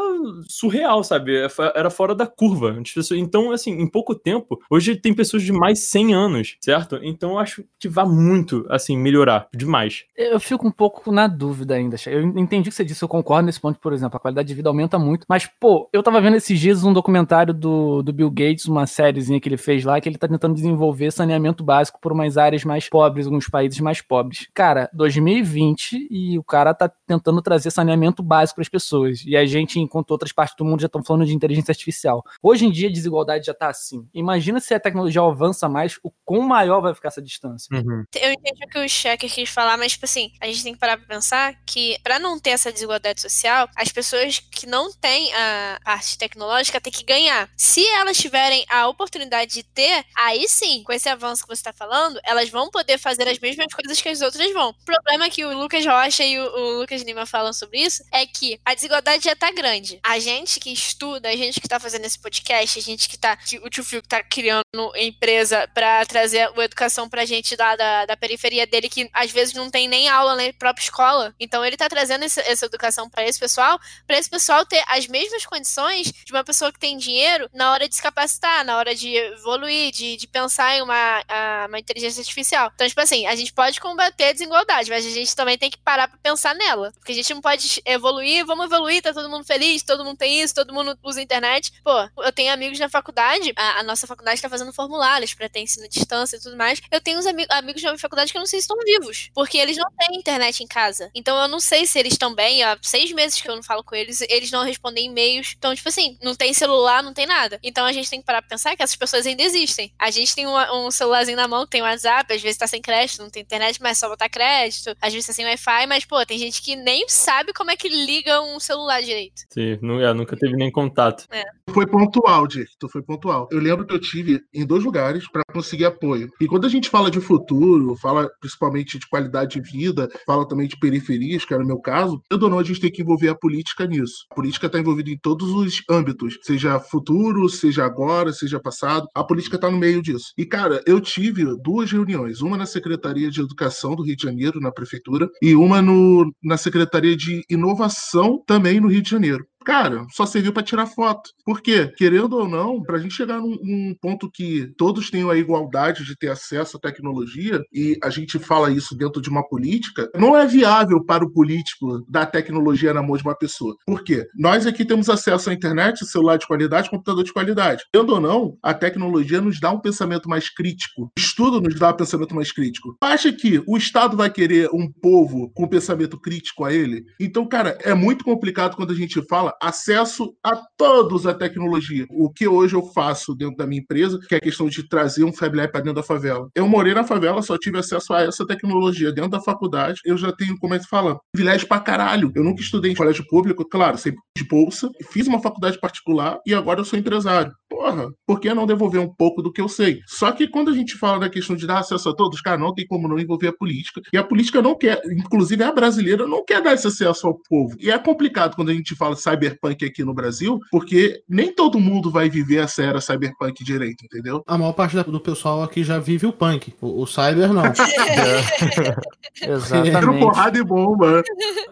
surreal, 0.48 1.02
sabe? 1.02 1.34
Era 1.74 1.90
fora 1.90 2.14
da 2.14 2.26
curva. 2.26 2.76
Então, 3.12 3.52
assim, 3.52 3.72
em 3.72 3.87
pouco 3.87 4.14
tempo, 4.14 4.58
hoje 4.70 4.96
tem 4.96 5.14
pessoas 5.14 5.42
de 5.42 5.52
mais 5.52 5.80
100 5.90 6.14
anos, 6.14 6.56
certo? 6.60 6.98
Então, 7.02 7.32
eu 7.32 7.38
acho 7.38 7.64
que 7.78 7.88
vai 7.88 8.04
muito, 8.04 8.66
assim, 8.68 8.96
melhorar 8.96 9.48
demais. 9.54 10.04
Eu 10.16 10.40
fico 10.40 10.66
um 10.66 10.70
pouco 10.70 11.10
na 11.12 11.26
dúvida 11.26 11.74
ainda. 11.74 11.96
Eu 12.06 12.22
entendi 12.38 12.68
o 12.68 12.70
que 12.70 12.76
você 12.76 12.84
disse, 12.84 13.02
eu 13.02 13.08
concordo 13.08 13.46
nesse 13.46 13.60
ponto, 13.60 13.78
por 13.78 13.92
exemplo, 13.92 14.16
a 14.16 14.20
qualidade 14.20 14.48
de 14.48 14.54
vida 14.54 14.68
aumenta 14.68 14.98
muito. 14.98 15.26
Mas, 15.28 15.48
pô, 15.60 15.88
eu 15.92 16.02
tava 16.02 16.20
vendo 16.20 16.37
esses 16.37 16.58
dias 16.58 16.84
um 16.84 16.92
documentário 16.92 17.52
do, 17.52 18.02
do 18.02 18.12
Bill 18.12 18.30
Gates, 18.30 18.66
uma 18.66 18.87
sériezinha 18.87 19.40
que 19.40 19.48
ele 19.48 19.56
fez 19.56 19.84
lá, 19.84 20.00
que 20.00 20.08
ele 20.08 20.18
tá 20.18 20.28
tentando 20.28 20.54
desenvolver 20.54 21.10
saneamento 21.10 21.64
básico 21.64 21.98
por 22.00 22.12
umas 22.12 22.37
áreas 22.37 22.64
mais 22.64 22.88
pobres, 22.88 23.26
alguns 23.26 23.48
países 23.48 23.80
mais 23.80 24.00
pobres. 24.00 24.48
Cara, 24.54 24.88
2020 24.92 26.08
e 26.10 26.38
o 26.38 26.44
cara 26.44 26.74
tá 26.74 26.90
tentando 27.06 27.42
trazer 27.42 27.70
saneamento 27.70 28.22
básico 28.22 28.56
para 28.56 28.62
as 28.62 28.68
pessoas. 28.68 29.24
E 29.26 29.37
a 29.37 29.44
gente, 29.44 29.78
enquanto 29.80 30.13
outras 30.14 30.33
partes 30.33 30.57
do 30.57 30.64
mundo 30.64 30.81
já 30.81 30.87
estão 30.87 31.03
falando 31.03 31.27
de 31.27 31.35
inteligência 31.35 31.72
artificial. 31.72 32.22
Hoje 32.42 32.66
em 32.66 32.70
dia 32.70 32.88
a 32.88 32.92
desigualdade 32.92 33.46
já 33.46 33.55
tá 33.55 33.68
assim. 33.68 34.09
Imagina 34.14 34.61
se 34.61 34.72
a 34.74 34.81
tecnologia 34.81 35.22
avança 35.22 35.68
mais, 35.68 35.98
o 36.03 36.11
quão 36.24 36.42
maior 36.42 36.81
vai 36.81 36.94
ficar 36.94 37.09
essa 37.09 37.22
distância. 37.22 37.68
Eu 37.72 38.33
entendi 38.33 38.64
o 38.64 38.68
que 38.68 38.79
o 38.79 38.88
Checker 38.88 39.31
quis 39.31 39.50
falar, 39.50 39.77
mas, 39.77 39.92
tipo 39.92 40.05
assim, 40.05 40.33
a 40.40 40.46
gente 40.46 40.62
tem 40.62 40.72
que 40.74 40.79
parar 40.79 40.96
pra 40.96 41.07
pensar 41.07 41.55
que, 41.66 41.98
pra 42.03 42.18
não 42.18 42.38
ter 42.38 42.50
essa 42.50 42.72
desigualdade 42.72 43.20
social, 43.20 43.68
as 43.77 43.90
pessoas 43.90 44.38
que 44.38 44.66
não 44.66 44.92
têm 44.92 45.33
a 45.35 45.79
parte 45.85 46.16
tecnológica 46.18 46.81
têm 46.81 46.92
que 46.92 47.05
ganhar. 47.05 47.48
Se 47.57 47.87
elas 47.88 48.16
tiverem 48.16 48.64
a 48.68 48.88
oportunidade 48.88 49.53
de 49.53 49.62
ter, 49.62 50.05
aí 50.16 50.48
sim, 50.48 50.83
com 50.85 50.92
esse 50.92 51.09
avanço 51.09 51.42
que 51.42 51.55
você 51.55 51.62
tá 51.62 51.72
falando, 51.72 52.20
elas 52.24 52.48
vão 52.48 52.70
poder 52.70 52.98
fazer 52.98 53.29
as 53.29 53.38
mesmas 53.38 53.72
coisas 53.72 54.00
que 54.00 54.09
as 54.09 54.20
outras 54.20 54.53
vão. 54.53 54.70
O 54.70 54.85
problema 54.85 55.29
que 55.31 55.44
o 55.44 55.57
Lucas 55.59 55.85
Rocha 55.85 56.24
e 56.24 56.38
o, 56.38 56.44
o 56.44 56.81
Lucas 56.81 57.03
Lima 57.03 57.27
falam 57.27 57.53
sobre 57.53 57.81
isso 57.81 58.03
é 58.12 58.27
que 58.27 58.59
a 58.64 58.74
desigualdade 58.74 59.24
já 59.24 59.37
tá 59.37 59.50
grande. 59.50 59.93
A 60.02 60.18
gente 60.18 60.59
que 60.61 60.72
estuda, 60.72 61.28
a 61.28 61.37
gente 61.37 61.61
que 61.61 61.68
tá 61.68 61.78
fazendo 61.80 62.04
esse 62.04 62.18
podcast, 62.18 62.78
a 62.78 62.83
gente 62.83 63.09
que 63.09 63.16
tá. 63.18 63.37
Que 63.37 63.59
o 63.59 63.68
tio 63.70 63.85
Phil 63.85 64.02
que 64.02 64.09
tá 64.09 64.22
criando 64.22 64.62
empresa 64.96 65.68
pra 65.74 66.04
trazer 66.07 66.48
a 66.57 66.64
educação 66.64 67.09
pra 67.09 67.24
gente 67.24 67.54
lá 67.57 67.76
da, 67.76 68.07
da 68.07 68.16
periferia 68.16 68.66
dele, 68.66 68.88
que 68.88 69.09
às 69.12 69.30
vezes 69.30 69.54
não 69.54 69.70
tem 69.70 69.88
nem 69.88 70.09
aula 70.09 70.35
na 70.37 70.52
própria 70.54 70.83
escola. 70.83 71.35
Então 71.38 71.64
ele 71.64 71.76
tá 71.76 71.88
trazendo 71.88 72.24
esse- 72.24 72.40
essa 72.40 72.66
educação 72.66 73.09
pra 73.09 73.24
esse 73.24 73.38
pessoal, 73.38 73.78
pra 74.07 74.18
esse 74.18 74.28
pessoal 74.30 74.64
ter 74.66 74.83
as 74.88 75.07
mesmas 75.07 75.44
condições 75.46 76.12
de 76.12 76.33
uma 76.33 76.44
pessoa 76.44 76.72
que 76.72 76.78
tem 76.78 76.96
dinheiro 76.96 77.48
na 77.52 77.72
hora 77.72 77.88
de 77.88 77.94
se 77.94 78.02
capacitar, 78.02 78.64
na 78.64 78.76
hora 78.76 78.94
de 78.94 79.14
evoluir, 79.16 79.92
de, 79.92 80.16
de 80.16 80.26
pensar 80.26 80.76
em 80.76 80.83
uma, 80.83 81.22
a- 81.28 81.66
uma 81.68 81.78
inteligência 81.78 82.20
artificial. 82.20 82.70
Então, 82.74 82.87
tipo 82.88 83.00
assim, 83.00 83.26
a 83.26 83.35
gente 83.35 83.52
pode 83.52 83.80
combater 83.80 84.24
a 84.24 84.33
desigualdade, 84.33 84.90
mas 84.90 85.07
a 85.07 85.11
gente 85.11 85.35
também 85.37 85.59
tem 85.59 85.70
que 85.70 85.78
parar 85.78 86.09
pra 86.09 86.18
pensar 86.22 86.54
nela. 86.54 86.92
Porque 86.98 87.12
a 87.12 87.14
gente 87.14 87.33
não 87.35 87.40
pode 87.40 87.83
evoluir, 87.85 88.44
vamos 88.46 88.66
evoluir, 88.66 89.02
tá 89.02 89.12
todo 89.12 89.28
mundo 89.28 89.44
feliz, 89.44 89.83
todo 89.85 90.05
mundo 90.05 90.16
tem 90.16 90.40
isso, 90.42 90.55
todo 90.55 90.73
mundo 90.73 90.99
usa 91.03 91.20
internet. 91.23 91.73
Pô, 91.83 91.92
eu 92.23 92.33
tenho 92.33 92.53
amigos 92.53 92.79
na 92.79 92.88
faculdade, 92.88 93.53
a, 93.57 93.81
a 93.81 93.83
nossa 93.83 94.07
faculdade 94.07 94.40
tá 94.40 94.49
fazendo 94.49 94.73
formulários 94.73 95.35
pra 95.35 95.49
ter 95.49 95.61
ensino 95.61 95.85
à 95.85 95.88
distância 95.88 96.37
e 96.37 96.40
tudo 96.40 96.57
mais. 96.57 96.81
Eu 96.90 97.01
tenho 97.01 97.18
uns 97.18 97.27
ami- 97.27 97.47
amigos 97.51 97.83
na 97.83 97.90
minha 97.90 97.99
faculdade 97.99 98.31
que 98.33 98.38
eu 98.38 98.40
não 98.40 98.47
sei 98.47 98.61
se 98.61 98.64
estão 98.64 98.77
vivos, 98.85 99.31
porque 99.35 99.59
eles 99.59 99.77
não 99.77 99.90
têm 99.99 100.18
internet 100.18 100.62
em 100.62 100.66
casa. 100.66 101.11
Então 101.14 101.37
eu 101.40 101.49
não 101.49 101.61
sei 101.61 101.87
se 101.87 101.99
eles 101.99 102.12
estão 102.14 102.35
bem, 102.35 102.62
há 102.62 102.79
seis 102.83 103.12
meses 103.12 103.40
que 103.40 103.49
eu 103.49 103.57
não 103.57 103.62
falo 103.62 103.83
com 103.85 103.94
eles, 103.94 104.20
eles 104.23 104.51
não 104.51 104.64
respondem 104.64 105.07
e-mails. 105.07 105.55
Então, 105.59 105.75
tipo 105.75 105.88
assim, 105.88 106.16
não 106.23 106.35
tem 106.35 106.53
celular, 106.55 107.03
não 107.03 107.12
tem 107.14 107.27
nada. 107.27 107.59
Então 107.62 107.85
a 107.85 107.92
gente 107.92 108.09
tem 108.11 108.20
que 108.20 108.27
parar 108.27 108.42
pra 108.42 108.49
pensar 108.51 108.77
que 108.77 108.83
essas 108.83 108.97
pessoas 108.97 109.27
ainda 109.27 109.42
existem. 109.42 109.92
A 109.99 110.11
gente 110.11 110.35
tem 110.35 110.47
uma- 110.47 110.73
um 110.73 110.90
celularzinho 110.90 111.37
na 111.37 111.49
mão, 111.49 111.66
tem 111.66 111.83
WhatsApp, 111.83 112.33
às 112.33 112.42
vezes 112.42 112.59
tá 112.59 112.66
sem 112.66 112.81
crédito, 112.83 113.23
não 113.23 113.31
tem 113.31 113.42
internet, 113.42 113.81
mas 113.81 113.99
só 113.99 114.09
botar 114.09 114.29
crédito. 114.29 114.97
Às 115.01 115.12
vezes 115.12 115.27
tá 115.27 115.33
sem 115.33 115.44
Wi-Fi, 115.44 115.87
mas, 115.87 116.05
pô, 116.05 116.25
tem 116.25 116.38
gente 116.38 116.62
que 116.62 116.77
nem 116.77 117.09
sabe 117.09 117.53
como 117.53 117.70
é 117.70 117.77
que 117.77 117.88
liga 117.88 118.40
um 118.42 118.59
celular 118.61 119.03
direito. 119.03 119.42
Sim, 119.51 119.73
É, 120.00 120.14
nunca 120.14 120.37
teve 120.37 120.56
nem 120.56 120.70
contato. 120.70 121.24
Foi 121.70 121.87
pontual, 121.87 122.46
Dick. 122.46 122.70
Tu 122.78 122.88
foi 122.88 123.02
pontual. 123.02 123.48
Eu 123.50 123.58
lembro 123.58 123.87
que 123.87 123.94
eu 123.94 124.00
tive 124.00 124.40
em 124.52 124.64
dois 124.66 124.84
lugares 124.84 125.28
para 125.30 125.42
conseguir 125.52 125.84
apoio. 125.84 126.30
E 126.40 126.46
quando 126.46 126.66
a 126.66 126.68
gente 126.68 126.88
fala 126.90 127.10
de 127.10 127.20
futuro, 127.20 127.96
fala 127.96 128.28
principalmente 128.40 128.98
de 128.98 129.08
qualidade 129.08 129.60
de 129.60 129.70
vida, 129.72 130.08
fala 130.26 130.46
também 130.46 130.68
de 130.68 130.78
periferias, 130.78 131.44
que 131.44 131.54
era 131.54 131.62
o 131.62 131.66
meu 131.66 131.80
caso, 131.80 132.20
eu 132.30 132.38
ou 132.40 132.50
não, 132.50 132.58
a 132.58 132.62
gente 132.62 132.80
tem 132.80 132.90
que 132.90 133.02
envolver 133.02 133.28
a 133.28 133.34
política 133.34 133.87
nisso. 133.87 134.26
A 134.30 134.34
política 134.34 134.66
está 134.66 134.78
envolvida 134.78 135.10
em 135.10 135.18
todos 135.18 135.50
os 135.50 135.82
âmbitos, 135.90 136.38
seja 136.42 136.78
futuro, 136.78 137.48
seja 137.48 137.84
agora, 137.84 138.32
seja 138.32 138.60
passado. 138.60 139.08
A 139.14 139.24
política 139.24 139.56
está 139.56 139.70
no 139.70 139.78
meio 139.78 140.02
disso. 140.02 140.32
E, 140.37 140.44
cara, 140.44 140.82
eu 140.87 141.00
tive 141.00 141.44
duas 141.62 141.90
reuniões, 141.90 142.40
uma 142.40 142.56
na 142.56 142.66
Secretaria 142.66 143.30
de 143.30 143.40
Educação 143.40 143.94
do 143.96 144.04
Rio 144.04 144.16
de 144.16 144.22
Janeiro, 144.22 144.60
na 144.60 144.70
prefeitura, 144.70 145.28
e 145.42 145.54
uma 145.54 145.80
no, 145.80 146.30
na 146.42 146.56
Secretaria 146.56 147.16
de 147.16 147.42
Inovação, 147.50 148.42
também 148.46 148.80
no 148.80 148.88
Rio 148.88 149.02
de 149.02 149.10
Janeiro. 149.10 149.44
Cara, 149.64 150.05
só 150.12 150.27
serviu 150.27 150.53
para 150.53 150.62
tirar 150.62 150.87
foto. 150.87 151.31
Por 151.44 151.61
quê? 151.61 151.92
Querendo 151.96 152.35
ou 152.37 152.48
não, 152.48 152.83
para 152.83 152.96
a 152.96 153.00
gente 153.00 153.14
chegar 153.14 153.38
num, 153.38 153.57
num 153.62 153.94
ponto 154.00 154.31
que 154.31 154.72
todos 154.77 155.11
tenham 155.11 155.31
a 155.31 155.37
igualdade 155.37 156.05
de 156.05 156.16
ter 156.16 156.29
acesso 156.29 156.77
à 156.77 156.81
tecnologia, 156.81 157.62
e 157.72 157.98
a 158.03 158.11
gente 158.11 158.38
fala 158.38 158.70
isso 158.70 158.96
dentro 158.96 159.20
de 159.20 159.31
uma 159.31 159.46
política, 159.46 160.11
não 160.14 160.37
é 160.37 160.46
viável 160.46 161.03
para 161.05 161.24
o 161.24 161.31
político 161.31 162.05
dar 162.09 162.27
tecnologia 162.27 162.92
na 162.92 163.03
mão 163.03 163.16
de 163.16 163.22
uma 163.22 163.37
pessoa. 163.37 163.74
Por 163.87 164.03
quê? 164.05 164.27
Nós 164.37 164.66
aqui 164.66 164.85
temos 164.85 165.09
acesso 165.09 165.50
à 165.50 165.55
internet, 165.55 166.05
celular 166.07 166.37
de 166.37 166.46
qualidade, 166.46 166.90
computador 166.90 167.24
de 167.24 167.33
qualidade. 167.33 167.85
Querendo 167.92 168.14
ou 168.14 168.20
não, 168.20 168.59
a 168.62 168.74
tecnologia 168.74 169.40
nos 169.40 169.59
dá 169.61 169.70
um 169.70 169.81
pensamento 169.81 170.29
mais 170.29 170.48
crítico. 170.48 171.11
Estudo 171.16 171.61
nos 171.61 171.79
dá 171.79 171.90
um 171.90 171.96
pensamento 171.96 172.35
mais 172.35 172.53
crítico. 172.53 172.96
Acha 173.03 173.33
que 173.33 173.62
o 173.66 173.77
Estado 173.77 174.16
vai 174.16 174.31
querer 174.31 174.68
um 174.72 174.90
povo 174.90 175.50
com 175.55 175.66
pensamento 175.68 176.20
crítico 176.20 176.64
a 176.64 176.72
ele? 176.72 177.05
Então, 177.18 177.46
cara, 177.46 177.79
é 177.83 177.94
muito 177.94 178.24
complicado 178.24 178.77
quando 178.77 178.92
a 178.92 178.96
gente 178.96 179.20
fala 179.27 179.54
acesso 179.61 180.35
a 180.43 180.61
todos 180.77 181.27
a 181.27 181.35
tecnologia. 181.35 182.07
O 182.11 182.31
que 182.31 182.47
hoje 182.47 182.75
eu 182.75 182.83
faço 182.93 183.35
dentro 183.35 183.57
da 183.57 183.67
minha 183.67 183.81
empresa, 183.81 184.19
que 184.29 184.35
é 184.35 184.38
a 184.38 184.40
questão 184.40 184.69
de 184.69 184.88
trazer 184.88 185.25
um 185.25 185.33
Fab 185.33 185.57
Lab 185.57 185.71
para 185.71 185.81
dentro 185.81 185.97
da 185.97 186.03
favela. 186.03 186.49
Eu 186.55 186.69
morei 186.69 186.95
na 186.95 187.05
favela, 187.05 187.43
só 187.43 187.57
tive 187.59 187.79
acesso 187.79 188.12
a 188.12 188.23
essa 188.23 188.47
tecnologia 188.47 189.12
dentro 189.12 189.31
da 189.31 189.40
faculdade. 189.40 190.01
Eu 190.05 190.17
já 190.17 190.33
tenho, 190.33 190.57
como 190.59 190.75
é 190.75 190.79
que 190.79 190.88
fala, 190.88 191.19
privilégio 191.33 191.69
pra 191.69 191.81
caralho. 191.81 192.33
Eu 192.35 192.45
nunca 192.45 192.61
estudei 192.61 192.93
em 192.93 192.95
colégio 192.95 193.25
público, 193.29 193.64
claro, 193.69 193.99
sempre 193.99 194.21
de 194.37 194.45
bolsa, 194.45 194.90
fiz 195.11 195.27
uma 195.27 195.40
faculdade 195.40 195.79
particular 195.79 196.38
e 196.47 196.55
agora 196.55 196.81
eu 196.81 196.85
sou 196.85 196.99
empresário. 196.99 197.53
Porra, 197.69 198.09
por 198.27 198.40
que 198.40 198.53
não 198.53 198.67
devolver 198.67 199.01
um 199.01 199.12
pouco 199.14 199.43
do 199.43 199.53
que 199.53 199.61
eu 199.61 199.69
sei? 199.69 200.01
Só 200.07 200.33
que 200.33 200.49
quando 200.49 200.71
a 200.71 200.75
gente 200.75 200.97
fala 200.97 201.21
da 201.21 201.29
questão 201.29 201.55
de 201.55 201.67
dar 201.67 201.79
acesso 201.79 202.09
a 202.09 202.14
todos, 202.14 202.40
cara, 202.40 202.59
não 202.59 202.75
tem 202.75 202.87
como 202.87 203.09
não 203.09 203.19
envolver 203.19 203.49
a 203.49 203.53
política. 203.53 204.01
E 204.12 204.17
a 204.17 204.25
política 204.25 204.62
não 204.62 204.77
quer, 204.77 205.01
inclusive 205.07 205.62
a 205.62 205.73
brasileira, 205.73 206.27
não 206.27 206.45
quer 206.45 206.62
dar 206.62 206.75
esse 206.75 206.87
acesso 206.87 207.27
ao 207.27 207.38
povo. 207.49 207.77
E 207.79 207.90
é 207.90 207.99
complicado 207.99 208.55
quando 208.55 208.71
a 208.71 208.75
gente 208.75 208.95
fala 208.95 209.17
cyberpunk 209.44 209.85
aqui 209.85 210.04
no 210.04 210.14
Brasil, 210.14 210.61
porque 210.70 211.22
nem 211.28 211.52
todo 211.52 211.80
mundo 211.80 212.11
vai 212.11 212.28
viver 212.28 212.57
essa 212.57 212.83
era 212.83 213.00
cyberpunk 213.00 213.62
direito, 213.64 214.04
entendeu? 214.04 214.42
A 214.46 214.57
maior 214.57 214.72
parte 214.72 214.96
do 214.96 215.20
pessoal 215.20 215.62
aqui 215.62 215.85
já 215.85 215.98
vive 215.98 216.26
o 216.26 216.33
punk. 216.33 216.74
O, 216.80 217.02
o 217.02 217.07
cyber 217.07 217.52
não. 217.52 217.64
Tiro 217.72 217.85
Exatamente. 219.42 220.20
porrada 220.20 220.59
e 220.59 220.64
bomba. 220.64 221.22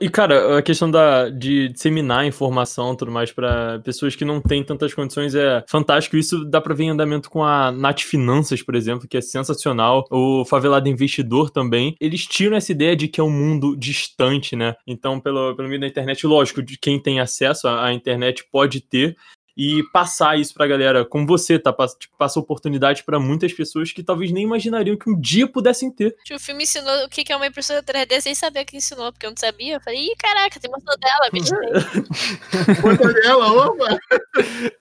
E, 0.01 0.09
cara, 0.09 0.59
a 0.59 0.63
questão 0.63 0.91
da, 0.91 1.29
de 1.29 1.69
disseminar 1.69 2.27
informação 2.27 2.93
e 2.93 2.97
tudo 2.97 3.13
mais 3.13 3.33
pra 3.33 3.81
pessoas 3.81 4.17
que 4.17 4.25
não 4.25 4.41
têm 4.41 4.65
tantas 4.65 4.93
condições 4.95 5.35
é 5.35 5.65
fantástico. 5.69 6.17
Isso 6.17 6.45
dá 6.45 6.61
pra 6.61 6.75
ver 6.75 6.85
em 6.85 6.91
andamento 6.91 7.31
com 7.31 7.45
a 7.45 7.71
Nat 7.71 8.03
Finanças, 8.05 8.63
por 8.63 8.75
exemplo, 8.75 9.09
que 9.09 9.17
é 9.17 9.21
sensacional. 9.21 10.05
O 10.11 10.45
Favelado 10.45 10.89
Investidor 10.89 11.51
também. 11.51 11.95
Eles 12.01 12.27
tiram 12.27 12.57
essa 12.57 12.73
ideia 12.73 12.97
de 12.97 13.09
que 13.09 13.21
é 13.21 13.25
um 13.25 13.31
mundo 13.31 13.77
distante, 13.77 14.57
né? 14.57 14.75
Então, 14.87 15.21
pelo, 15.21 15.55
pelo 15.55 15.69
meio 15.69 15.81
da 15.81 15.87
internet, 15.87 16.27
lógico, 16.27 16.63
de 16.63 16.77
quem 16.79 17.01
tem 17.01 17.21
acesso 17.21 17.62
à, 17.65 17.83
à 17.83 17.87
internet 17.89 18.43
pode 18.51 18.77
ter. 18.89 19.17
E 19.57 19.83
passar 19.93 20.39
isso 20.39 20.55
pra 20.55 20.67
galera, 20.67 21.05
como 21.05 21.27
você, 21.27 21.59
tá? 21.59 21.73
Passa, 21.73 21.97
tipo, 21.99 22.17
passa 22.17 22.41
oportunidade 22.41 23.05
pra 23.05 23.21
muitas 23.21 23.53
pessoas 23.53 23.93
que 23.93 24.03
talvez 24.03 24.33
nem 24.33 24.45
imaginariam 24.45 24.97
que 24.97 25.11
um 25.11 25.19
dia 25.19 25.47
pudessem 25.47 25.91
ter. 25.91 26.17
O 26.33 26.39
filme 26.39 26.65
ensinou 26.65 27.05
o 27.05 27.09
que 27.09 27.31
é 27.33 27.37
uma 27.37 27.47
impressora 27.47 27.83
3D 27.83 28.21
sem 28.21 28.35
saber 28.35 28.65
que 28.65 28.77
ensinou, 28.77 29.13
porque 29.13 29.27
eu 29.27 29.31
não 29.31 29.37
sabia. 29.37 29.77
Eu 29.77 29.81
falei, 29.81 30.01
ih, 30.01 30.17
caraca, 30.17 30.59
tem 30.59 30.71
uma 30.71 30.79
dela, 30.97 31.29
me 31.33 31.41
dela, 33.15 33.53
opa! 33.67 33.99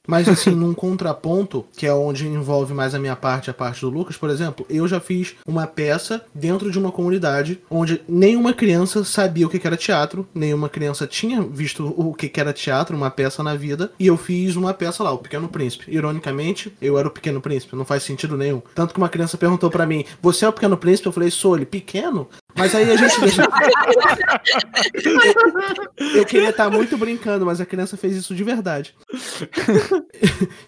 Mas 0.07 0.27
assim, 0.27 0.51
num 0.51 0.73
contraponto, 0.73 1.65
que 1.75 1.85
é 1.85 1.93
onde 1.93 2.27
envolve 2.27 2.73
mais 2.73 2.95
a 2.95 2.99
minha 2.99 3.15
parte 3.15 3.49
a 3.49 3.53
parte 3.53 3.81
do 3.81 3.89
Lucas, 3.89 4.17
por 4.17 4.29
exemplo, 4.29 4.65
eu 4.69 4.87
já 4.87 4.99
fiz 4.99 5.35
uma 5.45 5.67
peça 5.67 6.25
dentro 6.33 6.71
de 6.71 6.79
uma 6.79 6.91
comunidade 6.91 7.61
onde 7.69 8.01
nenhuma 8.07 8.53
criança 8.53 9.03
sabia 9.03 9.45
o 9.45 9.49
que 9.49 9.65
era 9.65 9.77
teatro, 9.77 10.27
nenhuma 10.33 10.69
criança 10.69 11.07
tinha 11.07 11.41
visto 11.41 11.93
o 11.97 12.13
que 12.13 12.29
que 12.29 12.39
era 12.39 12.53
teatro, 12.53 12.95
uma 12.95 13.11
peça 13.11 13.43
na 13.43 13.55
vida, 13.55 13.91
e 13.99 14.07
eu 14.07 14.17
fiz 14.17 14.55
uma 14.61 14.73
peça 14.73 15.03
lá, 15.03 15.11
O 15.11 15.17
Pequeno 15.17 15.47
Príncipe. 15.47 15.91
Ironicamente, 15.91 16.73
eu 16.81 16.97
era 16.97 17.07
o 17.07 17.11
Pequeno 17.11 17.41
Príncipe, 17.41 17.75
não 17.75 17.85
faz 17.85 18.03
sentido 18.03 18.37
nenhum. 18.37 18.61
Tanto 18.73 18.93
que 18.93 18.99
uma 18.99 19.09
criança 19.09 19.37
perguntou 19.37 19.69
pra 19.69 19.85
mim: 19.85 20.05
"Você 20.21 20.45
é 20.45 20.49
o 20.49 20.53
Pequeno 20.53 20.77
Príncipe?" 20.77 21.07
Eu 21.07 21.13
falei: 21.13 21.31
"Sou 21.31 21.55
ele, 21.55 21.65
pequeno?" 21.65 22.27
Mas 22.55 22.75
aí 22.75 22.91
a 22.91 22.95
gente. 22.95 23.15
Eu 26.15 26.25
queria 26.25 26.49
estar 26.49 26.69
muito 26.69 26.97
brincando, 26.97 27.45
mas 27.45 27.61
a 27.61 27.65
criança 27.65 27.97
fez 27.97 28.15
isso 28.15 28.35
de 28.35 28.43
verdade. 28.43 28.95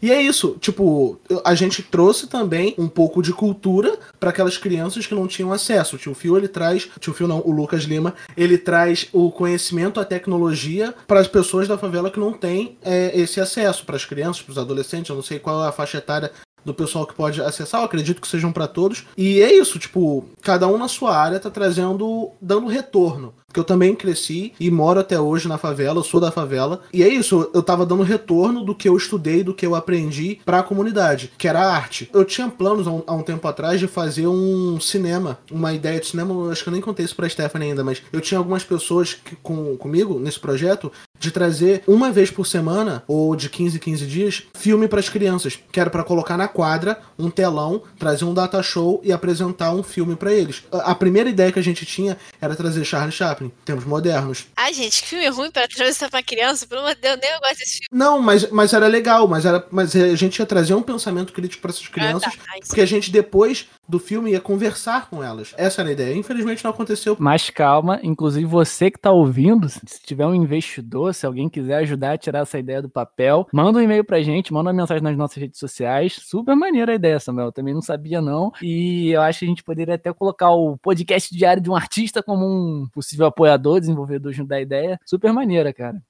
e 0.02 0.12
é 0.12 0.22
isso, 0.22 0.58
tipo, 0.60 1.20
a 1.44 1.56
gente 1.56 1.82
trouxe 1.84 2.28
também 2.28 2.74
um 2.78 2.88
pouco 2.88 3.22
de 3.22 3.34
cultura 3.34 3.98
para 4.20 4.30
aquelas 4.30 4.58
crianças 4.58 5.06
que 5.06 5.16
não 5.16 5.28
tinham 5.28 5.52
acesso. 5.52 5.96
O 5.96 6.00
tio 6.00 6.14
Fio, 6.14 6.38
ele 6.38 6.48
traz, 6.48 6.90
tio 7.00 7.14
Fio 7.14 7.28
não, 7.28 7.42
o 7.46 7.52
Lucas 7.52 7.84
Lima, 7.84 8.14
ele 8.36 8.58
traz 8.58 9.08
o 9.12 9.32
conhecimento, 9.32 10.00
a 10.00 10.06
tecnologia 10.06 10.94
para 11.08 11.20
as 11.20 11.28
pessoas 11.28 11.68
da 11.68 11.78
favela 11.78 12.10
que 12.10 12.20
não 12.20 12.34
têm 12.34 12.78
é, 12.84 13.12
esse 13.20 13.40
acesso, 13.40 13.86
para 13.86 13.96
as 13.96 14.06
crianças, 14.06 14.42
para 14.42 14.52
os 14.52 14.58
adolescentes, 14.58 15.10
eu 15.10 15.16
não 15.16 15.24
sei 15.24 15.40
qual 15.40 15.64
é 15.64 15.68
a 15.68 15.72
faixa 15.72 15.98
etária 15.98 16.32
do 16.64 16.74
pessoal 16.74 17.06
que 17.06 17.14
pode 17.14 17.42
acessar, 17.42 17.82
eu 17.82 17.86
acredito 17.86 18.22
que 18.22 18.28
sejam 18.28 18.52
para 18.52 18.68
todos. 18.68 19.06
E 19.18 19.42
é 19.42 19.54
isso, 19.54 19.80
tipo, 19.80 20.26
cada 20.42 20.68
um 20.68 20.78
na 20.78 20.88
sua 20.88 21.16
área 21.16 21.40
tá 21.40 21.50
trazendo, 21.50 22.32
dando 22.42 22.68
retorno. 22.68 23.34
Porque 23.54 23.60
eu 23.60 23.64
também 23.64 23.94
cresci 23.94 24.52
e 24.60 24.72
moro 24.72 25.00
até 25.00 25.20
hoje 25.20 25.48
na 25.48 25.60
favela, 25.60 26.00
eu 26.00 26.04
sou 26.04 26.20
da 26.20 26.32
favela. 26.32 26.82
E 26.92 27.04
é 27.04 27.08
isso, 27.08 27.52
eu 27.54 27.62
tava 27.62 27.86
dando 27.86 28.02
retorno 28.02 28.64
do 28.64 28.74
que 28.74 28.90
eu 28.90 28.98
estudei, 28.98 29.44
do 29.44 29.54
que 29.54 29.64
eu 29.64 29.76
aprendi 29.76 30.40
pra 30.44 30.64
comunidade, 30.64 31.32
que 31.38 31.48
era 31.48 31.62
a 31.62 31.76
arte. 31.76 32.10
Eu 32.12 32.26
tinha 32.26 32.50
planos 32.50 32.88
há 32.88 32.92
um, 32.92 33.04
há 33.06 33.14
um 33.14 33.22
tempo 33.22 33.48
atrás 33.48 33.80
de 33.80 33.88
fazer 33.88 34.26
um 34.26 34.80
cinema, 34.80 35.38
uma 35.52 35.72
ideia 35.72 36.00
de 36.00 36.08
cinema, 36.08 36.52
acho 36.52 36.64
que 36.64 36.70
eu 36.70 36.74
nem 36.74 36.82
contei 36.82 37.06
isso 37.06 37.16
pra 37.16 37.30
Stephanie 37.30 37.70
ainda, 37.70 37.84
mas 37.84 38.02
eu 38.12 38.20
tinha 38.20 38.40
algumas 38.40 38.64
pessoas 38.64 39.14
que, 39.14 39.36
com, 39.36 39.78
comigo 39.78 40.18
nesse 40.18 40.40
projeto 40.40 40.92
de 41.20 41.30
trazer 41.30 41.84
uma 41.88 42.12
vez 42.12 42.32
por 42.32 42.46
semana, 42.48 43.04
ou 43.08 43.36
de 43.36 43.50
15 43.50 43.78
em 43.78 43.80
15 43.80 44.06
dias, 44.08 44.44
filme 44.56 44.88
para 44.88 45.00
as 45.00 45.10
crianças. 45.10 45.60
Que 45.72 45.80
era 45.80 45.90
para 45.90 46.04
colocar 46.04 46.38
na 46.38 46.48
quadra 46.48 47.00
um 47.18 47.30
telão, 47.30 47.84
trazer 47.98 48.26
um 48.26 48.34
data 48.34 48.62
show 48.64 49.00
e 49.04 49.12
apresentar 49.12 49.72
um 49.74 49.84
filme 49.84 50.16
para 50.16 50.34
eles. 50.34 50.64
A 50.72 50.94
a 50.94 50.96
primeira 50.96 51.30
ideia 51.30 51.52
que 51.52 51.60
a 51.60 51.64
gente 51.64 51.86
tinha 51.86 52.18
era 52.40 52.56
trazer 52.56 52.86
Charlie 52.86 53.12
Chaplin, 53.12 53.43
tempos 53.66 53.86
modernos. 53.86 54.46
Ai, 54.56 54.74
gente, 54.74 55.02
que 55.02 55.08
filme 55.08 55.28
ruim 55.30 55.52
pra 55.52 55.66
atravessar 55.66 56.10
pra 56.10 56.22
criança. 56.24 56.68
Pelo 56.68 56.82
amor 56.82 56.96
de 56.96 57.02
Deus, 57.02 57.18
nem 57.22 57.32
eu 57.32 57.40
gosto 57.40 57.58
desse 57.60 57.74
filme. 57.80 57.88
Não, 57.92 58.20
mas, 58.20 58.50
mas 58.52 58.74
era 58.74 58.88
legal, 58.88 59.28
mas, 59.28 59.46
era, 59.46 59.66
mas 59.72 59.96
a 59.96 60.16
gente 60.16 60.38
ia 60.40 60.46
trazer 60.46 60.74
um 60.74 60.82
pensamento 60.82 61.34
crítico 61.34 61.62
para 61.62 61.72
essas 61.72 61.88
crianças, 61.88 62.34
Ah, 62.34 62.38
tá. 62.38 62.44
Ai, 62.54 62.60
porque 62.66 62.82
a 62.82 62.86
gente 62.86 63.12
depois 63.12 63.68
do 63.88 64.00
filme 64.00 64.32
ia 64.32 64.42
conversar 64.42 65.10
com 65.10 65.24
elas. 65.24 65.54
Essa 65.58 65.82
era 65.82 65.90
a 65.90 65.94
ideia. 65.94 66.16
Infelizmente 66.16 66.64
não 66.64 66.72
aconteceu. 66.72 67.16
Mas 67.20 67.50
calma, 67.50 68.00
inclusive 68.04 68.46
você 68.46 68.90
que 68.90 69.00
tá 69.00 69.12
ouvindo, 69.12 69.68
se 69.70 70.02
tiver 70.04 70.26
um 70.26 70.36
investidor, 70.36 71.14
se 71.14 71.26
alguém 71.26 71.50
quiser 71.50 71.78
ajudar 71.78 72.14
a 72.14 72.18
tirar 72.18 72.40
essa 72.40 72.58
ideia 72.58 72.82
do 72.82 72.90
papel, 72.90 73.48
manda 73.52 73.80
um 73.80 73.82
e-mail 73.82 74.04
pra 74.04 74.22
gente, 74.22 74.54
manda 74.54 74.70
uma 74.70 74.82
mensagem 74.82 75.04
nas 75.04 75.18
nossas 75.18 75.38
redes 75.38 75.60
sociais. 75.60 76.18
Super 76.22 76.56
maneira 76.56 76.94
a 76.94 76.96
ideia, 76.96 77.20
Samuel. 77.20 77.48
Eu 77.48 77.52
também 77.52 77.74
não 77.74 77.82
sabia, 77.82 78.22
não. 78.22 78.52
E 78.62 79.12
eu 79.12 79.22
acho 79.22 79.40
que 79.40 79.46
a 79.46 79.50
gente 79.50 79.64
poderia 79.64 79.96
até 79.96 80.14
colocar 80.14 80.52
o 80.52 80.78
podcast 80.78 81.36
diário 81.36 81.62
de 81.62 81.70
um 81.70 81.76
artista 81.76 82.24
como 82.24 82.46
um 82.46 82.88
possível 82.94 83.26
apoiador, 83.26 83.80
desenvolvedor 83.80 84.32
junto 84.34 84.50
da 84.50 84.62
ideia. 84.62 85.00
Super 85.06 85.34
maneira, 85.34 85.74
cara. 85.74 86.02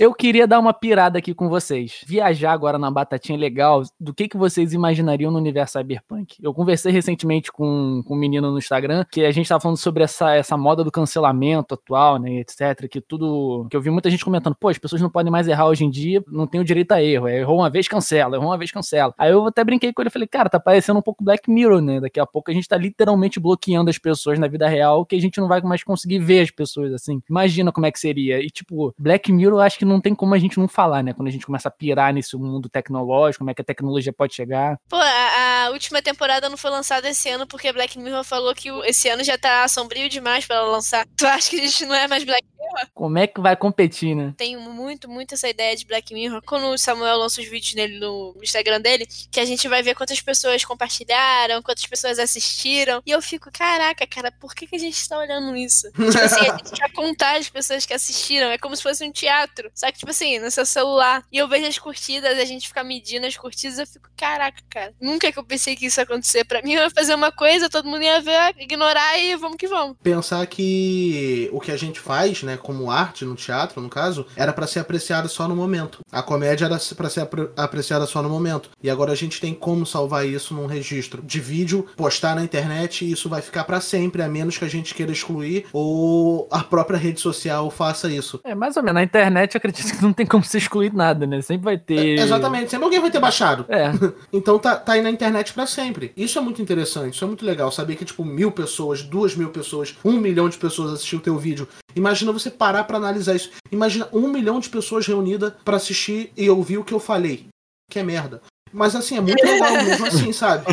Eu 0.00 0.14
queria 0.14 0.46
dar 0.46 0.58
uma 0.58 0.72
pirada 0.72 1.18
aqui 1.18 1.34
com 1.34 1.46
vocês. 1.46 2.02
Viajar 2.06 2.52
agora 2.52 2.78
na 2.78 2.90
batatinha 2.90 3.38
legal, 3.38 3.82
do 4.00 4.14
que, 4.14 4.28
que 4.28 4.36
vocês 4.38 4.72
imaginariam 4.72 5.30
no 5.30 5.36
universo 5.36 5.78
cyberpunk? 5.78 6.38
Eu 6.42 6.54
conversei 6.54 6.90
recentemente 6.90 7.52
com, 7.52 8.02
com 8.06 8.14
um 8.14 8.16
menino 8.16 8.50
no 8.50 8.56
Instagram, 8.56 9.04
que 9.12 9.26
a 9.26 9.30
gente 9.30 9.46
tava 9.46 9.60
falando 9.60 9.76
sobre 9.76 10.02
essa, 10.02 10.34
essa 10.34 10.56
moda 10.56 10.82
do 10.82 10.90
cancelamento 10.90 11.74
atual, 11.74 12.18
né, 12.18 12.36
etc. 12.36 12.88
Que 12.90 12.98
tudo. 12.98 13.66
Que 13.68 13.76
eu 13.76 13.80
vi 13.82 13.90
muita 13.90 14.08
gente 14.08 14.24
comentando, 14.24 14.56
pô, 14.58 14.70
as 14.70 14.78
pessoas 14.78 15.02
não 15.02 15.10
podem 15.10 15.30
mais 15.30 15.46
errar 15.46 15.66
hoje 15.66 15.84
em 15.84 15.90
dia, 15.90 16.24
não 16.28 16.46
tem 16.46 16.62
o 16.62 16.64
direito 16.64 16.92
a 16.92 17.02
erro. 17.02 17.28
É, 17.28 17.40
errou 17.40 17.58
uma 17.58 17.68
vez, 17.68 17.86
cancela, 17.86 18.36
errou 18.36 18.48
uma 18.48 18.56
vez, 18.56 18.70
cancela. 18.70 19.12
Aí 19.18 19.30
eu 19.30 19.44
até 19.48 19.62
brinquei 19.62 19.92
com 19.92 20.00
ele 20.00 20.08
falei, 20.08 20.26
cara, 20.26 20.48
tá 20.48 20.58
parecendo 20.58 20.98
um 20.98 21.02
pouco 21.02 21.22
Black 21.22 21.50
Mirror, 21.50 21.82
né? 21.82 22.00
Daqui 22.00 22.18
a 22.18 22.24
pouco 22.24 22.50
a 22.50 22.54
gente 22.54 22.66
tá 22.66 22.78
literalmente 22.78 23.38
bloqueando 23.38 23.90
as 23.90 23.98
pessoas 23.98 24.38
na 24.38 24.48
vida 24.48 24.66
real, 24.66 25.04
que 25.04 25.14
a 25.14 25.20
gente 25.20 25.38
não 25.38 25.46
vai 25.46 25.60
mais 25.60 25.84
conseguir 25.84 26.20
ver 26.20 26.40
as 26.40 26.50
pessoas 26.50 26.94
assim. 26.94 27.20
Imagina 27.28 27.70
como 27.70 27.84
é 27.84 27.92
que 27.92 28.00
seria. 28.00 28.40
E, 28.40 28.46
tipo, 28.46 28.94
Black 28.98 29.30
Mirror, 29.30 29.58
eu 29.58 29.60
acho 29.60 29.78
que 29.78 29.89
não 29.90 30.00
tem 30.00 30.14
como 30.14 30.34
a 30.34 30.38
gente 30.38 30.58
não 30.58 30.68
falar, 30.68 31.02
né? 31.02 31.12
Quando 31.12 31.28
a 31.28 31.30
gente 31.30 31.44
começa 31.44 31.68
a 31.68 31.72
pirar 31.72 32.12
nesse 32.12 32.36
mundo 32.36 32.68
tecnológico, 32.68 33.40
como 33.40 33.50
é 33.50 33.54
que 33.54 33.62
a 33.62 33.64
tecnologia 33.64 34.12
pode 34.12 34.34
chegar. 34.34 34.78
Pô, 34.88 34.96
a, 34.96 35.64
a 35.66 35.70
última 35.70 36.00
temporada 36.00 36.48
não 36.48 36.56
foi 36.56 36.70
lançada 36.70 37.08
esse 37.08 37.28
ano 37.28 37.46
porque 37.46 37.72
Black 37.72 37.98
Mirror 37.98 38.24
falou 38.24 38.54
que 38.54 38.68
esse 38.84 39.08
ano 39.08 39.22
já 39.22 39.36
tá 39.36 39.66
sombrio 39.68 40.08
demais 40.08 40.46
pra 40.46 40.56
ela 40.56 40.70
lançar. 40.70 41.06
Tu 41.16 41.26
acha 41.26 41.50
que 41.50 41.60
a 41.60 41.66
gente 41.66 41.84
não 41.86 41.94
é 41.94 42.08
mais 42.08 42.24
Black 42.24 42.44
Mirror? 42.70 42.88
Como 42.94 43.18
é 43.18 43.26
que 43.26 43.40
vai 43.40 43.56
competir, 43.56 44.14
né? 44.14 44.34
Tenho 44.36 44.60
muito, 44.60 45.08
muito 45.08 45.34
essa 45.34 45.48
ideia 45.48 45.76
de 45.76 45.84
Black 45.86 46.12
Mirror. 46.14 46.42
Quando 46.46 46.66
o 46.66 46.78
Samuel 46.78 47.18
lança 47.18 47.40
os 47.40 47.48
vídeos 47.48 47.74
nele 47.74 47.98
no 47.98 48.36
Instagram 48.42 48.80
dele, 48.80 49.06
que 49.30 49.40
a 49.40 49.44
gente 49.44 49.68
vai 49.68 49.82
ver 49.82 49.94
quantas 49.94 50.20
pessoas 50.20 50.64
compartilharam, 50.64 51.62
quantas 51.62 51.86
pessoas 51.86 52.18
assistiram. 52.18 53.02
E 53.04 53.10
eu 53.10 53.20
fico, 53.20 53.50
caraca, 53.52 54.06
cara, 54.06 54.32
por 54.32 54.54
que, 54.54 54.66
que 54.66 54.76
a 54.76 54.78
gente 54.78 55.08
tá 55.08 55.18
olhando 55.18 55.56
isso? 55.56 55.90
tipo 55.92 56.18
assim, 56.18 56.48
a 56.48 56.56
gente 56.56 56.72
quer 56.72 56.92
contar 56.92 57.38
as 57.38 57.48
pessoas 57.48 57.84
que 57.84 57.94
assistiram. 57.94 58.50
É 58.50 58.58
como 58.58 58.76
se 58.76 58.82
fosse 58.82 59.04
um 59.04 59.12
teatro. 59.12 59.70
Só 59.74 59.90
que, 59.90 59.98
tipo 59.98 60.10
assim, 60.10 60.38
no 60.38 60.50
seu 60.50 60.64
celular. 60.64 61.24
E 61.30 61.38
eu 61.38 61.48
vejo 61.48 61.66
as 61.66 61.78
curtidas, 61.78 62.38
a 62.38 62.44
gente 62.44 62.68
fica 62.68 62.84
medindo 62.84 63.26
as 63.26 63.36
curtidas, 63.36 63.78
eu 63.78 63.86
fico, 63.86 64.08
caraca, 64.16 64.62
cara. 64.68 64.94
Nunca 65.00 65.30
que 65.30 65.38
eu 65.38 65.44
pensei 65.44 65.76
que 65.76 65.86
isso 65.86 66.00
ia 66.00 66.04
acontecer. 66.04 66.44
Pra 66.44 66.62
mim, 66.62 66.74
eu 66.74 66.82
ia 66.82 66.90
fazer 66.90 67.14
uma 67.14 67.32
coisa, 67.32 67.68
todo 67.68 67.88
mundo 67.88 68.02
ia 68.02 68.20
ver, 68.20 68.54
ignorar 68.58 69.18
e 69.18 69.34
vamos 69.36 69.56
que 69.56 69.66
vamos. 69.66 69.96
Pensar 70.02 70.46
que 70.46 71.48
o 71.52 71.60
que 71.60 71.72
a 71.72 71.76
gente 71.76 72.00
faz, 72.00 72.42
né, 72.42 72.56
como 72.60 72.90
arte 72.90 73.24
no 73.24 73.34
teatro, 73.34 73.80
no 73.80 73.88
caso, 73.88 74.26
era 74.36 74.52
pra 74.52 74.66
ser 74.66 74.80
apreciado 74.80 75.28
só 75.28 75.48
no 75.48 75.56
momento. 75.56 75.98
A 76.12 76.22
comédia 76.22 76.66
era 76.66 76.78
pra 76.96 77.08
ser 77.10 77.20
apre- 77.20 77.48
apreciada 77.56 78.06
só 78.06 78.22
no 78.22 78.28
momento. 78.28 78.70
E 78.82 78.88
agora 78.90 79.12
a 79.12 79.16
gente 79.16 79.40
tem 79.40 79.54
como 79.54 79.84
salvar 79.86 80.26
isso 80.26 80.54
num 80.54 80.66
registro 80.66 81.22
de 81.22 81.40
vídeo, 81.40 81.86
postar 81.96 82.34
na 82.36 82.42
internet 82.44 83.04
e 83.04 83.12
isso 83.12 83.28
vai 83.28 83.42
ficar 83.42 83.64
pra 83.64 83.80
sempre, 83.80 84.22
a 84.22 84.28
menos 84.28 84.58
que 84.58 84.64
a 84.64 84.68
gente 84.68 84.94
queira 84.94 85.12
excluir 85.12 85.66
ou 85.72 86.46
a 86.50 86.60
própria 86.62 86.98
rede 86.98 87.20
social 87.20 87.70
faça 87.70 88.10
isso. 88.10 88.40
É, 88.44 88.54
mais 88.54 88.76
ou 88.76 88.82
menos. 88.82 88.94
Na 88.94 89.02
internet, 89.04 89.54
eu 89.54 89.58
acredito 89.58 89.96
que 89.96 90.02
não 90.02 90.12
tem 90.12 90.26
como 90.26 90.44
se 90.44 90.56
excluir 90.58 90.92
nada, 90.92 91.26
né? 91.26 91.40
Sempre 91.40 91.64
vai 91.64 91.78
ter. 91.78 92.18
Exatamente, 92.18 92.70
sempre 92.70 92.84
alguém 92.84 93.00
vai 93.00 93.10
ter 93.10 93.20
baixado. 93.20 93.64
É. 93.68 93.90
Então 94.32 94.58
tá, 94.58 94.76
tá 94.76 94.92
aí 94.92 95.02
na 95.02 95.10
internet 95.10 95.52
pra 95.52 95.66
sempre. 95.66 96.12
Isso 96.16 96.38
é 96.38 96.42
muito 96.42 96.60
interessante, 96.62 97.14
isso 97.14 97.24
é 97.24 97.26
muito 97.26 97.44
legal. 97.44 97.70
Saber 97.70 97.96
que, 97.96 98.04
tipo, 98.04 98.24
mil 98.24 98.50
pessoas, 98.52 99.02
duas 99.02 99.34
mil 99.34 99.50
pessoas, 99.50 99.96
um 100.04 100.12
milhão 100.12 100.48
de 100.48 100.56
pessoas 100.58 100.92
assistiu 100.92 101.18
o 101.18 101.22
teu 101.22 101.36
vídeo. 101.38 101.66
Imagina 101.94 102.30
você 102.32 102.49
parar 102.50 102.84
pra 102.84 102.96
analisar 102.96 103.34
isso. 103.34 103.50
Imagina 103.70 104.08
um 104.12 104.28
milhão 104.28 104.60
de 104.60 104.68
pessoas 104.68 105.06
reunidas 105.06 105.52
pra 105.64 105.76
assistir 105.76 106.32
e 106.36 106.48
ouvir 106.50 106.78
o 106.78 106.84
que 106.84 106.94
eu 106.94 107.00
falei. 107.00 107.46
Que 107.90 107.98
é 107.98 108.02
merda. 108.02 108.40
Mas 108.72 108.94
assim, 108.94 109.16
é 109.16 109.20
muito 109.20 109.44
legal 109.44 109.72
mesmo 109.72 110.06
assim, 110.06 110.32
sabe? 110.32 110.64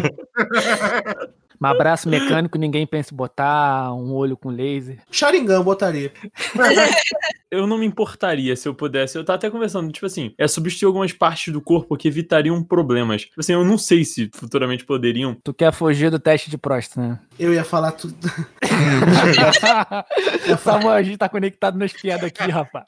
Mas 1.59 1.71
abraço 1.75 2.07
mecânico, 2.07 2.57
ninguém 2.57 2.86
pensa 2.86 3.13
em 3.13 3.17
botar 3.17 3.91
um 3.93 4.13
olho 4.13 4.38
com 4.38 4.49
laser. 4.49 4.99
Sharingan 5.09 5.63
botaria. 5.63 6.11
Eu 7.49 7.65
não 7.65 7.78
me 7.78 7.86
importaria 7.86 8.55
se 8.57 8.67
eu 8.67 8.75
pudesse. 8.75 9.17
Eu 9.17 9.23
tava 9.23 9.38
até 9.38 9.49
conversando, 9.49 9.89
tipo 9.89 10.05
assim, 10.05 10.34
é 10.38 10.49
substituir 10.49 10.88
algumas 10.88 11.13
partes 11.13 11.53
do 11.53 11.61
corpo 11.61 11.95
que 11.95 12.09
evitariam 12.09 12.61
problemas. 12.61 13.21
Tipo 13.21 13.39
assim, 13.39 13.53
eu 13.53 13.63
não 13.63 13.78
sei 13.78 14.03
se 14.03 14.30
futuramente 14.34 14.84
poderiam. 14.84 15.38
Tu 15.41 15.53
quer 15.53 15.71
fugir 15.71 16.11
do 16.11 16.19
teste 16.19 16.49
de 16.49 16.57
próstata, 16.57 17.07
né? 17.07 17.19
Eu 17.39 17.53
ia 17.53 17.63
falar 17.63 17.91
tudo. 17.91 18.15
Samuel, 20.63 20.91
a 20.91 21.03
gente 21.03 21.17
tá 21.17 21.29
conectado 21.29 21.77
nas 21.77 21.93
piadas 21.93 22.25
aqui, 22.25 22.49
rapaz. 22.49 22.85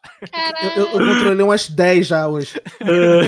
Eu, 0.64 0.70
eu, 0.70 1.00
eu 1.00 1.14
controlei 1.14 1.46
umas 1.46 1.70
10 1.70 2.08
já 2.08 2.28
hoje. 2.28 2.60
É, 2.82 3.28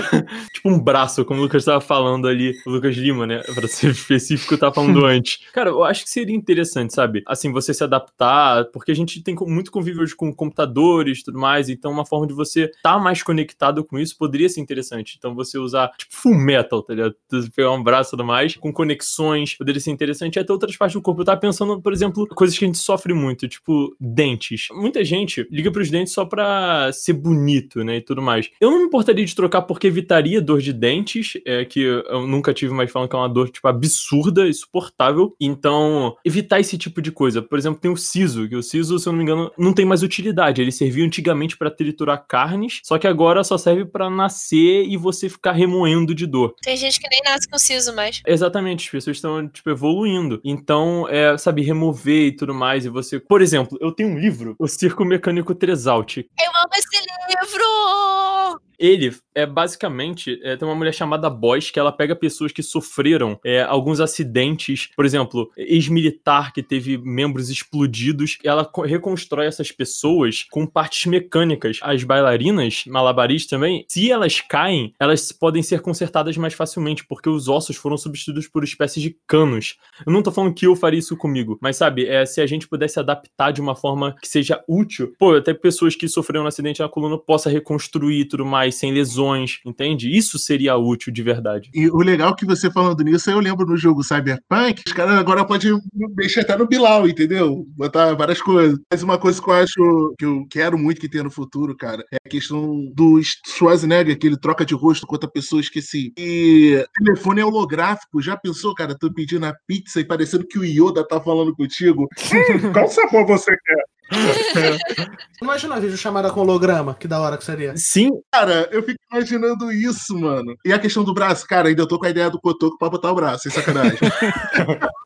tipo 0.52 0.68
um 0.68 0.80
braço, 0.80 1.24
como 1.24 1.38
o 1.40 1.44
Lucas 1.44 1.64
tava 1.64 1.80
falando 1.80 2.26
ali. 2.26 2.56
O 2.66 2.70
Lucas 2.70 2.96
Lima, 2.96 3.24
né? 3.26 3.38
Pra 3.54 3.68
ser 3.68 3.90
específico, 3.90 4.54
eu 4.54 4.58
tava 4.58 4.74
falando 4.74 5.04
antes. 5.06 5.38
Cara, 5.52 5.70
eu 5.70 5.84
acho 5.84 6.02
que 6.02 6.10
seria 6.10 6.34
interessante, 6.34 6.92
sabe? 6.92 7.22
Assim, 7.26 7.52
você 7.52 7.72
se 7.72 7.84
adaptar, 7.84 8.64
porque 8.72 8.90
a 8.90 8.96
gente 8.96 9.22
tem 9.22 9.36
muito 9.42 9.70
convívio 9.70 10.02
hoje 10.02 10.16
com 10.16 10.34
computadores 10.34 11.20
e 11.20 11.24
tudo 11.24 11.38
mais, 11.38 11.68
então 11.68 11.92
uma 11.92 12.04
forma 12.04 12.26
de 12.26 12.34
você 12.34 12.64
estar 12.64 12.98
mais 12.98 13.22
conectado 13.22 13.84
com 13.84 13.96
isso 13.98 14.18
poderia 14.18 14.48
ser 14.48 14.60
interessante. 14.60 15.14
Então 15.18 15.36
você 15.36 15.56
usar, 15.56 15.92
tipo, 15.96 16.14
full 16.14 16.34
metal, 16.34 16.82
tá 16.82 16.94
ligado? 16.94 17.14
Você 17.30 17.48
pegar 17.50 17.70
um 17.70 17.82
braço 17.82 18.10
e 18.10 18.12
tudo 18.12 18.24
mais, 18.24 18.56
com 18.56 18.72
conexões, 18.72 19.54
poderia 19.56 19.80
ser 19.80 19.90
interessante. 19.92 20.36
E 20.36 20.40
até 20.40 20.52
outras 20.52 20.76
partes 20.76 20.94
do 20.94 21.02
corpo. 21.02 21.11
Eu 21.18 21.24
tava 21.24 21.40
pensando, 21.40 21.80
por 21.80 21.92
exemplo, 21.92 22.26
coisas 22.28 22.56
que 22.56 22.64
a 22.64 22.68
gente 22.68 22.78
sofre 22.78 23.12
muito, 23.14 23.48
tipo, 23.48 23.94
dentes. 24.00 24.68
Muita 24.72 25.04
gente 25.04 25.46
liga 25.50 25.70
pros 25.70 25.90
dentes 25.90 26.12
só 26.12 26.24
pra 26.24 26.90
ser 26.92 27.12
bonito, 27.12 27.82
né? 27.84 27.96
E 27.96 28.00
tudo 28.00 28.22
mais. 28.22 28.50
Eu 28.60 28.70
não 28.70 28.78
me 28.78 28.84
importaria 28.84 29.24
de 29.24 29.34
trocar 29.34 29.62
porque 29.62 29.86
evitaria 29.86 30.40
dor 30.40 30.60
de 30.60 30.72
dentes, 30.72 31.32
é, 31.46 31.64
que 31.64 31.80
eu 31.80 32.26
nunca 32.26 32.52
tive 32.52 32.72
mais 32.72 32.90
falando 32.90 33.08
que 33.08 33.16
é 33.16 33.18
uma 33.18 33.28
dor, 33.28 33.50
tipo, 33.50 33.66
absurda, 33.68 34.48
insuportável. 34.48 35.34
Então, 35.40 36.16
evitar 36.24 36.60
esse 36.60 36.76
tipo 36.78 37.00
de 37.00 37.10
coisa. 37.10 37.42
Por 37.42 37.58
exemplo, 37.58 37.80
tem 37.80 37.90
o 37.90 37.96
siso, 37.96 38.48
que 38.48 38.56
o 38.56 38.62
siso, 38.62 38.98
se 38.98 39.08
eu 39.08 39.12
não 39.12 39.18
me 39.18 39.24
engano, 39.24 39.50
não 39.58 39.72
tem 39.72 39.84
mais 39.84 40.02
utilidade. 40.02 40.60
Ele 40.60 40.72
servia 40.72 41.04
antigamente 41.04 41.56
pra 41.56 41.70
triturar 41.70 42.26
carnes, 42.26 42.80
só 42.82 42.98
que 42.98 43.06
agora 43.06 43.44
só 43.44 43.58
serve 43.58 43.84
pra 43.84 44.08
nascer 44.10 44.84
e 44.86 44.96
você 44.96 45.28
ficar 45.28 45.52
remoendo 45.52 46.14
de 46.14 46.26
dor. 46.26 46.54
Tem 46.62 46.76
gente 46.76 47.00
que 47.00 47.08
nem 47.08 47.20
nasce 47.24 47.48
com 47.48 47.58
siso 47.58 47.94
mais. 47.94 48.22
Exatamente, 48.26 48.86
as 48.86 48.90
pessoas 48.90 49.16
estão, 49.16 49.48
tipo, 49.48 49.70
evoluindo. 49.70 50.40
Então, 50.44 51.01
é, 51.08 51.36
sabe, 51.38 51.62
remover 51.62 52.26
e 52.26 52.36
tudo 52.36 52.54
mais. 52.54 52.84
E 52.84 52.88
você. 52.88 53.18
Por 53.18 53.42
exemplo, 53.42 53.78
eu 53.80 53.92
tenho 53.92 54.10
um 54.10 54.18
livro, 54.18 54.54
O 54.58 54.66
Circo 54.66 55.04
Mecânico 55.04 55.54
Tresalt. 55.54 56.18
Eu 56.18 56.24
amo 56.24 56.72
esse 56.74 56.98
livro! 57.28 58.62
Ele 58.78 59.14
é 59.34 59.46
basicamente 59.46 60.40
é, 60.42 60.56
tem 60.56 60.66
uma 60.66 60.74
mulher 60.74 60.92
chamada 60.92 61.28
Boyce 61.30 61.72
que 61.72 61.78
ela 61.78 61.92
pega 61.92 62.14
pessoas 62.14 62.52
que 62.52 62.62
sofreram 62.62 63.38
é, 63.44 63.62
alguns 63.62 64.00
acidentes, 64.00 64.90
por 64.94 65.04
exemplo, 65.04 65.50
ex-militar 65.56 66.52
que 66.52 66.62
teve 66.62 66.98
membros 66.98 67.50
explodidos. 67.50 68.38
Ela 68.44 68.64
co- 68.64 68.82
reconstrói 68.82 69.46
essas 69.46 69.70
pessoas 69.70 70.44
com 70.50 70.66
partes 70.66 71.06
mecânicas. 71.06 71.78
As 71.82 72.04
bailarinas, 72.04 72.84
malabaristas 72.86 73.50
também, 73.50 73.84
se 73.88 74.10
elas 74.10 74.40
caem, 74.40 74.94
elas 74.98 75.32
podem 75.32 75.62
ser 75.62 75.80
consertadas 75.80 76.36
mais 76.36 76.54
facilmente 76.54 77.04
porque 77.06 77.28
os 77.28 77.48
ossos 77.48 77.76
foram 77.76 77.96
substituídos 77.96 78.48
por 78.48 78.64
espécies 78.64 79.02
de 79.02 79.16
canos. 79.26 79.76
Eu 80.06 80.12
não 80.12 80.22
tô 80.22 80.30
falando 80.30 80.54
que 80.54 80.66
eu 80.66 80.76
faria 80.76 80.98
isso 80.98 81.16
comigo, 81.16 81.58
mas 81.60 81.76
sabe, 81.76 82.06
é, 82.06 82.24
se 82.26 82.40
a 82.40 82.46
gente 82.46 82.68
pudesse 82.68 82.98
adaptar 82.98 83.52
de 83.52 83.60
uma 83.60 83.74
forma 83.74 84.14
que 84.20 84.28
seja 84.28 84.62
útil, 84.68 85.14
pô, 85.18 85.34
até 85.34 85.54
pessoas 85.54 85.94
que 85.96 86.08
sofreram 86.08 86.44
um 86.44 86.48
acidente 86.48 86.80
na 86.80 86.88
coluna 86.88 87.18
possa 87.18 87.50
reconstruir 87.50 88.26
tudo 88.26 88.44
mais 88.44 88.74
sem 88.74 88.92
lesões, 88.92 89.21
entende? 89.64 90.16
Isso 90.16 90.38
seria 90.38 90.76
útil 90.76 91.12
de 91.12 91.22
verdade. 91.22 91.70
E 91.74 91.88
o 91.88 91.98
legal 91.98 92.34
que 92.34 92.46
você 92.46 92.70
falando 92.70 93.02
nisso, 93.02 93.30
eu 93.30 93.40
lembro 93.40 93.66
no 93.66 93.76
jogo 93.76 94.02
Cyberpunk, 94.02 94.82
os 94.86 94.92
caras 94.92 95.18
agora 95.18 95.44
podem 95.44 95.78
mexer 96.16 96.40
até 96.40 96.56
no 96.56 96.66
Bilal, 96.66 97.08
entendeu? 97.08 97.66
Botar 97.76 98.14
várias 98.14 98.40
coisas. 98.40 98.78
Mas 98.90 99.02
uma 99.02 99.18
coisa 99.18 99.40
que 99.40 99.48
eu 99.48 99.54
acho 99.54 100.14
que 100.18 100.24
eu 100.24 100.46
quero 100.50 100.78
muito 100.78 101.00
que 101.00 101.08
tenha 101.08 101.24
no 101.24 101.30
futuro, 101.30 101.76
cara, 101.76 102.04
é 102.12 102.16
a 102.24 102.28
questão 102.28 102.90
do 102.94 103.20
Schwarzenegger, 103.46 104.18
que 104.18 104.26
ele 104.26 104.38
troca 104.38 104.64
de 104.64 104.74
rosto 104.74 105.06
com 105.06 105.14
outra 105.14 105.30
pessoa, 105.30 105.60
esqueci. 105.60 106.12
E 106.18 106.84
telefone 106.98 107.42
holográfico, 107.42 108.22
já 108.22 108.36
pensou, 108.36 108.74
cara? 108.74 108.96
Tu 108.98 109.12
pedindo 109.12 109.46
a 109.46 109.54
pizza 109.66 110.00
e 110.00 110.04
parecendo 110.04 110.46
que 110.46 110.58
o 110.58 110.64
Yoda 110.64 111.06
tá 111.06 111.20
falando 111.20 111.54
contigo. 111.54 112.08
Qual 112.72 112.88
sabor 112.88 113.26
você 113.26 113.50
quer? 113.50 113.81
Imagina 115.42 115.74
uma 115.74 115.80
vídeo 115.80 115.96
chamada 115.96 116.30
com 116.30 116.40
holograma, 116.40 116.94
que 116.94 117.08
da 117.08 117.20
hora 117.20 117.36
que 117.38 117.44
seria. 117.44 117.74
Sim, 117.76 118.10
Cara, 118.30 118.68
eu 118.70 118.82
fico 118.82 118.98
imaginando 119.10 119.72
isso, 119.72 120.16
mano. 120.18 120.54
E 120.64 120.72
a 120.72 120.78
questão 120.78 121.02
do 121.02 121.12
braço, 121.14 121.46
cara, 121.46 121.68
ainda 121.68 121.86
tô 121.88 121.98
com 121.98 122.06
a 122.06 122.10
ideia 122.10 122.30
do 122.30 122.40
cotoco 122.40 122.78
pra 122.78 122.88
botar 122.90 123.10
o 123.10 123.14
braço, 123.14 123.42
sem 123.44 123.52
sacanagem. 123.52 123.98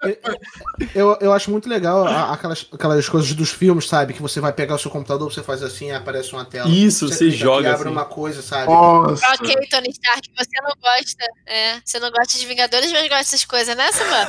Eu, 0.95 1.17
eu 1.21 1.33
acho 1.33 1.51
muito 1.51 1.69
legal 1.69 2.07
a- 2.07 2.33
aquelas, 2.33 2.67
aquelas 2.73 3.09
coisas 3.09 3.33
dos 3.33 3.51
filmes, 3.51 3.89
sabe? 3.89 4.13
Que 4.13 4.23
você 4.23 4.41
vai 4.41 4.53
pegar 4.53 4.75
o 4.75 4.79
seu 4.79 4.91
computador, 4.91 5.33
você 5.33 5.43
faz 5.43 5.63
assim, 5.63 5.91
aparece 5.91 6.33
uma 6.33 6.45
tela. 6.45 6.69
Isso, 6.69 7.09
você 7.09 7.27
clica 7.27 7.37
joga 7.37 7.69
E 7.69 7.73
abre 7.73 7.83
assim. 7.89 7.91
uma 7.97 8.05
coisa, 8.05 8.41
sabe? 8.43 8.67
Nossa. 8.67 9.27
Ok, 9.35 9.55
Tony 9.69 9.89
Stark, 9.91 10.29
você 10.37 10.61
não 10.63 10.73
gosta. 10.81 11.25
É, 11.47 11.81
você 11.85 11.99
não 11.99 12.11
gosta 12.11 12.39
de 12.39 12.47
Vingadores, 12.47 12.93
mas 12.93 13.03
gosta 13.09 13.17
dessas 13.19 13.45
coisas, 13.45 13.77
né, 13.77 13.91
Samuel? 13.91 14.27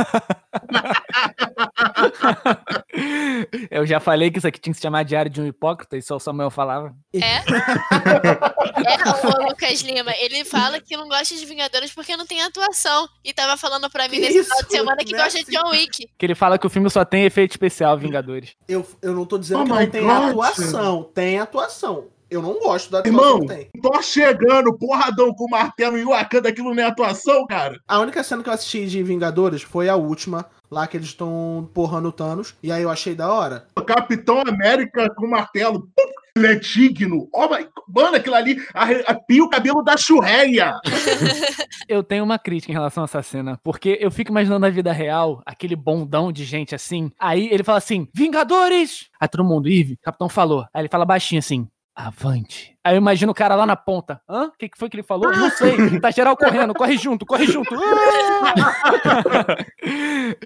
Eu 3.70 3.86
já 3.86 3.99
falei 3.99 4.32
que 4.32 4.38
isso 4.38 4.47
aqui 4.47 4.60
tinha 4.60 4.72
que 4.74 4.78
se 4.78 4.84
chamar 4.84 5.03
Diário 5.03 5.30
de 5.32 5.41
um 5.41 5.47
Hipócrita, 5.47 5.97
e 5.97 6.01
só 6.01 6.16
o 6.16 6.20
Samuel 6.20 6.49
falava. 6.49 6.93
É, 8.78 9.10
o 9.10 9.47
Lucas 9.49 9.82
Lima, 9.82 10.12
ele 10.20 10.45
fala 10.45 10.80
que 10.80 10.95
não 10.95 11.08
gosta 11.10 11.36
de 11.36 11.45
Vingadores 11.45 11.91
porque 11.91 12.16
não 12.16 12.26
tem 12.28 12.41
atuação. 12.41 13.08
E 13.24 13.34
tava 13.34 13.58
falando 13.58 13.89
pra 13.89 14.08
mim 14.08 14.20
nesse 14.20 14.38
isso? 14.39 14.49
final 14.49 14.64
de 14.64 14.70
semana 14.72 14.97
que 15.03 15.12
Não 15.14 15.20
é 15.20 15.24
gosta 15.24 15.43
de 15.43 15.51
John 15.51 15.70
Wick. 15.72 16.08
Que 16.18 16.26
ele 16.26 16.36
fala 16.36 16.58
que 16.60 16.68
o 16.68 16.70
filme 16.70 16.89
só 16.89 17.03
tem 17.03 17.26
efeito 17.26 17.51
especial, 17.51 17.97
Vingadores. 17.97 18.55
Eu, 18.68 18.86
eu 19.01 19.14
não 19.14 19.26
tô 19.26 19.38
dizendo 19.38 19.62
Oh 19.62 19.64
que 19.64 19.70
não 19.72 19.89
tem 19.89 20.03
God. 20.03 20.30
atuação. 20.30 21.03
Tem 21.14 21.39
atuação. 21.39 22.05
Eu 22.30 22.41
não 22.41 22.60
gosto 22.60 22.91
da 22.91 22.99
atuação 22.99 23.24
Irmão, 23.26 23.39
que 23.39 23.47
tem. 23.47 23.70
tô 23.82 24.01
chegando, 24.01 24.78
porradão 24.78 25.34
com 25.34 25.45
o 25.45 25.49
martelo 25.49 25.97
em 25.97 26.03
Wakanda, 26.03 26.49
aquilo 26.49 26.76
não 26.76 26.84
é 26.84 26.86
atuação, 26.86 27.47
cara. 27.47 27.80
A 27.88 27.99
única 27.99 28.22
cena 28.22 28.43
que 28.43 28.49
eu 28.49 28.53
assisti 28.53 28.86
de 28.86 29.01
Vingadores 29.01 29.62
foi 29.62 29.88
a 29.88 29.95
última, 29.95 30.45
lá 30.70 30.88
que 30.88 30.97
eles 30.97 31.07
estão 31.07 31.70
porrando 31.74 32.09
o 32.09 32.11
Thanos. 32.11 32.55
E 32.61 32.72
aí 32.72 32.84
eu 32.84 32.89
achei 32.89 33.15
da 33.15 33.32
hora. 33.32 33.68
O 33.76 33.82
Capitão 33.82 34.41
América 34.47 35.09
com 35.15 35.26
o 35.26 35.30
martelo, 35.30 35.82
pum, 35.95 36.11
ele 36.36 36.47
é 36.47 36.55
digno. 36.55 37.28
Oh, 37.34 37.47
my... 37.49 37.68
Mano, 37.88 38.18
aquilo 38.18 38.36
ali 38.36 38.57
arre- 38.74 39.03
arrepia 39.07 39.43
o 39.43 39.49
cabelo 39.49 39.82
da 39.82 39.97
churreia. 39.97 40.76
Eu 41.88 42.03
tenho 42.03 42.24
uma 42.24 42.38
crítica 42.38 42.72
em 42.72 42.76
relação 42.76 43.03
a 43.03 43.05
essa 43.05 43.22
cena, 43.24 43.57
porque 43.63 43.97
eu 44.01 44.11
fico 44.11 44.30
imaginando 44.30 44.59
na 44.59 44.70
vida 44.70 44.91
real, 44.91 45.41
aquele 45.45 45.74
bondão 45.76 46.34
de 46.34 46.43
gente 46.43 46.76
assim. 46.76 47.09
Aí 47.18 47.47
ele 47.49 47.63
fala 47.63 47.78
assim: 47.78 48.09
Vingadores! 48.13 49.07
Aí 49.20 49.28
todo 49.28 49.43
mundo, 49.45 49.70
Ive, 49.70 49.93
o 49.93 49.97
capitão 50.01 50.28
falou. 50.28 50.65
Aí 50.74 50.82
ele 50.82 50.89
fala 50.89 51.05
baixinho 51.05 51.39
assim: 51.39 51.65
Avante. 51.95 52.76
Aí 52.88 52.93
eu 52.93 52.99
imagino 52.99 53.33
o 53.33 53.35
cara 53.35 53.53
lá 53.53 53.65
na 53.65 53.75
ponta. 53.75 54.21
Hã? 54.29 54.45
O 54.45 54.51
que, 54.57 54.69
que 54.69 54.77
foi 54.77 54.89
que 54.89 54.95
ele 54.95 55.03
falou? 55.03 55.29
Não 55.29 55.49
sei. 55.49 55.99
Tá 55.99 56.09
geral 56.09 56.38
correndo. 56.38 56.73
Corre 56.73 56.95
junto, 56.95 57.25
corre 57.25 57.45
junto. 57.45 57.75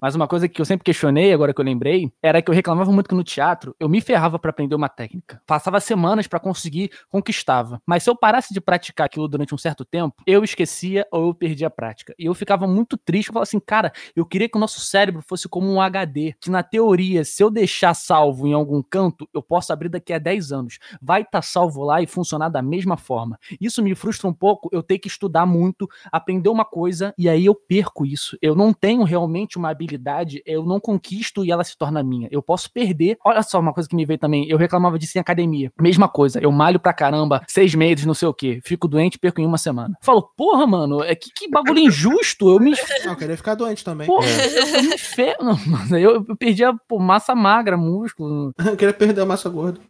Mas 0.02 0.16
uma 0.16 0.26
coisa 0.26 0.48
que 0.48 0.60
eu 0.60 0.64
sempre 0.64 0.82
questionei, 0.82 1.32
agora 1.32 1.54
que 1.54 1.60
eu 1.60 1.64
lembrei, 1.64 2.12
era 2.20 2.42
que 2.42 2.50
eu 2.50 2.54
reclamava 2.54 2.90
muito 2.90 3.08
que 3.08 3.14
no 3.14 3.22
teatro 3.22 3.76
eu 3.78 3.88
me 3.88 4.00
ferrava 4.00 4.40
pra 4.40 4.50
aprender 4.50 4.74
uma 4.74 4.88
técnica. 4.88 5.40
Passava 5.46 5.78
semanas 5.78 6.26
pra 6.26 6.40
conseguir, 6.40 6.90
conquistava. 7.08 7.80
Mas 7.86 8.02
se 8.02 8.10
eu 8.10 8.16
parasse 8.16 8.52
de 8.52 8.60
praticar 8.60 9.06
aquilo 9.06 9.28
durante 9.28 9.54
um 9.54 9.58
certo 9.58 9.84
tempo, 9.84 10.20
eu 10.26 10.42
esquecia 10.42 11.06
ou 11.12 11.28
eu 11.28 11.34
perdia 11.34 11.68
a 11.68 11.70
prática. 11.70 12.12
E 12.18 12.24
eu 12.24 12.34
ficava 12.34 12.66
muito 12.66 12.96
triste. 12.96 13.28
Eu 13.28 13.34
falava 13.34 13.44
assim, 13.44 13.60
cara, 13.60 13.92
eu 14.16 14.26
queria 14.26 14.48
que 14.48 14.56
o 14.56 14.60
nosso 14.60 14.80
cérebro 14.80 15.22
fosse 15.24 15.48
como 15.48 15.72
um 15.72 15.80
HD. 15.80 16.34
Que 16.40 16.50
na 16.50 16.64
teoria, 16.64 17.22
se 17.24 17.40
eu 17.40 17.52
deixar 17.52 17.94
salvo 17.94 18.48
em 18.48 18.52
algum 18.52 18.82
canto, 18.82 19.28
eu 19.32 19.40
posso 19.40 19.72
abrir 19.72 19.90
daqui 19.90 20.12
a 20.12 20.18
10 20.18 20.50
anos. 20.50 20.80
Vai 21.00 21.22
estar 21.22 21.42
salvo 21.42 21.84
lá 21.84 22.02
e 22.02 22.06
funcionar 22.08 22.31
da 22.48 22.62
mesma 22.62 22.96
forma. 22.96 23.38
Isso 23.60 23.82
me 23.82 23.94
frustra 23.94 24.28
um 24.28 24.32
pouco, 24.32 24.68
eu 24.72 24.82
ter 24.82 24.98
que 24.98 25.08
estudar 25.08 25.46
muito, 25.46 25.88
aprender 26.10 26.48
uma 26.48 26.64
coisa 26.64 27.14
e 27.16 27.28
aí 27.28 27.46
eu 27.46 27.54
perco 27.54 28.04
isso. 28.04 28.36
Eu 28.40 28.54
não 28.54 28.72
tenho 28.72 29.02
realmente 29.02 29.58
uma 29.58 29.70
habilidade, 29.70 30.42
eu 30.46 30.64
não 30.64 30.80
conquisto 30.80 31.44
e 31.44 31.50
ela 31.50 31.64
se 31.64 31.76
torna 31.76 32.02
minha. 32.02 32.28
Eu 32.30 32.42
posso 32.42 32.72
perder. 32.72 33.18
Olha 33.24 33.42
só 33.42 33.60
uma 33.60 33.72
coisa 33.72 33.88
que 33.88 33.96
me 33.96 34.04
veio 34.04 34.18
também, 34.18 34.48
eu 34.48 34.58
reclamava 34.58 34.98
disso 34.98 35.18
em 35.18 35.20
academia. 35.20 35.72
Mesma 35.80 36.08
coisa, 36.08 36.40
eu 36.40 36.50
malho 36.52 36.80
pra 36.80 36.92
caramba, 36.92 37.42
seis 37.48 37.74
meses, 37.74 38.06
não 38.06 38.14
sei 38.14 38.28
o 38.28 38.34
que, 38.34 38.60
fico 38.64 38.88
doente, 38.88 39.18
perco 39.18 39.40
em 39.40 39.46
uma 39.46 39.58
semana. 39.58 39.96
Falo, 40.02 40.22
porra, 40.36 40.66
mano, 40.66 41.02
é 41.02 41.14
que, 41.14 41.30
que 41.32 41.48
bagulho 41.48 41.78
injusto. 41.78 42.48
Eu 42.48 42.60
me. 42.60 42.72
Não, 43.04 43.12
eu 43.12 43.16
queria 43.16 43.36
ficar 43.36 43.54
doente 43.54 43.84
também. 43.84 44.06
Porra, 44.06 44.26
eu, 44.26 44.66
eu 44.66 44.82
me 44.84 44.98
fe... 44.98 45.36
não, 45.40 45.56
mano, 45.66 45.98
eu, 45.98 46.24
eu 46.28 46.36
perdi 46.36 46.64
a 46.64 46.72
pô, 46.72 46.98
massa 46.98 47.34
magra, 47.34 47.76
músculo. 47.76 48.52
Eu 48.64 48.76
queria 48.76 48.94
perder 48.94 49.22
a 49.22 49.26
massa 49.26 49.48
gorda. 49.48 49.80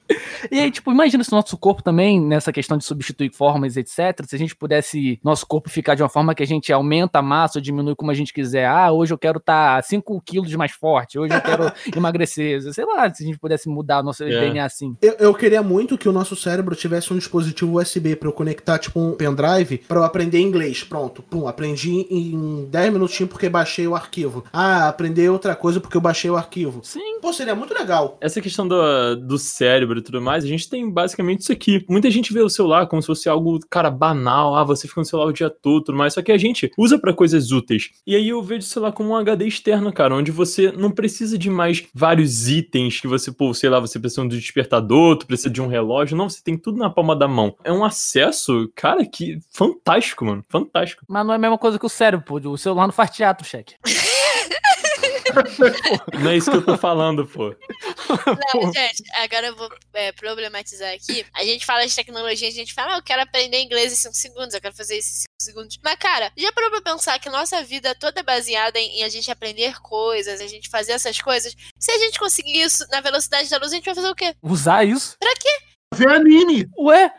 E 0.51 0.59
aí, 0.59 0.71
tipo, 0.71 0.91
imagina 0.91 1.23
se 1.23 1.33
o 1.33 1.35
nosso 1.37 1.57
corpo 1.57 1.83
também, 1.83 2.21
nessa 2.21 2.53
questão 2.53 2.79
de 2.79 2.85
substituir 2.85 3.33
formas, 3.33 3.77
etc., 3.77 4.25
se 4.27 4.35
a 4.35 4.39
gente 4.39 4.55
pudesse, 4.55 5.19
nosso 5.23 5.47
corpo 5.47 5.69
ficar 5.69 5.95
de 5.95 6.03
uma 6.03 6.09
forma 6.09 6.35
que 6.35 6.43
a 6.43 6.47
gente 6.47 6.73
aumenta 6.73 7.19
a 7.19 7.23
massa 7.23 7.59
ou 7.59 7.63
diminui 7.63 7.95
como 7.95 8.11
a 8.11 8.15
gente 8.15 8.33
quiser. 8.33 8.67
Ah, 8.67 8.91
hoje 8.93 9.13
eu 9.13 9.19
quero 9.19 9.39
estar 9.39 9.77
tá 9.77 9.83
5 9.83 10.23
quilos 10.25 10.55
mais 10.55 10.73
forte, 10.73 11.19
hoje 11.19 11.35
eu 11.35 11.41
quero 11.41 11.73
emagrecer. 11.95 12.63
Sei 12.73 12.85
lá, 12.85 13.13
se 13.13 13.23
a 13.23 13.27
gente 13.27 13.39
pudesse 13.39 13.69
mudar 13.69 14.01
o 14.01 14.03
nosso 14.03 14.25
É. 14.25 14.29
DNA 14.29 14.65
assim. 14.65 14.97
Eu, 15.03 15.15
eu 15.19 15.35
queria 15.35 15.63
muito 15.63 15.99
que 15.99 16.09
o 16.09 16.13
nosso 16.13 16.37
cérebro 16.37 16.75
tivesse 16.75 17.13
um 17.13 17.19
dispositivo 17.19 17.79
USB 17.79 18.17
pra 18.17 18.29
eu 18.29 18.33
conectar, 18.33 18.79
tipo, 18.79 19.01
um 19.01 19.13
pendrive 19.13 19.79
pra 19.79 19.99
eu 19.99 20.05
aprender 20.05 20.41
inglês. 20.41 20.85
Pronto, 20.85 21.23
pum, 21.23 21.49
aprendi 21.49 22.07
em 22.11 22.67
10 22.71 22.93
minutinhos 22.93 23.31
porque 23.31 23.49
baixei 23.49 23.87
o 23.87 23.95
arquivo. 23.95 24.45
Ah, 24.53 24.89
aprender 24.89 25.29
outra 25.29 25.55
coisa 25.55 25.81
porque 25.81 25.97
eu 25.97 26.01
baixei 26.01 26.31
o 26.31 26.37
arquivo. 26.37 26.81
Sim. 26.83 27.19
Pô, 27.21 27.33
seria 27.33 27.55
muito 27.55 27.75
legal. 27.75 28.17
Essa 28.21 28.41
questão 28.41 28.67
do, 28.67 28.78
do 29.17 29.39
cérebro 29.39 29.99
e 29.99 30.03
tudo 30.03 30.21
mais, 30.21 30.45
a 30.45 30.49
gente 30.49 30.69
tem 30.69 30.91
basicamente 30.91 31.41
isso 31.41 31.53
aqui. 31.53 31.85
Muita 31.89 32.11
gente 32.11 32.33
vê 32.33 32.41
o 32.41 32.49
celular 32.49 32.87
como 32.87 33.03
se 33.03 33.07
fosse 33.07 33.29
algo, 33.29 33.59
cara, 33.71 33.91
banal. 33.91 34.55
Ah, 34.55 34.65
você 34.65 34.89
fica 34.89 35.01
no 35.01 35.05
celular 35.05 35.29
o 35.29 35.33
dia 35.33 35.51
todo, 35.51 35.85
tudo 35.85 35.99
mais. 35.99 36.15
Só 36.15 36.23
que 36.23 36.33
a 36.33 36.39
gente 36.39 36.71
usa 36.77 36.99
pra 36.99 37.13
coisas 37.13 37.51
úteis. 37.51 37.91
E 38.07 38.15
aí 38.15 38.29
eu 38.29 38.43
vejo 38.43 38.61
o 38.61 38.71
celular 38.71 38.93
como 38.93 39.11
um 39.11 39.17
HD 39.17 39.47
externo, 39.47 39.93
cara, 39.93 40.15
onde 40.15 40.31
você 40.31 40.73
não 40.73 40.91
precisa 40.91 41.39
de 41.39 41.51
mais 41.51 41.87
vários 41.95 42.49
itens 42.49 43.01
que 43.01 43.07
você, 43.07 43.31
pô, 43.33 43.53
sei 43.55 43.71
lá, 43.71 43.81
você 43.81 43.99
precisa 43.99 44.23
de 44.23 44.27
um 44.27 44.39
despertador, 44.39 45.17
tu 45.17 45.27
precisa 45.27 45.51
de 45.51 45.61
um 45.61 45.67
relógio. 45.67 46.17
Não, 46.17 46.29
você 46.29 46.43
tem 46.43 46.57
tudo 46.57 46.79
na 46.79 46.91
palma 46.91 47.15
da 47.15 47.29
mão. 47.29 47.55
É 47.65 47.73
um 47.73 47.85
acesso, 47.85 48.71
cara, 48.75 49.05
que 49.05 49.39
fantástico, 49.51 50.25
mano. 50.25 50.45
Fantástico. 50.49 51.05
Mas 51.09 51.25
não 51.25 51.33
é 51.33 51.37
a 51.37 51.41
mesma 51.41 51.59
coisa 51.59 51.79
que 51.79 51.87
o 51.87 51.89
cérebro, 51.89 52.27
pô. 52.27 52.39
O 52.51 52.57
celular 52.57 52.87
não 52.87 52.93
faz 52.93 53.11
teatro, 53.11 53.47
cheque. 53.47 53.75
Não 56.21 56.31
é 56.31 56.37
isso 56.37 56.51
que 56.51 56.57
eu 56.57 56.65
tô 56.65 56.77
falando, 56.77 57.27
pô. 57.27 57.55
Não, 58.55 58.73
gente, 58.73 59.03
agora 59.17 59.49
eu 59.49 59.57
vou 59.57 59.69
é, 59.93 60.13
problematizar 60.13 60.93
aqui. 60.93 61.25
A 61.35 61.45
gente 61.45 61.65
fala 61.65 61.87
de 61.87 61.95
tecnologia, 61.95 62.49
a 62.49 62.53
gente 62.53 62.75
fala, 62.75 62.95
ah, 62.95 62.99
eu 62.99 63.03
quero 63.03 63.23
aprender 63.23 63.61
inglês 63.61 63.93
em 63.93 63.97
5 63.97 64.15
segundos, 64.15 64.55
eu 64.55 64.61
quero 64.61 64.75
fazer 64.75 64.99
isso 64.99 65.09
em 65.09 65.13
5 65.13 65.27
segundos. 65.43 65.79
Mas, 65.83 65.97
cara, 65.99 66.33
já 66.37 66.53
parou 66.53 66.71
pra 66.71 66.93
pensar 66.93 67.19
que 67.19 67.29
nossa 67.29 67.63
vida 67.63 67.95
toda 67.95 68.21
é 68.21 68.23
baseada 68.23 68.79
em, 68.79 69.01
em 69.01 69.05
a 69.05 69.09
gente 69.09 69.31
aprender 69.31 69.81
coisas, 69.81 70.41
a 70.41 70.47
gente 70.47 70.69
fazer 70.69 70.93
essas 70.93 71.21
coisas? 71.21 71.55
Se 71.79 71.91
a 71.91 71.99
gente 71.99 72.19
conseguir 72.19 72.61
isso 72.61 72.87
na 72.91 73.01
velocidade 73.01 73.49
da 73.49 73.59
luz, 73.59 73.73
a 73.73 73.77
gente 73.77 73.85
vai 73.85 73.95
fazer 73.95 74.09
o 74.09 74.15
quê? 74.15 74.35
Usar 74.43 74.85
isso? 74.85 75.17
Vê 75.95 76.07
anime! 76.07 76.69
Ué, 76.79 77.11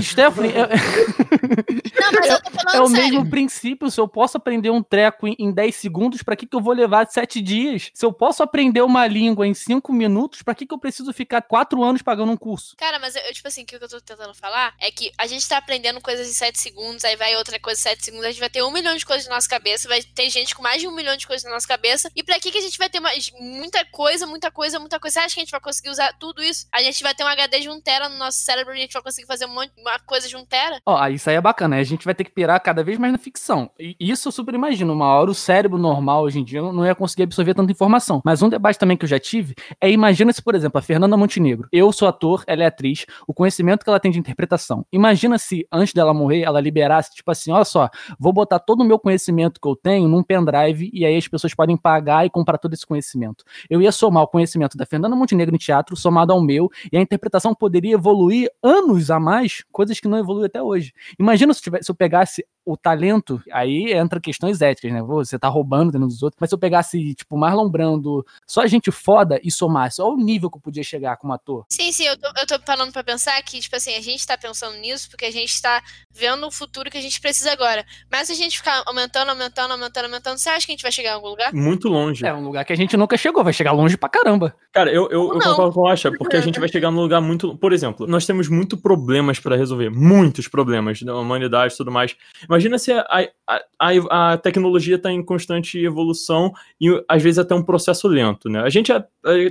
Stephanie, 0.00 0.52
é, 0.52 0.68
Não, 2.00 2.12
mas 2.12 2.30
eu 2.30 2.42
tô 2.42 2.50
falando 2.50 2.74
é 2.74 2.80
o 2.80 2.86
sério. 2.88 3.04
mesmo 3.04 3.30
princípio. 3.30 3.90
Se 3.90 4.00
eu 4.00 4.08
posso 4.08 4.36
aprender 4.36 4.70
um 4.70 4.82
treco 4.82 5.28
em, 5.28 5.36
em 5.38 5.52
10 5.52 5.74
segundos, 5.74 6.22
pra 6.22 6.34
que, 6.34 6.46
que 6.46 6.56
eu 6.56 6.60
vou 6.60 6.72
levar 6.72 7.06
7 7.08 7.40
dias? 7.40 7.90
Se 7.94 8.04
eu 8.04 8.12
posso 8.12 8.42
aprender 8.42 8.82
uma 8.82 9.06
língua 9.06 9.46
em 9.46 9.54
5 9.54 9.92
minutos, 9.92 10.42
pra 10.42 10.54
que, 10.54 10.66
que 10.66 10.74
eu 10.74 10.78
preciso 10.78 11.12
ficar 11.12 11.42
4 11.42 11.82
anos 11.82 12.02
pagando 12.02 12.32
um 12.32 12.36
curso? 12.36 12.74
Cara, 12.76 12.98
mas 12.98 13.14
eu, 13.14 13.32
tipo 13.32 13.48
assim, 13.48 13.62
o 13.62 13.66
que 13.66 13.76
eu 13.76 13.88
tô 13.88 14.00
tentando 14.00 14.34
falar 14.34 14.74
é 14.80 14.90
que 14.90 15.12
a 15.16 15.26
gente 15.26 15.48
tá 15.48 15.58
aprendendo 15.58 16.00
coisas 16.00 16.28
em 16.28 16.32
7 16.32 16.58
segundos, 16.58 17.04
aí 17.04 17.16
vai 17.16 17.36
outra 17.36 17.58
coisa 17.60 17.78
em 17.78 17.82
7 17.82 18.04
segundos, 18.04 18.26
a 18.26 18.30
gente 18.30 18.40
vai 18.40 18.50
ter 18.50 18.62
um 18.62 18.72
milhão 18.72 18.96
de 18.96 19.06
coisas 19.06 19.28
na 19.28 19.34
nossa 19.34 19.48
cabeça, 19.48 19.88
vai 19.88 20.02
ter 20.02 20.28
gente 20.30 20.54
com 20.54 20.62
mais 20.62 20.80
de 20.80 20.88
um 20.88 20.94
milhão 20.94 21.16
de 21.16 21.26
coisas 21.26 21.44
na 21.44 21.54
nossa 21.54 21.68
cabeça. 21.68 22.10
E 22.16 22.22
pra 22.22 22.38
que, 22.40 22.50
que 22.50 22.58
a 22.58 22.62
gente 22.62 22.78
vai 22.78 22.88
ter 22.88 23.00
mais, 23.00 23.30
muita 23.38 23.84
coisa, 23.86 24.26
muita 24.26 24.50
coisa, 24.50 24.78
muita 24.78 24.98
coisa? 24.98 25.14
Você 25.14 25.20
acha 25.20 25.34
que 25.34 25.40
a 25.40 25.44
gente 25.44 25.50
vai 25.52 25.60
conseguir 25.60 25.90
usar 25.90 26.12
tudo 26.18 26.42
isso? 26.42 26.66
A 26.72 26.82
gente 26.82 27.02
vai 27.02 27.14
ter 27.14 27.24
um 27.24 27.28
HD 27.28 27.60
de 27.60 27.70
1 27.70 27.80
tera 27.80 28.08
no 28.08 28.16
nosso 28.16 28.38
cérebro 28.38 28.74
e 28.74 28.78
a 28.78 28.80
gente 28.80 28.92
vai 28.92 29.02
conseguir 29.02 29.26
fazer 29.26 29.46
um 29.46 29.51
monte, 29.52 29.72
uma 29.78 29.98
coisa 30.00 30.28
de 30.28 30.36
1 30.36 30.44
tera? 30.46 30.80
Ó, 30.86 30.96
ah, 30.96 31.10
isso 31.10 31.28
aí 31.28 31.36
é 31.36 31.40
bacana, 31.40 31.76
né? 31.76 31.80
A 31.80 31.84
gente 31.84 32.04
vai 32.04 32.14
ter 32.14 32.24
que 32.24 32.30
pirar 32.30 32.60
cada 32.60 32.84
vez 32.84 32.98
mais 32.98 33.12
na 33.12 33.18
ficção. 33.18 33.70
E 33.78 33.96
isso 33.98 34.28
eu 34.28 34.32
super 34.32 34.54
imagino. 34.54 34.92
Uma 34.92 35.06
hora 35.06 35.30
o 35.30 35.34
cérebro 35.34 35.78
normal 35.78 36.22
hoje 36.22 36.38
em 36.38 36.44
dia 36.44 36.60
não 36.60 36.84
ia 36.84 36.94
conseguir 36.94 37.24
absorver 37.24 37.54
tanta 37.54 37.72
informação. 37.72 38.20
Mas 38.24 38.42
um 38.42 38.48
debate 38.48 38.78
também 38.78 38.96
que 38.96 39.04
eu 39.04 39.08
já 39.08 39.18
tive 39.18 39.54
é: 39.80 39.90
imagina 39.90 40.32
se, 40.32 40.42
por 40.42 40.54
exemplo, 40.54 40.78
a 40.78 40.82
Fernanda 40.82 41.16
Montenegro, 41.16 41.68
eu 41.72 41.92
sou 41.92 42.06
ator, 42.06 42.44
ela 42.46 42.62
é 42.62 42.66
atriz, 42.66 43.06
o 43.26 43.34
conhecimento 43.34 43.84
que 43.84 43.90
ela 43.90 43.98
tem 43.98 44.10
de 44.10 44.18
interpretação. 44.18 44.84
Imagina 44.92 45.38
se, 45.38 45.66
antes 45.72 45.94
dela 45.94 46.14
morrer, 46.14 46.42
ela 46.42 46.60
liberasse, 46.60 47.14
tipo 47.14 47.30
assim: 47.30 47.50
olha 47.50 47.64
só, 47.64 47.88
vou 48.18 48.32
botar 48.32 48.58
todo 48.58 48.82
o 48.82 48.84
meu 48.84 48.98
conhecimento 48.98 49.60
que 49.60 49.68
eu 49.68 49.74
tenho 49.74 50.08
num 50.08 50.22
pendrive 50.22 50.90
e 50.92 51.04
aí 51.04 51.16
as 51.16 51.26
pessoas 51.26 51.54
podem 51.54 51.76
pagar 51.76 52.26
e 52.26 52.30
comprar 52.30 52.58
todo 52.58 52.74
esse 52.74 52.86
conhecimento. 52.86 53.44
Eu 53.68 53.80
ia 53.82 53.90
somar 53.90 54.22
o 54.22 54.28
conhecimento 54.28 54.76
da 54.76 54.86
Fernanda 54.86 55.16
Montenegro 55.16 55.54
em 55.54 55.58
teatro, 55.58 55.96
somado 55.96 56.32
ao 56.32 56.40
meu, 56.40 56.70
e 56.92 56.96
a 56.96 57.00
interpretação 57.00 57.54
poderia 57.54 57.94
evoluir 57.94 58.48
anos 58.62 59.10
a 59.10 59.18
mais, 59.18 59.41
coisas 59.70 59.98
que 60.00 60.08
não 60.08 60.18
evoluem 60.18 60.46
até 60.46 60.62
hoje. 60.62 60.92
Imagina 61.18 61.52
se 61.54 61.62
tivesse, 61.62 61.84
se 61.84 61.90
eu 61.90 61.94
pegasse 61.94 62.44
o 62.64 62.76
talento, 62.76 63.42
aí 63.52 63.92
entra 63.92 64.20
questões 64.20 64.60
éticas, 64.60 64.92
né? 64.92 65.02
Você 65.02 65.38
tá 65.38 65.48
roubando 65.48 65.90
dentro 65.92 66.06
dos 66.06 66.22
outros. 66.22 66.38
Mas 66.40 66.50
se 66.50 66.54
eu 66.54 66.58
pegasse, 66.58 67.14
tipo, 67.14 67.36
Marlon 67.36 67.68
Brando, 67.68 68.24
só 68.46 68.66
gente 68.66 68.90
foda 68.90 69.40
e 69.42 69.50
somasse, 69.50 70.00
olha 70.00 70.14
o 70.14 70.16
nível 70.16 70.50
que 70.50 70.56
eu 70.56 70.60
podia 70.62 70.82
chegar 70.82 71.16
como 71.16 71.32
ator. 71.32 71.64
Sim, 71.70 71.90
sim, 71.92 72.04
eu 72.04 72.16
tô, 72.18 72.28
eu 72.28 72.46
tô 72.46 72.58
parando 72.60 72.92
pra 72.92 73.02
pensar 73.02 73.40
que, 73.42 73.60
tipo 73.60 73.74
assim, 73.76 73.94
a 73.94 74.00
gente 74.00 74.26
tá 74.26 74.36
pensando 74.38 74.76
nisso 74.78 75.08
porque 75.10 75.24
a 75.24 75.30
gente 75.30 75.60
tá 75.60 75.82
vendo 76.14 76.46
o 76.46 76.50
futuro 76.50 76.90
que 76.90 76.98
a 76.98 77.00
gente 77.00 77.20
precisa 77.20 77.52
agora. 77.52 77.84
Mas 78.10 78.26
se 78.28 78.32
a 78.32 78.36
gente 78.36 78.58
ficar 78.58 78.82
aumentando, 78.86 79.30
aumentando, 79.30 79.72
aumentando, 79.72 80.04
aumentando, 80.06 80.38
você 80.38 80.50
acha 80.50 80.66
que 80.66 80.72
a 80.72 80.74
gente 80.74 80.82
vai 80.82 80.92
chegar 80.92 81.10
em 81.10 81.14
algum 81.14 81.28
lugar? 81.28 81.52
Muito 81.52 81.88
longe. 81.88 82.24
É 82.26 82.32
um 82.32 82.44
lugar 82.44 82.64
que 82.64 82.72
a 82.72 82.76
gente 82.76 82.96
nunca 82.96 83.16
chegou, 83.16 83.42
vai 83.42 83.52
chegar 83.52 83.72
longe 83.72 83.96
pra 83.96 84.08
caramba. 84.08 84.54
Cara, 84.72 84.90
eu, 84.90 85.08
eu, 85.10 85.28
eu 85.28 85.38
Não. 85.38 85.40
concordo 85.40 85.74
com 85.74 85.80
o 85.80 85.88
Acha, 85.88 86.10
porque 86.12 86.36
a 86.36 86.40
gente 86.40 86.58
vai 86.60 86.68
chegar 86.68 86.90
num 86.90 87.00
lugar 87.00 87.20
muito. 87.20 87.56
Por 87.56 87.72
exemplo, 87.72 88.06
nós 88.06 88.26
temos 88.26 88.48
muito 88.48 88.76
problemas 88.76 89.38
pra 89.38 89.56
resolver. 89.56 89.90
Muitos 89.90 90.48
problemas 90.48 91.02
da 91.02 91.14
humanidade 91.16 91.74
e 91.74 91.76
tudo 91.76 91.90
mais. 91.90 92.16
Imagina 92.52 92.76
se 92.76 92.92
a, 92.92 93.06
a, 93.48 93.60
a, 93.80 94.32
a 94.32 94.36
tecnologia 94.36 94.96
está 94.96 95.10
em 95.10 95.24
constante 95.24 95.78
evolução 95.78 96.52
e 96.78 96.86
às 97.08 97.22
vezes 97.22 97.38
até 97.38 97.54
um 97.54 97.62
processo 97.62 98.06
lento, 98.06 98.50
né? 98.50 98.60
A 98.60 98.68
gente 98.68 98.92
a, 98.92 99.02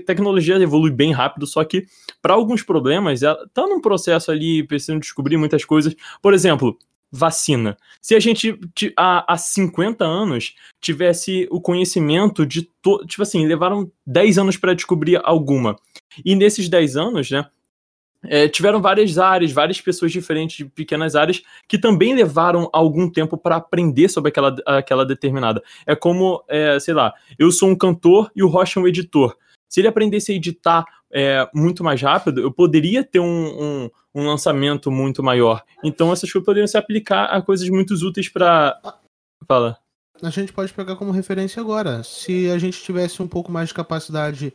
tecnologia 0.05 0.53
evolui 0.57 0.91
bem 0.91 1.11
rápido, 1.11 1.47
só 1.47 1.63
que 1.63 1.87
para 2.21 2.35
alguns 2.35 2.61
problemas 2.61 3.23
ela 3.23 3.43
tá 3.55 3.63
num 3.65 3.81
processo 3.81 4.29
ali 4.29 4.61
precisando 4.67 4.99
descobrir 5.01 5.35
muitas 5.35 5.65
coisas. 5.65 5.95
Por 6.21 6.31
exemplo, 6.31 6.77
vacina. 7.11 7.75
Se 7.99 8.13
a 8.13 8.19
gente 8.19 8.55
há, 8.95 9.33
há 9.33 9.35
50 9.35 10.05
anos 10.05 10.53
tivesse 10.79 11.47
o 11.49 11.59
conhecimento 11.59 12.45
de 12.45 12.69
to, 12.83 13.03
tipo 13.07 13.23
assim, 13.23 13.47
levaram 13.47 13.91
10 14.05 14.37
anos 14.37 14.57
para 14.57 14.75
descobrir 14.75 15.19
alguma. 15.23 15.75
E 16.23 16.35
nesses 16.35 16.69
10 16.69 16.97
anos, 16.97 17.31
né, 17.31 17.47
é, 18.23 18.47
tiveram 18.47 18.81
várias 18.81 19.17
áreas, 19.17 19.51
várias 19.51 19.81
pessoas 19.81 20.11
diferentes 20.11 20.57
de 20.57 20.65
pequenas 20.65 21.15
áreas 21.15 21.41
que 21.67 21.77
também 21.77 22.13
levaram 22.13 22.69
algum 22.71 23.09
tempo 23.09 23.37
para 23.37 23.55
aprender 23.55 24.09
sobre 24.09 24.29
aquela, 24.29 24.55
aquela 24.65 25.05
determinada. 25.05 25.61
É 25.85 25.95
como, 25.95 26.43
é, 26.47 26.79
sei 26.79 26.93
lá, 26.93 27.13
eu 27.37 27.51
sou 27.51 27.69
um 27.69 27.75
cantor 27.75 28.31
e 28.35 28.43
o 28.43 28.47
Rocha 28.47 28.79
é 28.79 28.83
um 28.83 28.87
editor. 28.87 29.35
Se 29.67 29.79
ele 29.79 29.87
aprendesse 29.87 30.31
a 30.31 30.35
editar 30.35 30.85
é, 31.11 31.47
muito 31.53 31.83
mais 31.83 32.01
rápido, 32.01 32.41
eu 32.41 32.51
poderia 32.51 33.03
ter 33.03 33.19
um, 33.19 33.25
um, 33.25 33.89
um 34.13 34.27
lançamento 34.27 34.91
muito 34.91 35.23
maior. 35.23 35.63
Então 35.83 36.11
essas 36.11 36.31
coisas 36.31 36.45
poderiam 36.45 36.67
se 36.67 36.77
aplicar 36.77 37.25
a 37.25 37.41
coisas 37.41 37.67
muito 37.69 37.93
úteis 37.93 38.29
para. 38.29 38.79
Fala. 39.47 39.77
A 40.21 40.29
gente 40.29 40.53
pode 40.53 40.71
pegar 40.71 40.95
como 40.97 41.11
referência 41.11 41.59
agora. 41.59 42.03
Se 42.03 42.49
a 42.51 42.59
gente 42.59 42.83
tivesse 42.83 43.23
um 43.23 43.27
pouco 43.27 43.51
mais 43.51 43.69
de 43.69 43.73
capacidade 43.73 44.53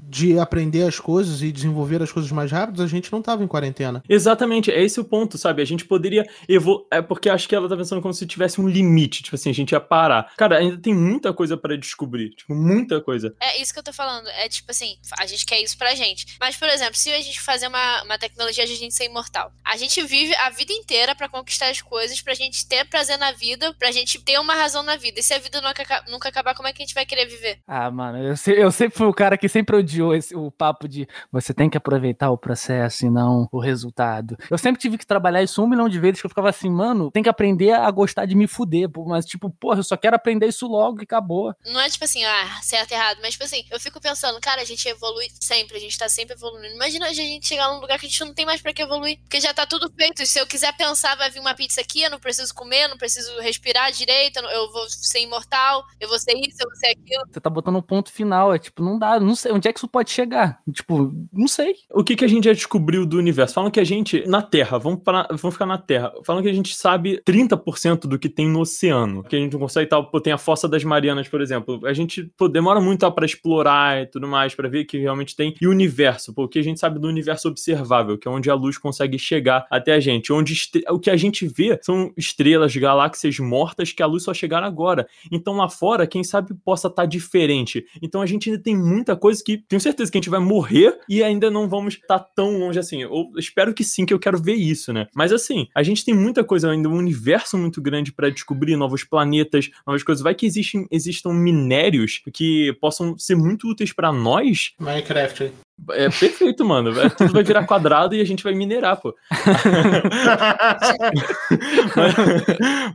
de 0.00 0.38
aprender 0.38 0.82
as 0.82 0.98
coisas 0.98 1.42
e 1.42 1.52
desenvolver 1.52 2.02
as 2.02 2.12
coisas 2.12 2.30
mais 2.30 2.50
rápido, 2.50 2.82
a 2.82 2.86
gente 2.86 3.10
não 3.12 3.22
tava 3.22 3.42
em 3.42 3.46
quarentena. 3.46 4.02
Exatamente, 4.08 4.70
é 4.70 4.82
esse 4.82 5.00
o 5.00 5.04
ponto, 5.04 5.38
sabe? 5.38 5.62
A 5.62 5.64
gente 5.64 5.84
poderia 5.84 6.26
evoluir. 6.48 6.86
É 6.90 7.02
porque 7.02 7.28
acho 7.28 7.48
que 7.48 7.54
ela 7.54 7.68
tá 7.68 7.76
pensando 7.76 8.00
como 8.02 8.14
se 8.14 8.26
tivesse 8.26 8.60
um 8.60 8.68
limite, 8.68 9.22
tipo 9.22 9.36
assim, 9.36 9.50
a 9.50 9.54
gente 9.54 9.72
ia 9.72 9.80
parar. 9.80 10.32
Cara, 10.36 10.58
ainda 10.58 10.78
tem 10.78 10.94
muita 10.94 11.32
coisa 11.32 11.56
para 11.56 11.76
descobrir, 11.76 12.30
tipo, 12.30 12.54
muita 12.54 13.00
coisa. 13.00 13.34
É 13.40 13.60
isso 13.60 13.72
que 13.72 13.78
eu 13.78 13.82
tô 13.82 13.92
falando. 13.92 14.28
É 14.28 14.48
tipo 14.48 14.70
assim, 14.70 14.96
a 15.18 15.26
gente 15.26 15.44
quer 15.46 15.60
isso 15.60 15.76
pra 15.76 15.94
gente. 15.94 16.36
Mas, 16.40 16.56
por 16.56 16.68
exemplo, 16.68 16.94
se 16.94 17.10
a 17.12 17.20
gente 17.20 17.40
fazer 17.40 17.68
uma, 17.68 18.02
uma 18.04 18.18
tecnologia 18.18 18.66
de 18.66 18.72
a 18.72 18.76
gente 18.76 18.94
ser 18.94 19.04
imortal, 19.04 19.52
a 19.64 19.76
gente 19.76 20.02
vive 20.02 20.34
a 20.36 20.50
vida 20.50 20.72
inteira 20.72 21.14
para 21.14 21.28
conquistar 21.28 21.70
as 21.70 21.82
coisas, 21.82 22.20
pra 22.20 22.34
gente 22.34 22.66
ter 22.66 22.84
prazer 22.86 23.18
na 23.18 23.32
vida, 23.32 23.74
pra 23.74 23.90
gente 23.90 24.18
ter 24.22 24.38
uma 24.38 24.54
razão 24.54 24.82
na 24.82 24.96
vida. 24.96 25.20
E 25.20 25.22
se 25.22 25.34
a 25.34 25.38
vida 25.38 25.60
nunca, 25.60 26.04
nunca 26.08 26.28
acabar, 26.28 26.54
como 26.54 26.68
é 26.68 26.72
que 26.72 26.82
a 26.82 26.86
gente 26.86 26.94
vai 26.94 27.06
querer 27.06 27.26
viver? 27.26 27.58
Ah, 27.66 27.90
mano, 27.90 28.18
eu, 28.18 28.36
se, 28.36 28.52
eu 28.52 28.70
sempre 28.70 28.96
fui 28.96 29.06
o 29.06 29.14
cara 29.14 29.36
que 29.36 29.48
sempre 29.48 29.76
odiou 29.88 30.14
esse, 30.14 30.36
o 30.36 30.50
papo 30.50 30.86
de 30.86 31.08
você 31.32 31.54
tem 31.54 31.70
que 31.70 31.76
aproveitar 31.76 32.30
o 32.30 32.38
processo 32.38 33.06
e 33.06 33.10
não 33.10 33.48
o 33.50 33.58
resultado. 33.58 34.36
Eu 34.50 34.58
sempre 34.58 34.80
tive 34.80 34.98
que 34.98 35.06
trabalhar 35.06 35.42
isso 35.42 35.62
um 35.62 35.68
milhão 35.68 35.88
de 35.88 35.98
vezes 35.98 36.20
que 36.20 36.26
eu 36.26 36.30
ficava 36.30 36.50
assim, 36.50 36.70
mano, 36.70 37.10
tem 37.10 37.22
que 37.22 37.28
aprender 37.28 37.72
a 37.72 37.90
gostar 37.90 38.26
de 38.26 38.34
me 38.34 38.46
fuder. 38.46 38.88
Mas, 39.06 39.24
tipo, 39.24 39.50
porra, 39.50 39.78
eu 39.78 39.84
só 39.84 39.96
quero 39.96 40.16
aprender 40.16 40.46
isso 40.46 40.66
logo 40.66 41.00
e 41.00 41.04
acabou. 41.04 41.54
Não 41.66 41.80
é 41.80 41.88
tipo 41.88 42.04
assim, 42.04 42.24
ah, 42.24 42.58
certo 42.62 42.92
e 42.92 42.94
errado, 42.94 43.18
mas 43.22 43.32
tipo 43.32 43.44
assim, 43.44 43.64
eu 43.70 43.80
fico 43.80 44.00
pensando, 44.00 44.40
cara, 44.40 44.60
a 44.60 44.64
gente 44.64 44.86
evolui 44.86 45.28
sempre, 45.40 45.76
a 45.76 45.80
gente 45.80 45.96
tá 45.96 46.08
sempre 46.08 46.34
evoluindo. 46.34 46.74
Imagina 46.74 47.06
a 47.06 47.12
gente 47.12 47.46
chegar 47.46 47.72
num 47.72 47.80
lugar 47.80 47.98
que 47.98 48.06
a 48.06 48.08
gente 48.08 48.24
não 48.24 48.34
tem 48.34 48.44
mais 48.44 48.60
pra 48.60 48.72
que 48.72 48.82
evoluir, 48.82 49.18
porque 49.20 49.40
já 49.40 49.54
tá 49.54 49.66
tudo 49.66 49.90
feito. 49.96 50.24
Se 50.26 50.38
eu 50.38 50.46
quiser 50.46 50.76
pensar, 50.76 51.16
vai 51.16 51.30
vir 51.30 51.40
uma 51.40 51.54
pizza 51.54 51.80
aqui, 51.80 52.02
eu 52.02 52.10
não 52.10 52.18
preciso 52.18 52.54
comer, 52.54 52.88
não 52.88 52.98
preciso 52.98 53.38
respirar 53.40 53.90
direito, 53.92 54.38
eu 54.38 54.70
vou 54.72 54.88
ser 54.88 55.20
imortal, 55.20 55.84
eu 56.00 56.08
vou 56.08 56.18
ser 56.18 56.34
isso, 56.34 56.56
eu 56.60 56.68
vou 56.68 56.76
ser 56.76 56.88
aquilo. 56.88 57.24
Você 57.30 57.40
tá 57.40 57.50
botando 57.50 57.76
um 57.76 57.82
ponto 57.82 58.10
final, 58.10 58.54
é 58.54 58.58
tipo, 58.58 58.82
não 58.82 58.98
dá, 58.98 59.18
não 59.20 59.34
sei 59.34 59.52
onde 59.52 59.68
é 59.68 59.72
que 59.72 59.77
isso 59.78 59.88
pode 59.88 60.10
chegar. 60.10 60.60
Tipo, 60.72 61.12
não 61.32 61.48
sei. 61.48 61.74
O 61.92 62.04
que, 62.04 62.16
que 62.16 62.24
a 62.24 62.28
gente 62.28 62.44
já 62.44 62.52
descobriu 62.52 63.06
do 63.06 63.16
universo? 63.16 63.54
Falam 63.54 63.70
que 63.70 63.80
a 63.80 63.84
gente, 63.84 64.26
na 64.26 64.42
Terra, 64.42 64.78
vamos, 64.78 65.02
pra, 65.02 65.26
vamos 65.30 65.54
ficar 65.54 65.66
na 65.66 65.78
Terra, 65.78 66.12
falam 66.24 66.42
que 66.42 66.48
a 66.48 66.52
gente 66.52 66.74
sabe 66.74 67.22
30% 67.26 68.00
do 68.00 68.18
que 68.18 68.28
tem 68.28 68.48
no 68.48 68.60
oceano, 68.60 69.22
que 69.22 69.36
a 69.36 69.38
gente 69.38 69.52
não 69.52 69.60
consegue 69.60 69.88
tal, 69.88 70.10
pô, 70.10 70.20
tem 70.20 70.32
a 70.32 70.38
Fossa 70.38 70.68
das 70.68 70.84
Marianas, 70.84 71.28
por 71.28 71.40
exemplo. 71.40 71.80
A 71.86 71.92
gente 71.92 72.30
pô, 72.36 72.48
demora 72.48 72.80
muito 72.80 73.08
para 73.12 73.24
explorar 73.24 74.02
e 74.02 74.06
tudo 74.06 74.26
mais, 74.26 74.54
para 74.54 74.68
ver 74.68 74.84
que 74.84 74.98
realmente 74.98 75.34
tem. 75.34 75.54
E 75.60 75.66
o 75.66 75.70
universo, 75.70 76.34
pô, 76.34 76.44
o 76.44 76.48
que 76.48 76.58
a 76.58 76.62
gente 76.62 76.80
sabe 76.80 76.98
do 76.98 77.08
universo 77.08 77.48
observável, 77.48 78.18
que 78.18 78.26
é 78.26 78.30
onde 78.30 78.50
a 78.50 78.54
luz 78.54 78.76
consegue 78.76 79.18
chegar 79.18 79.66
até 79.70 79.94
a 79.94 80.00
gente, 80.00 80.32
onde 80.32 80.54
o 80.90 80.98
que 80.98 81.10
a 81.10 81.16
gente 81.16 81.46
vê 81.46 81.78
são 81.82 82.12
estrelas, 82.16 82.74
galáxias 82.76 83.38
mortas 83.38 83.92
que 83.92 84.02
a 84.02 84.06
luz 84.06 84.24
só 84.24 84.34
chegar 84.34 84.62
agora. 84.62 85.06
Então 85.30 85.56
lá 85.56 85.68
fora, 85.68 86.06
quem 86.06 86.24
sabe 86.24 86.54
possa 86.64 86.88
estar 86.88 87.02
tá 87.02 87.06
diferente. 87.06 87.86
Então 88.02 88.20
a 88.20 88.26
gente 88.26 88.50
ainda 88.50 88.62
tem 88.62 88.76
muita 88.76 89.16
coisa 89.16 89.42
que 89.44 89.56
tenho 89.68 89.80
certeza 89.80 90.10
que 90.10 90.16
a 90.16 90.20
gente 90.20 90.30
vai 90.30 90.40
morrer 90.40 90.98
e 91.08 91.22
ainda 91.22 91.50
não 91.50 91.68
vamos 91.68 91.94
estar 91.94 92.18
tá 92.18 92.30
tão 92.34 92.58
longe 92.58 92.78
assim. 92.78 93.02
Eu 93.02 93.30
espero 93.36 93.74
que 93.74 93.84
sim, 93.84 94.06
que 94.06 94.14
eu 94.14 94.18
quero 94.18 94.42
ver 94.42 94.54
isso, 94.54 94.92
né? 94.92 95.06
Mas 95.14 95.32
assim, 95.32 95.68
a 95.74 95.82
gente 95.82 96.04
tem 96.04 96.14
muita 96.14 96.42
coisa 96.42 96.70
ainda, 96.70 96.88
um 96.88 96.96
universo 96.96 97.58
muito 97.58 97.80
grande 97.82 98.12
para 98.12 98.30
descobrir, 98.30 98.76
novos 98.76 99.04
planetas, 99.04 99.70
novas 99.86 100.02
coisas. 100.02 100.22
Vai 100.22 100.34
que 100.34 100.46
existem, 100.46 100.86
existam 100.90 101.32
minérios 101.32 102.22
que 102.32 102.72
possam 102.80 103.18
ser 103.18 103.36
muito 103.36 103.68
úteis 103.68 103.92
para 103.92 104.12
nós. 104.12 104.72
Minecraft. 104.80 105.52
É 105.90 106.08
perfeito, 106.08 106.64
mano. 106.64 106.92
Tudo 107.16 107.32
vai 107.32 107.42
virar 107.42 107.64
quadrado 107.64 108.14
e 108.14 108.20
a 108.20 108.24
gente 108.24 108.44
vai 108.44 108.54
minerar, 108.54 109.00
pô. 109.00 109.14
mas, 111.96 112.14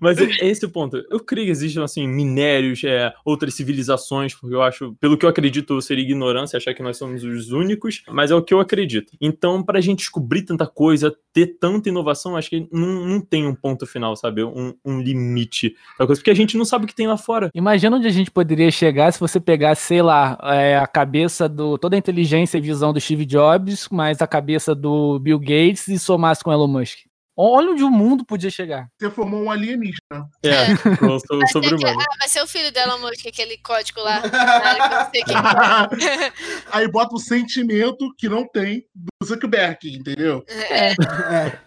mas 0.02 0.18
é 0.20 0.48
esse 0.48 0.66
o 0.66 0.70
ponto. 0.70 1.04
Eu 1.10 1.20
creio 1.20 1.48
que 1.48 1.52
existem, 1.52 1.84
assim, 1.84 2.08
minérios, 2.08 2.84
é, 2.84 3.14
outras 3.26 3.54
civilizações, 3.54 4.36
porque 4.36 4.56
eu 4.56 4.62
acho, 4.62 4.96
pelo 5.00 5.18
que 5.18 5.26
eu 5.26 5.30
acredito, 5.30 5.82
seria 5.82 6.04
ignorância 6.04 6.58
achar 6.58 6.74
que 6.74 6.84
nós 6.84 6.98
somos 6.98 7.24
os 7.24 7.52
únicos, 7.52 8.04
mas 8.10 8.32
é 8.32 8.36
o 8.36 8.42
que 8.42 8.54
eu 8.54 8.60
acredito. 8.60 9.12
Então, 9.20 9.64
pra 9.64 9.82
gente 9.82 10.00
descobrir 10.00 10.44
tanta 10.44 10.68
coisa, 10.68 11.16
ter 11.32 11.58
tanta 11.60 11.90
inovação, 11.90 12.36
acho 12.36 12.50
que 12.50 12.68
não, 12.72 13.08
não 13.08 13.22
tem 13.22 13.48
um 13.48 13.56
ponto 13.56 13.86
final, 13.86 14.16
sabe? 14.16 14.44
Um, 14.44 14.74
um 14.86 15.02
limite 15.02 15.76
coisa, 15.98 16.16
porque 16.16 16.32
a 16.32 16.36
gente 16.36 16.58
não 16.58 16.66
sabe 16.66 16.86
o 16.86 16.88
que 16.88 16.96
tem 16.96 17.08
lá 17.08 17.18
fora. 17.18 17.50
Imagina 17.54 17.98
onde 17.98 18.08
a 18.08 18.12
gente 18.12 18.30
poderia 18.30 18.70
chegar 18.72 19.12
se 19.12 19.20
você 19.20 19.40
pegasse, 19.40 19.82
sei 19.82 20.02
lá, 20.02 20.38
é, 20.44 20.78
a 20.78 20.88
cabeça 20.88 21.48
do. 21.48 21.78
toda 21.78 21.96
a 21.96 22.00
inteligência 22.00 22.58
e 22.58 22.62
visão 22.74 22.92
do 22.92 23.00
Steve 23.00 23.26
Jobs, 23.26 23.88
mais 23.90 24.22
a 24.22 24.28
cabeça 24.28 24.76
do 24.76 25.18
Bill 25.20 25.40
Gates 25.40 25.88
e 25.88 25.98
somasse 25.98 26.44
com 26.44 26.52
Elon 26.52 26.68
Musk. 26.68 27.00
Olha 27.36 27.72
onde 27.72 27.84
o 27.84 27.90
mundo 27.90 28.24
podia 28.24 28.52
chegar. 28.52 28.88
Você 29.00 29.10
formou 29.10 29.42
um 29.42 29.50
alienígena. 29.50 30.30
É, 30.44 30.76
sobre 31.52 31.76
humano. 31.76 32.00
Ah, 32.00 32.18
vai 32.20 32.30
ser 32.30 32.44
o 32.44 32.48
filho 32.48 32.72
dela, 32.72 33.00
Musk, 33.00 33.26
aquele 33.26 33.58
código 33.58 34.02
lá. 34.02 34.22
Aí 36.72 36.88
bota 36.88 37.16
o 37.16 37.20
sentimento 37.20 38.14
que 38.18 38.30
não 38.30 38.48
tem 38.48 38.86
do 38.94 39.26
Zuckerberg, 39.26 39.96
entendeu? 39.96 40.46
É. 40.48 40.92
é. 40.92 41.60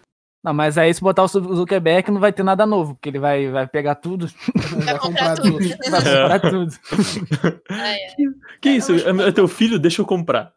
Não, 0.47 0.53
mas 0.53 0.77
aí 0.77 0.93
se 0.93 1.01
botar 1.01 1.23
o 1.23 1.27
Zuckerberg 1.27 2.09
não 2.09 2.21
vai 2.21 2.31
ter 2.31 2.43
nada 2.43 2.65
novo, 2.65 2.95
porque 2.95 3.09
ele 3.09 3.19
vai, 3.19 3.49
vai 3.49 3.67
pegar 3.67 3.95
tudo. 3.95 4.31
Vai 4.85 4.97
comprar 4.97 5.35
tudo. 5.35 5.59
Vai 5.59 6.01
comprar 6.01 6.39
tudo. 6.39 6.73
Ah, 7.69 7.89
é. 7.89 8.15
Que 8.61 8.69
isso? 8.69 8.93
É 8.93 9.31
teu 9.33 9.47
filho? 9.47 9.77
Deixa 9.77 10.01
eu 10.01 10.05
comprar. 10.05 10.53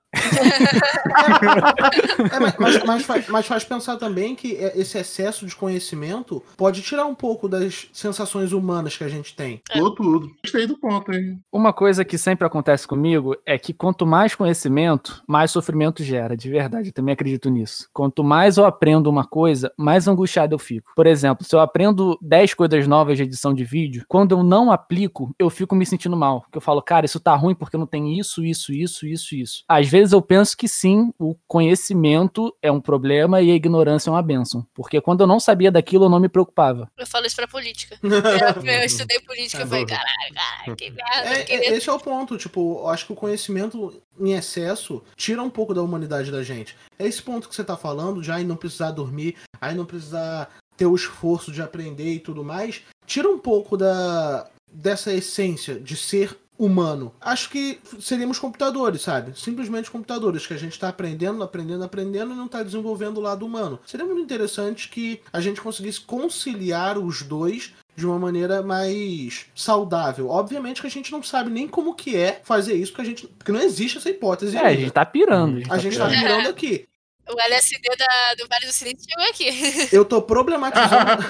É, 2.32 2.40
mas, 2.58 2.84
mas, 2.84 3.04
faz, 3.04 3.28
mas, 3.28 3.46
faz, 3.46 3.64
pensar 3.64 3.96
também 3.96 4.34
que 4.34 4.52
esse 4.74 4.98
excesso 4.98 5.46
de 5.46 5.54
conhecimento 5.54 6.42
pode 6.56 6.82
tirar 6.82 7.06
um 7.06 7.14
pouco 7.14 7.48
das 7.48 7.88
sensações 7.92 8.52
humanas 8.52 8.96
que 8.96 9.04
a 9.04 9.08
gente 9.08 9.36
tem. 9.36 9.62
É. 9.70 9.78
tudo. 9.78 10.30
Gostei 10.42 10.66
do 10.66 10.76
ponto, 10.76 11.12
hein? 11.12 11.40
Uma 11.52 11.72
coisa 11.72 12.04
que 12.04 12.18
sempre 12.18 12.46
acontece 12.46 12.88
comigo 12.88 13.36
é 13.46 13.56
que 13.58 13.72
quanto 13.72 14.04
mais 14.04 14.34
conhecimento, 14.34 15.22
mais 15.26 15.50
sofrimento 15.52 16.02
gera, 16.02 16.36
de 16.36 16.50
verdade. 16.50 16.88
Eu 16.88 16.92
também 16.92 17.12
acredito 17.12 17.48
nisso. 17.48 17.88
Quanto 17.92 18.24
mais 18.24 18.56
eu 18.56 18.64
aprendo 18.64 19.08
uma 19.08 19.24
coisa, 19.24 19.72
mais 19.76 20.08
angustiado 20.08 20.54
eu 20.54 20.58
fico. 20.58 20.90
Por 20.96 21.06
exemplo, 21.06 21.44
se 21.44 21.54
eu 21.54 21.60
aprendo 21.60 22.18
10 22.20 22.54
coisas 22.54 22.86
novas 22.86 23.16
de 23.16 23.22
edição 23.22 23.54
de 23.54 23.64
vídeo, 23.64 24.04
quando 24.08 24.32
eu 24.32 24.42
não 24.42 24.72
aplico, 24.72 25.34
eu 25.38 25.48
fico 25.48 25.76
me 25.76 25.86
sentindo 25.86 26.16
mal. 26.16 26.40
Porque 26.42 26.58
eu 26.58 26.62
falo, 26.62 26.82
cara, 26.82 27.06
isso 27.06 27.20
tá 27.20 27.34
ruim 27.36 27.54
porque 27.54 27.76
não 27.76 27.86
tem 27.86 28.18
isso, 28.18 28.44
isso, 28.44 28.72
isso, 28.72 29.06
isso, 29.06 29.34
isso. 29.34 29.64
Às 29.68 29.88
vezes 29.88 29.99
vezes 30.00 30.12
eu 30.12 30.22
penso 30.22 30.56
que 30.56 30.66
sim, 30.66 31.12
o 31.18 31.34
conhecimento 31.46 32.54
é 32.62 32.72
um 32.72 32.80
problema 32.80 33.40
e 33.40 33.50
a 33.50 33.54
ignorância 33.54 34.10
é 34.10 34.12
uma 34.12 34.22
benção. 34.22 34.66
Porque 34.74 35.00
quando 35.00 35.20
eu 35.20 35.26
não 35.26 35.38
sabia 35.38 35.70
daquilo, 35.70 36.06
eu 36.06 36.08
não 36.08 36.18
me 36.18 36.28
preocupava. 36.28 36.90
Eu 36.96 37.06
falo 37.06 37.26
isso 37.26 37.36
pra 37.36 37.46
política. 37.46 37.98
eu, 38.02 38.64
eu 38.64 38.84
estudei 38.84 39.20
política, 39.20 39.62
e 39.62 39.66
falei, 39.66 39.86
caralho, 39.86 40.34
caralho, 40.34 40.76
que 40.76 40.90
merda. 40.90 41.28
É, 41.28 41.44
queria... 41.44 41.76
Esse 41.76 41.88
é 41.88 41.92
o 41.92 41.98
ponto, 41.98 42.36
tipo, 42.36 42.80
eu 42.80 42.88
acho 42.88 43.06
que 43.06 43.12
o 43.12 43.16
conhecimento 43.16 44.02
em 44.18 44.32
excesso 44.32 45.02
tira 45.16 45.42
um 45.42 45.50
pouco 45.50 45.74
da 45.74 45.82
humanidade 45.82 46.30
da 46.30 46.42
gente. 46.42 46.76
É 46.98 47.06
esse 47.06 47.22
ponto 47.22 47.48
que 47.48 47.54
você 47.54 47.64
tá 47.64 47.76
falando, 47.76 48.22
já 48.22 48.36
aí 48.36 48.44
não 48.44 48.56
precisar 48.56 48.90
dormir, 48.90 49.36
aí 49.60 49.74
não 49.74 49.84
precisar 49.84 50.50
ter 50.76 50.86
o 50.86 50.94
esforço 50.94 51.52
de 51.52 51.60
aprender 51.60 52.14
e 52.14 52.20
tudo 52.20 52.42
mais, 52.42 52.82
tira 53.06 53.28
um 53.28 53.38
pouco 53.38 53.76
da 53.76 54.48
dessa 54.72 55.12
essência 55.12 55.80
de 55.80 55.96
ser 55.96 56.38
humano. 56.60 57.10
Acho 57.18 57.48
que 57.48 57.80
seríamos 57.98 58.38
computadores, 58.38 59.00
sabe? 59.00 59.32
Simplesmente 59.34 59.90
computadores, 59.90 60.46
que 60.46 60.52
a 60.52 60.58
gente 60.58 60.72
está 60.72 60.90
aprendendo, 60.90 61.42
aprendendo, 61.42 61.82
aprendendo 61.82 62.34
e 62.34 62.36
não 62.36 62.44
está 62.44 62.62
desenvolvendo 62.62 63.16
o 63.16 63.22
lado 63.22 63.46
humano. 63.46 63.80
Seria 63.86 64.04
muito 64.04 64.20
interessante 64.20 64.90
que 64.90 65.22
a 65.32 65.40
gente 65.40 65.60
conseguisse 65.62 66.02
conciliar 66.02 66.98
os 66.98 67.22
dois 67.22 67.72
de 67.96 68.06
uma 68.06 68.18
maneira 68.18 68.62
mais 68.62 69.46
saudável. 69.54 70.28
Obviamente 70.28 70.82
que 70.82 70.86
a 70.86 70.90
gente 70.90 71.10
não 71.10 71.22
sabe 71.22 71.50
nem 71.50 71.66
como 71.66 71.94
que 71.94 72.14
é 72.14 72.40
fazer 72.44 72.74
isso, 72.74 72.92
porque 72.92 73.02
a 73.02 73.04
gente. 73.06 73.26
Porque 73.26 73.52
não 73.52 73.60
existe 73.60 73.96
essa 73.96 74.10
hipótese. 74.10 74.56
É, 74.56 74.60
ainda. 74.60 74.70
a 74.70 74.74
gente 74.74 74.92
tá 74.92 75.04
pirando. 75.06 75.56
A 75.56 75.58
gente, 75.58 75.72
a 75.72 75.78
gente 75.78 75.98
tá, 75.98 76.08
pirando 76.08 76.48
aqui. 76.48 76.86
O 77.32 77.40
LSD 77.40 77.88
da, 77.96 78.34
do 78.38 78.48
Vale 78.48 78.66
do 78.66 78.72
Silício 78.72 79.06
chegou 79.08 79.28
aqui. 79.28 79.88
Eu 79.94 80.04
tô 80.04 80.20
problematizando. 80.22 81.24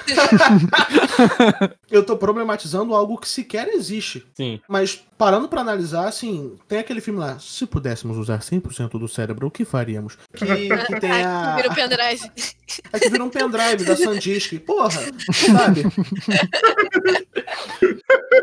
eu 1.89 2.03
tô 2.05 2.17
problematizando 2.17 2.95
algo 2.95 3.17
que 3.17 3.27
sequer 3.27 3.67
existe. 3.69 4.25
Sim. 4.33 4.59
Mas 4.67 5.03
parando 5.17 5.47
para 5.47 5.61
analisar, 5.61 6.07
assim, 6.07 6.57
tem 6.67 6.79
aquele 6.79 7.01
filme 7.01 7.19
lá, 7.19 7.37
se 7.39 7.65
pudéssemos 7.65 8.17
usar 8.17 8.39
100% 8.39 8.97
do 8.97 9.07
cérebro, 9.07 9.47
o 9.47 9.51
que 9.51 9.65
faríamos? 9.65 10.17
Que, 10.33 10.45
que 10.45 10.99
tem 10.99 11.11
a. 11.11 11.55
Que 11.55 11.61
vira 11.61 11.71
um 11.71 11.75
pendrive. 11.75 12.31
É 12.93 12.99
que 12.99 13.09
vira 13.09 13.23
um 13.23 13.29
pendrive 13.29 13.83
da 13.83 13.95
Sandisk. 13.95 14.59
Porra, 14.59 14.89
sabe? 15.31 15.83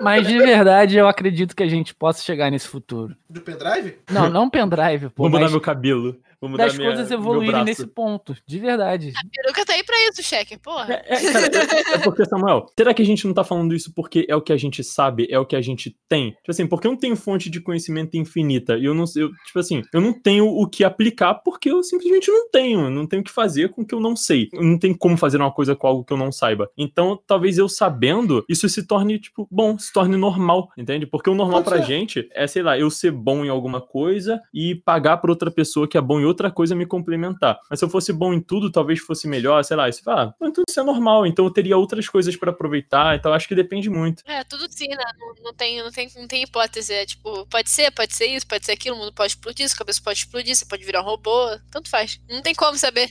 Mas 0.00 0.26
de 0.26 0.38
verdade, 0.38 0.96
eu 0.96 1.08
acredito 1.08 1.56
que 1.56 1.62
a 1.62 1.68
gente 1.68 1.94
possa 1.94 2.22
chegar 2.22 2.50
nesse 2.50 2.68
futuro. 2.68 3.16
Do 3.28 3.40
pendrive? 3.40 3.98
Não, 4.10 4.28
não 4.28 4.50
pendrive, 4.50 5.08
pô. 5.08 5.24
Vou 5.24 5.30
mudar 5.30 5.44
mas... 5.44 5.52
meu 5.52 5.60
cabelo. 5.60 6.16
Vou 6.40 6.48
mudar 6.50 6.66
das 6.66 6.76
minha- 6.76 6.88
coisas 6.90 7.10
evoluírem 7.10 7.64
nesse 7.64 7.86
ponto. 7.86 8.36
De 8.46 8.58
verdade. 8.58 9.12
A 9.16 9.28
peruca 9.42 9.64
tá 9.64 9.72
aí 9.74 9.82
pra 9.82 9.96
isso, 10.08 10.22
cheque, 10.22 10.56
porra. 10.58 10.94
É, 11.06 11.14
é, 11.16 11.32
cara, 11.32 11.46
é- 11.46 11.94
é 11.94 11.98
porque, 11.98 12.24
Samuel, 12.24 12.66
será 12.78 12.94
que 12.94 13.02
a 13.02 13.04
gente 13.04 13.26
não 13.26 13.34
tá 13.34 13.42
falando 13.42 13.74
isso 13.74 13.92
porque 13.94 14.24
é 14.28 14.36
o 14.36 14.40
que 14.40 14.52
a 14.52 14.56
gente 14.56 14.82
sabe, 14.84 15.26
é 15.30 15.38
o 15.38 15.44
que 15.46 15.56
a 15.56 15.60
gente 15.60 15.96
tem? 16.08 16.30
Tipo 16.30 16.50
assim, 16.50 16.66
porque 16.66 16.86
eu 16.86 16.92
não 16.92 16.98
tenho 16.98 17.16
fonte 17.16 17.50
de 17.50 17.60
conhecimento 17.60 18.16
infinita. 18.16 18.76
E 18.76 18.84
eu 18.84 18.94
não 18.94 19.06
sei, 19.06 19.24
eu, 19.24 19.30
tipo 19.46 19.58
assim, 19.58 19.82
eu 19.92 20.00
não 20.00 20.12
tenho 20.12 20.46
o 20.46 20.68
que 20.68 20.84
aplicar 20.84 21.34
porque 21.34 21.70
eu 21.70 21.82
simplesmente 21.82 22.30
não 22.30 22.48
tenho. 22.50 22.80
eu 22.82 22.90
Não 22.90 23.06
tenho 23.06 23.22
o 23.22 23.24
que 23.24 23.30
fazer 23.32 23.70
com 23.70 23.82
o 23.82 23.86
que 23.86 23.94
eu 23.94 24.00
não 24.00 24.14
sei. 24.14 24.48
Eu 24.52 24.62
não 24.62 24.78
tenho 24.78 24.96
como 24.96 25.16
fazer 25.16 25.38
uma 25.38 25.50
coisa 25.52 25.74
com 25.74 25.86
algo 25.86 26.04
que 26.04 26.12
eu 26.12 26.16
não 26.16 26.30
saiba. 26.30 26.70
Então, 26.78 27.18
talvez 27.26 27.58
eu 27.58 27.68
sabendo, 27.68 28.44
isso 28.48 28.68
se 28.68 28.86
torne, 28.86 29.18
tipo, 29.18 29.46
bom, 29.50 29.78
se 29.78 29.92
torne 29.92 30.16
normal, 30.16 30.68
entende? 30.76 31.06
Porque 31.06 31.28
o 31.30 31.34
normal 31.34 31.62
Pode 31.62 31.76
pra 31.76 31.84
ser. 31.84 31.92
gente 31.92 32.28
é, 32.32 32.46
sei 32.46 32.62
lá, 32.62 32.78
eu 32.78 32.90
ser 32.90 33.10
bom 33.10 33.44
em 33.44 33.48
alguma 33.48 33.80
coisa 33.80 34.40
e 34.54 34.74
pagar 34.76 35.16
pra 35.18 35.30
outra 35.30 35.50
pessoa 35.50 35.88
que 35.88 35.96
é 35.98 36.00
bom 36.00 36.20
em 36.20 36.24
outra 36.28 36.50
coisa 36.50 36.74
me 36.74 36.86
complementar. 36.86 37.58
Mas 37.68 37.78
se 37.78 37.84
eu 37.84 37.88
fosse 37.88 38.12
bom 38.12 38.32
em 38.32 38.40
tudo, 38.40 38.70
talvez 38.70 39.00
fosse 39.00 39.26
melhor, 39.26 39.62
sei 39.64 39.76
lá, 39.76 39.88
isso, 39.88 40.02
ah, 40.08 40.32
então 40.42 40.64
isso 40.68 40.80
é 40.80 40.82
normal, 40.82 41.26
então 41.26 41.44
eu 41.44 41.50
teria 41.50 41.76
outras 41.76 42.08
coisas 42.08 42.36
pra 42.36 42.50
aproveitar, 42.50 43.16
então 43.16 43.32
acho 43.32 43.48
que 43.48 43.54
depende 43.54 43.90
muito. 43.90 44.22
É, 44.26 44.44
tudo 44.44 44.66
sim, 44.70 44.88
né? 44.88 45.04
Não, 45.18 45.44
não 45.44 45.54
tem, 45.54 45.82
não, 45.82 45.90
tem, 45.90 46.08
não 46.16 46.28
tem 46.28 46.42
hipótese. 46.42 46.92
É 46.92 47.06
tipo, 47.06 47.46
pode 47.46 47.70
ser, 47.70 47.90
pode 47.90 48.14
ser 48.14 48.26
isso, 48.26 48.46
pode 48.46 48.64
ser 48.64 48.72
aquilo, 48.72 48.96
o 48.96 48.98
mundo 48.98 49.12
pode 49.12 49.32
explodir, 49.32 49.68
sua 49.68 49.78
cabeça 49.78 50.00
pode 50.02 50.18
explodir, 50.18 50.54
você 50.54 50.64
pode 50.64 50.84
virar 50.84 51.02
um 51.02 51.04
robô, 51.04 51.56
tanto 51.70 51.90
faz. 51.90 52.20
Não 52.28 52.42
tem 52.42 52.54
como 52.54 52.76
saber. 52.76 53.10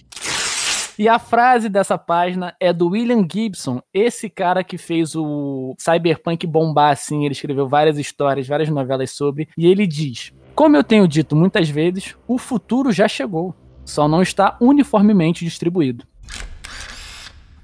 E 0.99 1.07
a 1.07 1.19
frase 1.19 1.69
dessa 1.69 1.95
página 1.95 2.55
é 2.59 2.73
do 2.73 2.89
William 2.89 3.25
Gibson, 3.31 3.81
esse 3.93 4.31
cara 4.31 4.63
que 4.63 4.79
fez 4.79 5.15
o 5.15 5.75
Cyberpunk 5.77 6.47
bombar 6.47 6.91
assim, 6.91 7.23
ele 7.23 7.33
escreveu 7.33 7.67
várias 7.67 7.99
histórias, 7.99 8.47
várias 8.47 8.69
novelas 8.69 9.11
sobre, 9.11 9.47
e 9.55 9.67
ele 9.67 9.85
diz: 9.85 10.33
Como 10.57 10.75
eu 10.75 10.83
tenho 10.83 11.07
dito 11.07 11.35
muitas 11.35 11.69
vezes, 11.69 12.15
o 12.27 12.39
futuro 12.39 12.91
já 12.91 13.07
chegou, 13.07 13.53
só 13.85 14.07
não 14.07 14.23
está 14.23 14.57
uniformemente 14.59 15.45
distribuído. 15.45 16.03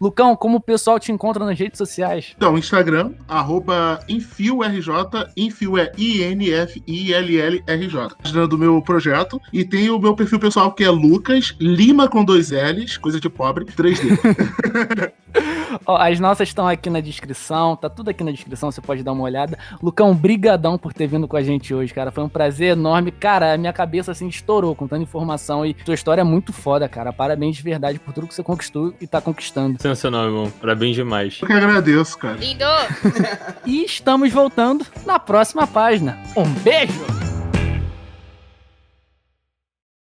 Lucão, 0.04 0.36
como 0.36 0.58
o 0.58 0.62
pessoal 0.62 1.00
te 1.00 1.14
encontra 1.14 1.46
nas 1.46 1.58
redes 1.58 1.78
sociais? 1.78 2.34
Então, 2.36 2.58
Instagram, 2.58 3.14
arroba 3.26 4.02
InfioRJ, 4.10 4.90
Infio 5.38 5.78
é 5.78 5.94
I-N-F-I-L-L-R-J. 5.98 6.66
Página 8.22 8.46
do 8.46 8.58
meu 8.58 8.82
projeto. 8.82 9.40
E 9.54 9.64
tem 9.64 9.90
o 9.90 9.98
meu 9.98 10.14
perfil 10.14 10.42
pessoal 10.42 10.74
que 10.74 10.84
é 10.84 10.90
Lucas, 10.90 11.56
Lima 11.58 12.10
com 12.10 12.26
dois 12.26 12.52
L's, 12.52 12.98
coisa 12.98 13.18
de 13.18 13.30
pobre, 13.30 13.64
3D. 13.64 15.14
Ó, 15.86 15.98
as 15.98 16.20
nossas 16.20 16.50
estão 16.50 16.68
aqui 16.68 16.90
na 16.90 17.00
descrição, 17.00 17.76
tá 17.76 17.90
tudo 17.90 18.10
aqui 18.10 18.24
na 18.24 18.32
descrição, 18.32 18.72
você 18.72 18.82
pode 18.82 19.04
dar 19.04 19.12
uma 19.12 19.24
olhada. 19.24 19.58
Lucão, 19.82 20.14
brigadão 20.14 20.78
por 20.78 20.94
ter 20.94 21.08
vindo 21.08 21.28
com 21.28 21.36
a 21.36 21.42
gente 21.42 21.74
hoje, 21.74 21.94
cara. 21.94 22.12
Foi 22.12 22.24
um 22.24 22.30
prazer 22.30 22.74
enorme. 22.74 23.12
Cara, 23.12 23.54
a 23.54 23.58
minha 23.58 23.74
cabeça 23.74 24.12
assim 24.12 24.28
estourou 24.28 24.76
com 24.76 24.88
tanta 24.88 25.02
informação 25.02 25.66
e 25.66 25.76
sua 25.86 25.96
história 25.96 26.22
é 26.22 26.24
muito 26.24 26.54
foda, 26.54 26.88
cara. 26.88 27.12
Parabéns 27.12 27.56
de 27.56 27.64
verdade 27.64 28.00
por 28.00 28.14
tudo 28.14 28.28
que 28.28 28.36
você 28.36 28.44
conquistou 28.44 28.94
e 29.02 29.08
tá 29.08 29.22
conquistando. 29.22 29.78
Sensacional, 29.96 30.26
irmão. 30.26 30.54
Parabéns 30.60 30.96
demais. 30.96 31.38
Eu 31.42 31.48
que 31.48 31.54
agradeço, 31.54 32.18
cara. 32.18 32.36
Lindo! 32.36 32.66
E 33.66 33.86
estamos 33.86 34.32
voltando 34.32 34.86
na 35.06 35.18
próxima 35.20 35.66
página. 35.66 36.18
Um 36.36 36.50
beijo! 36.62 37.33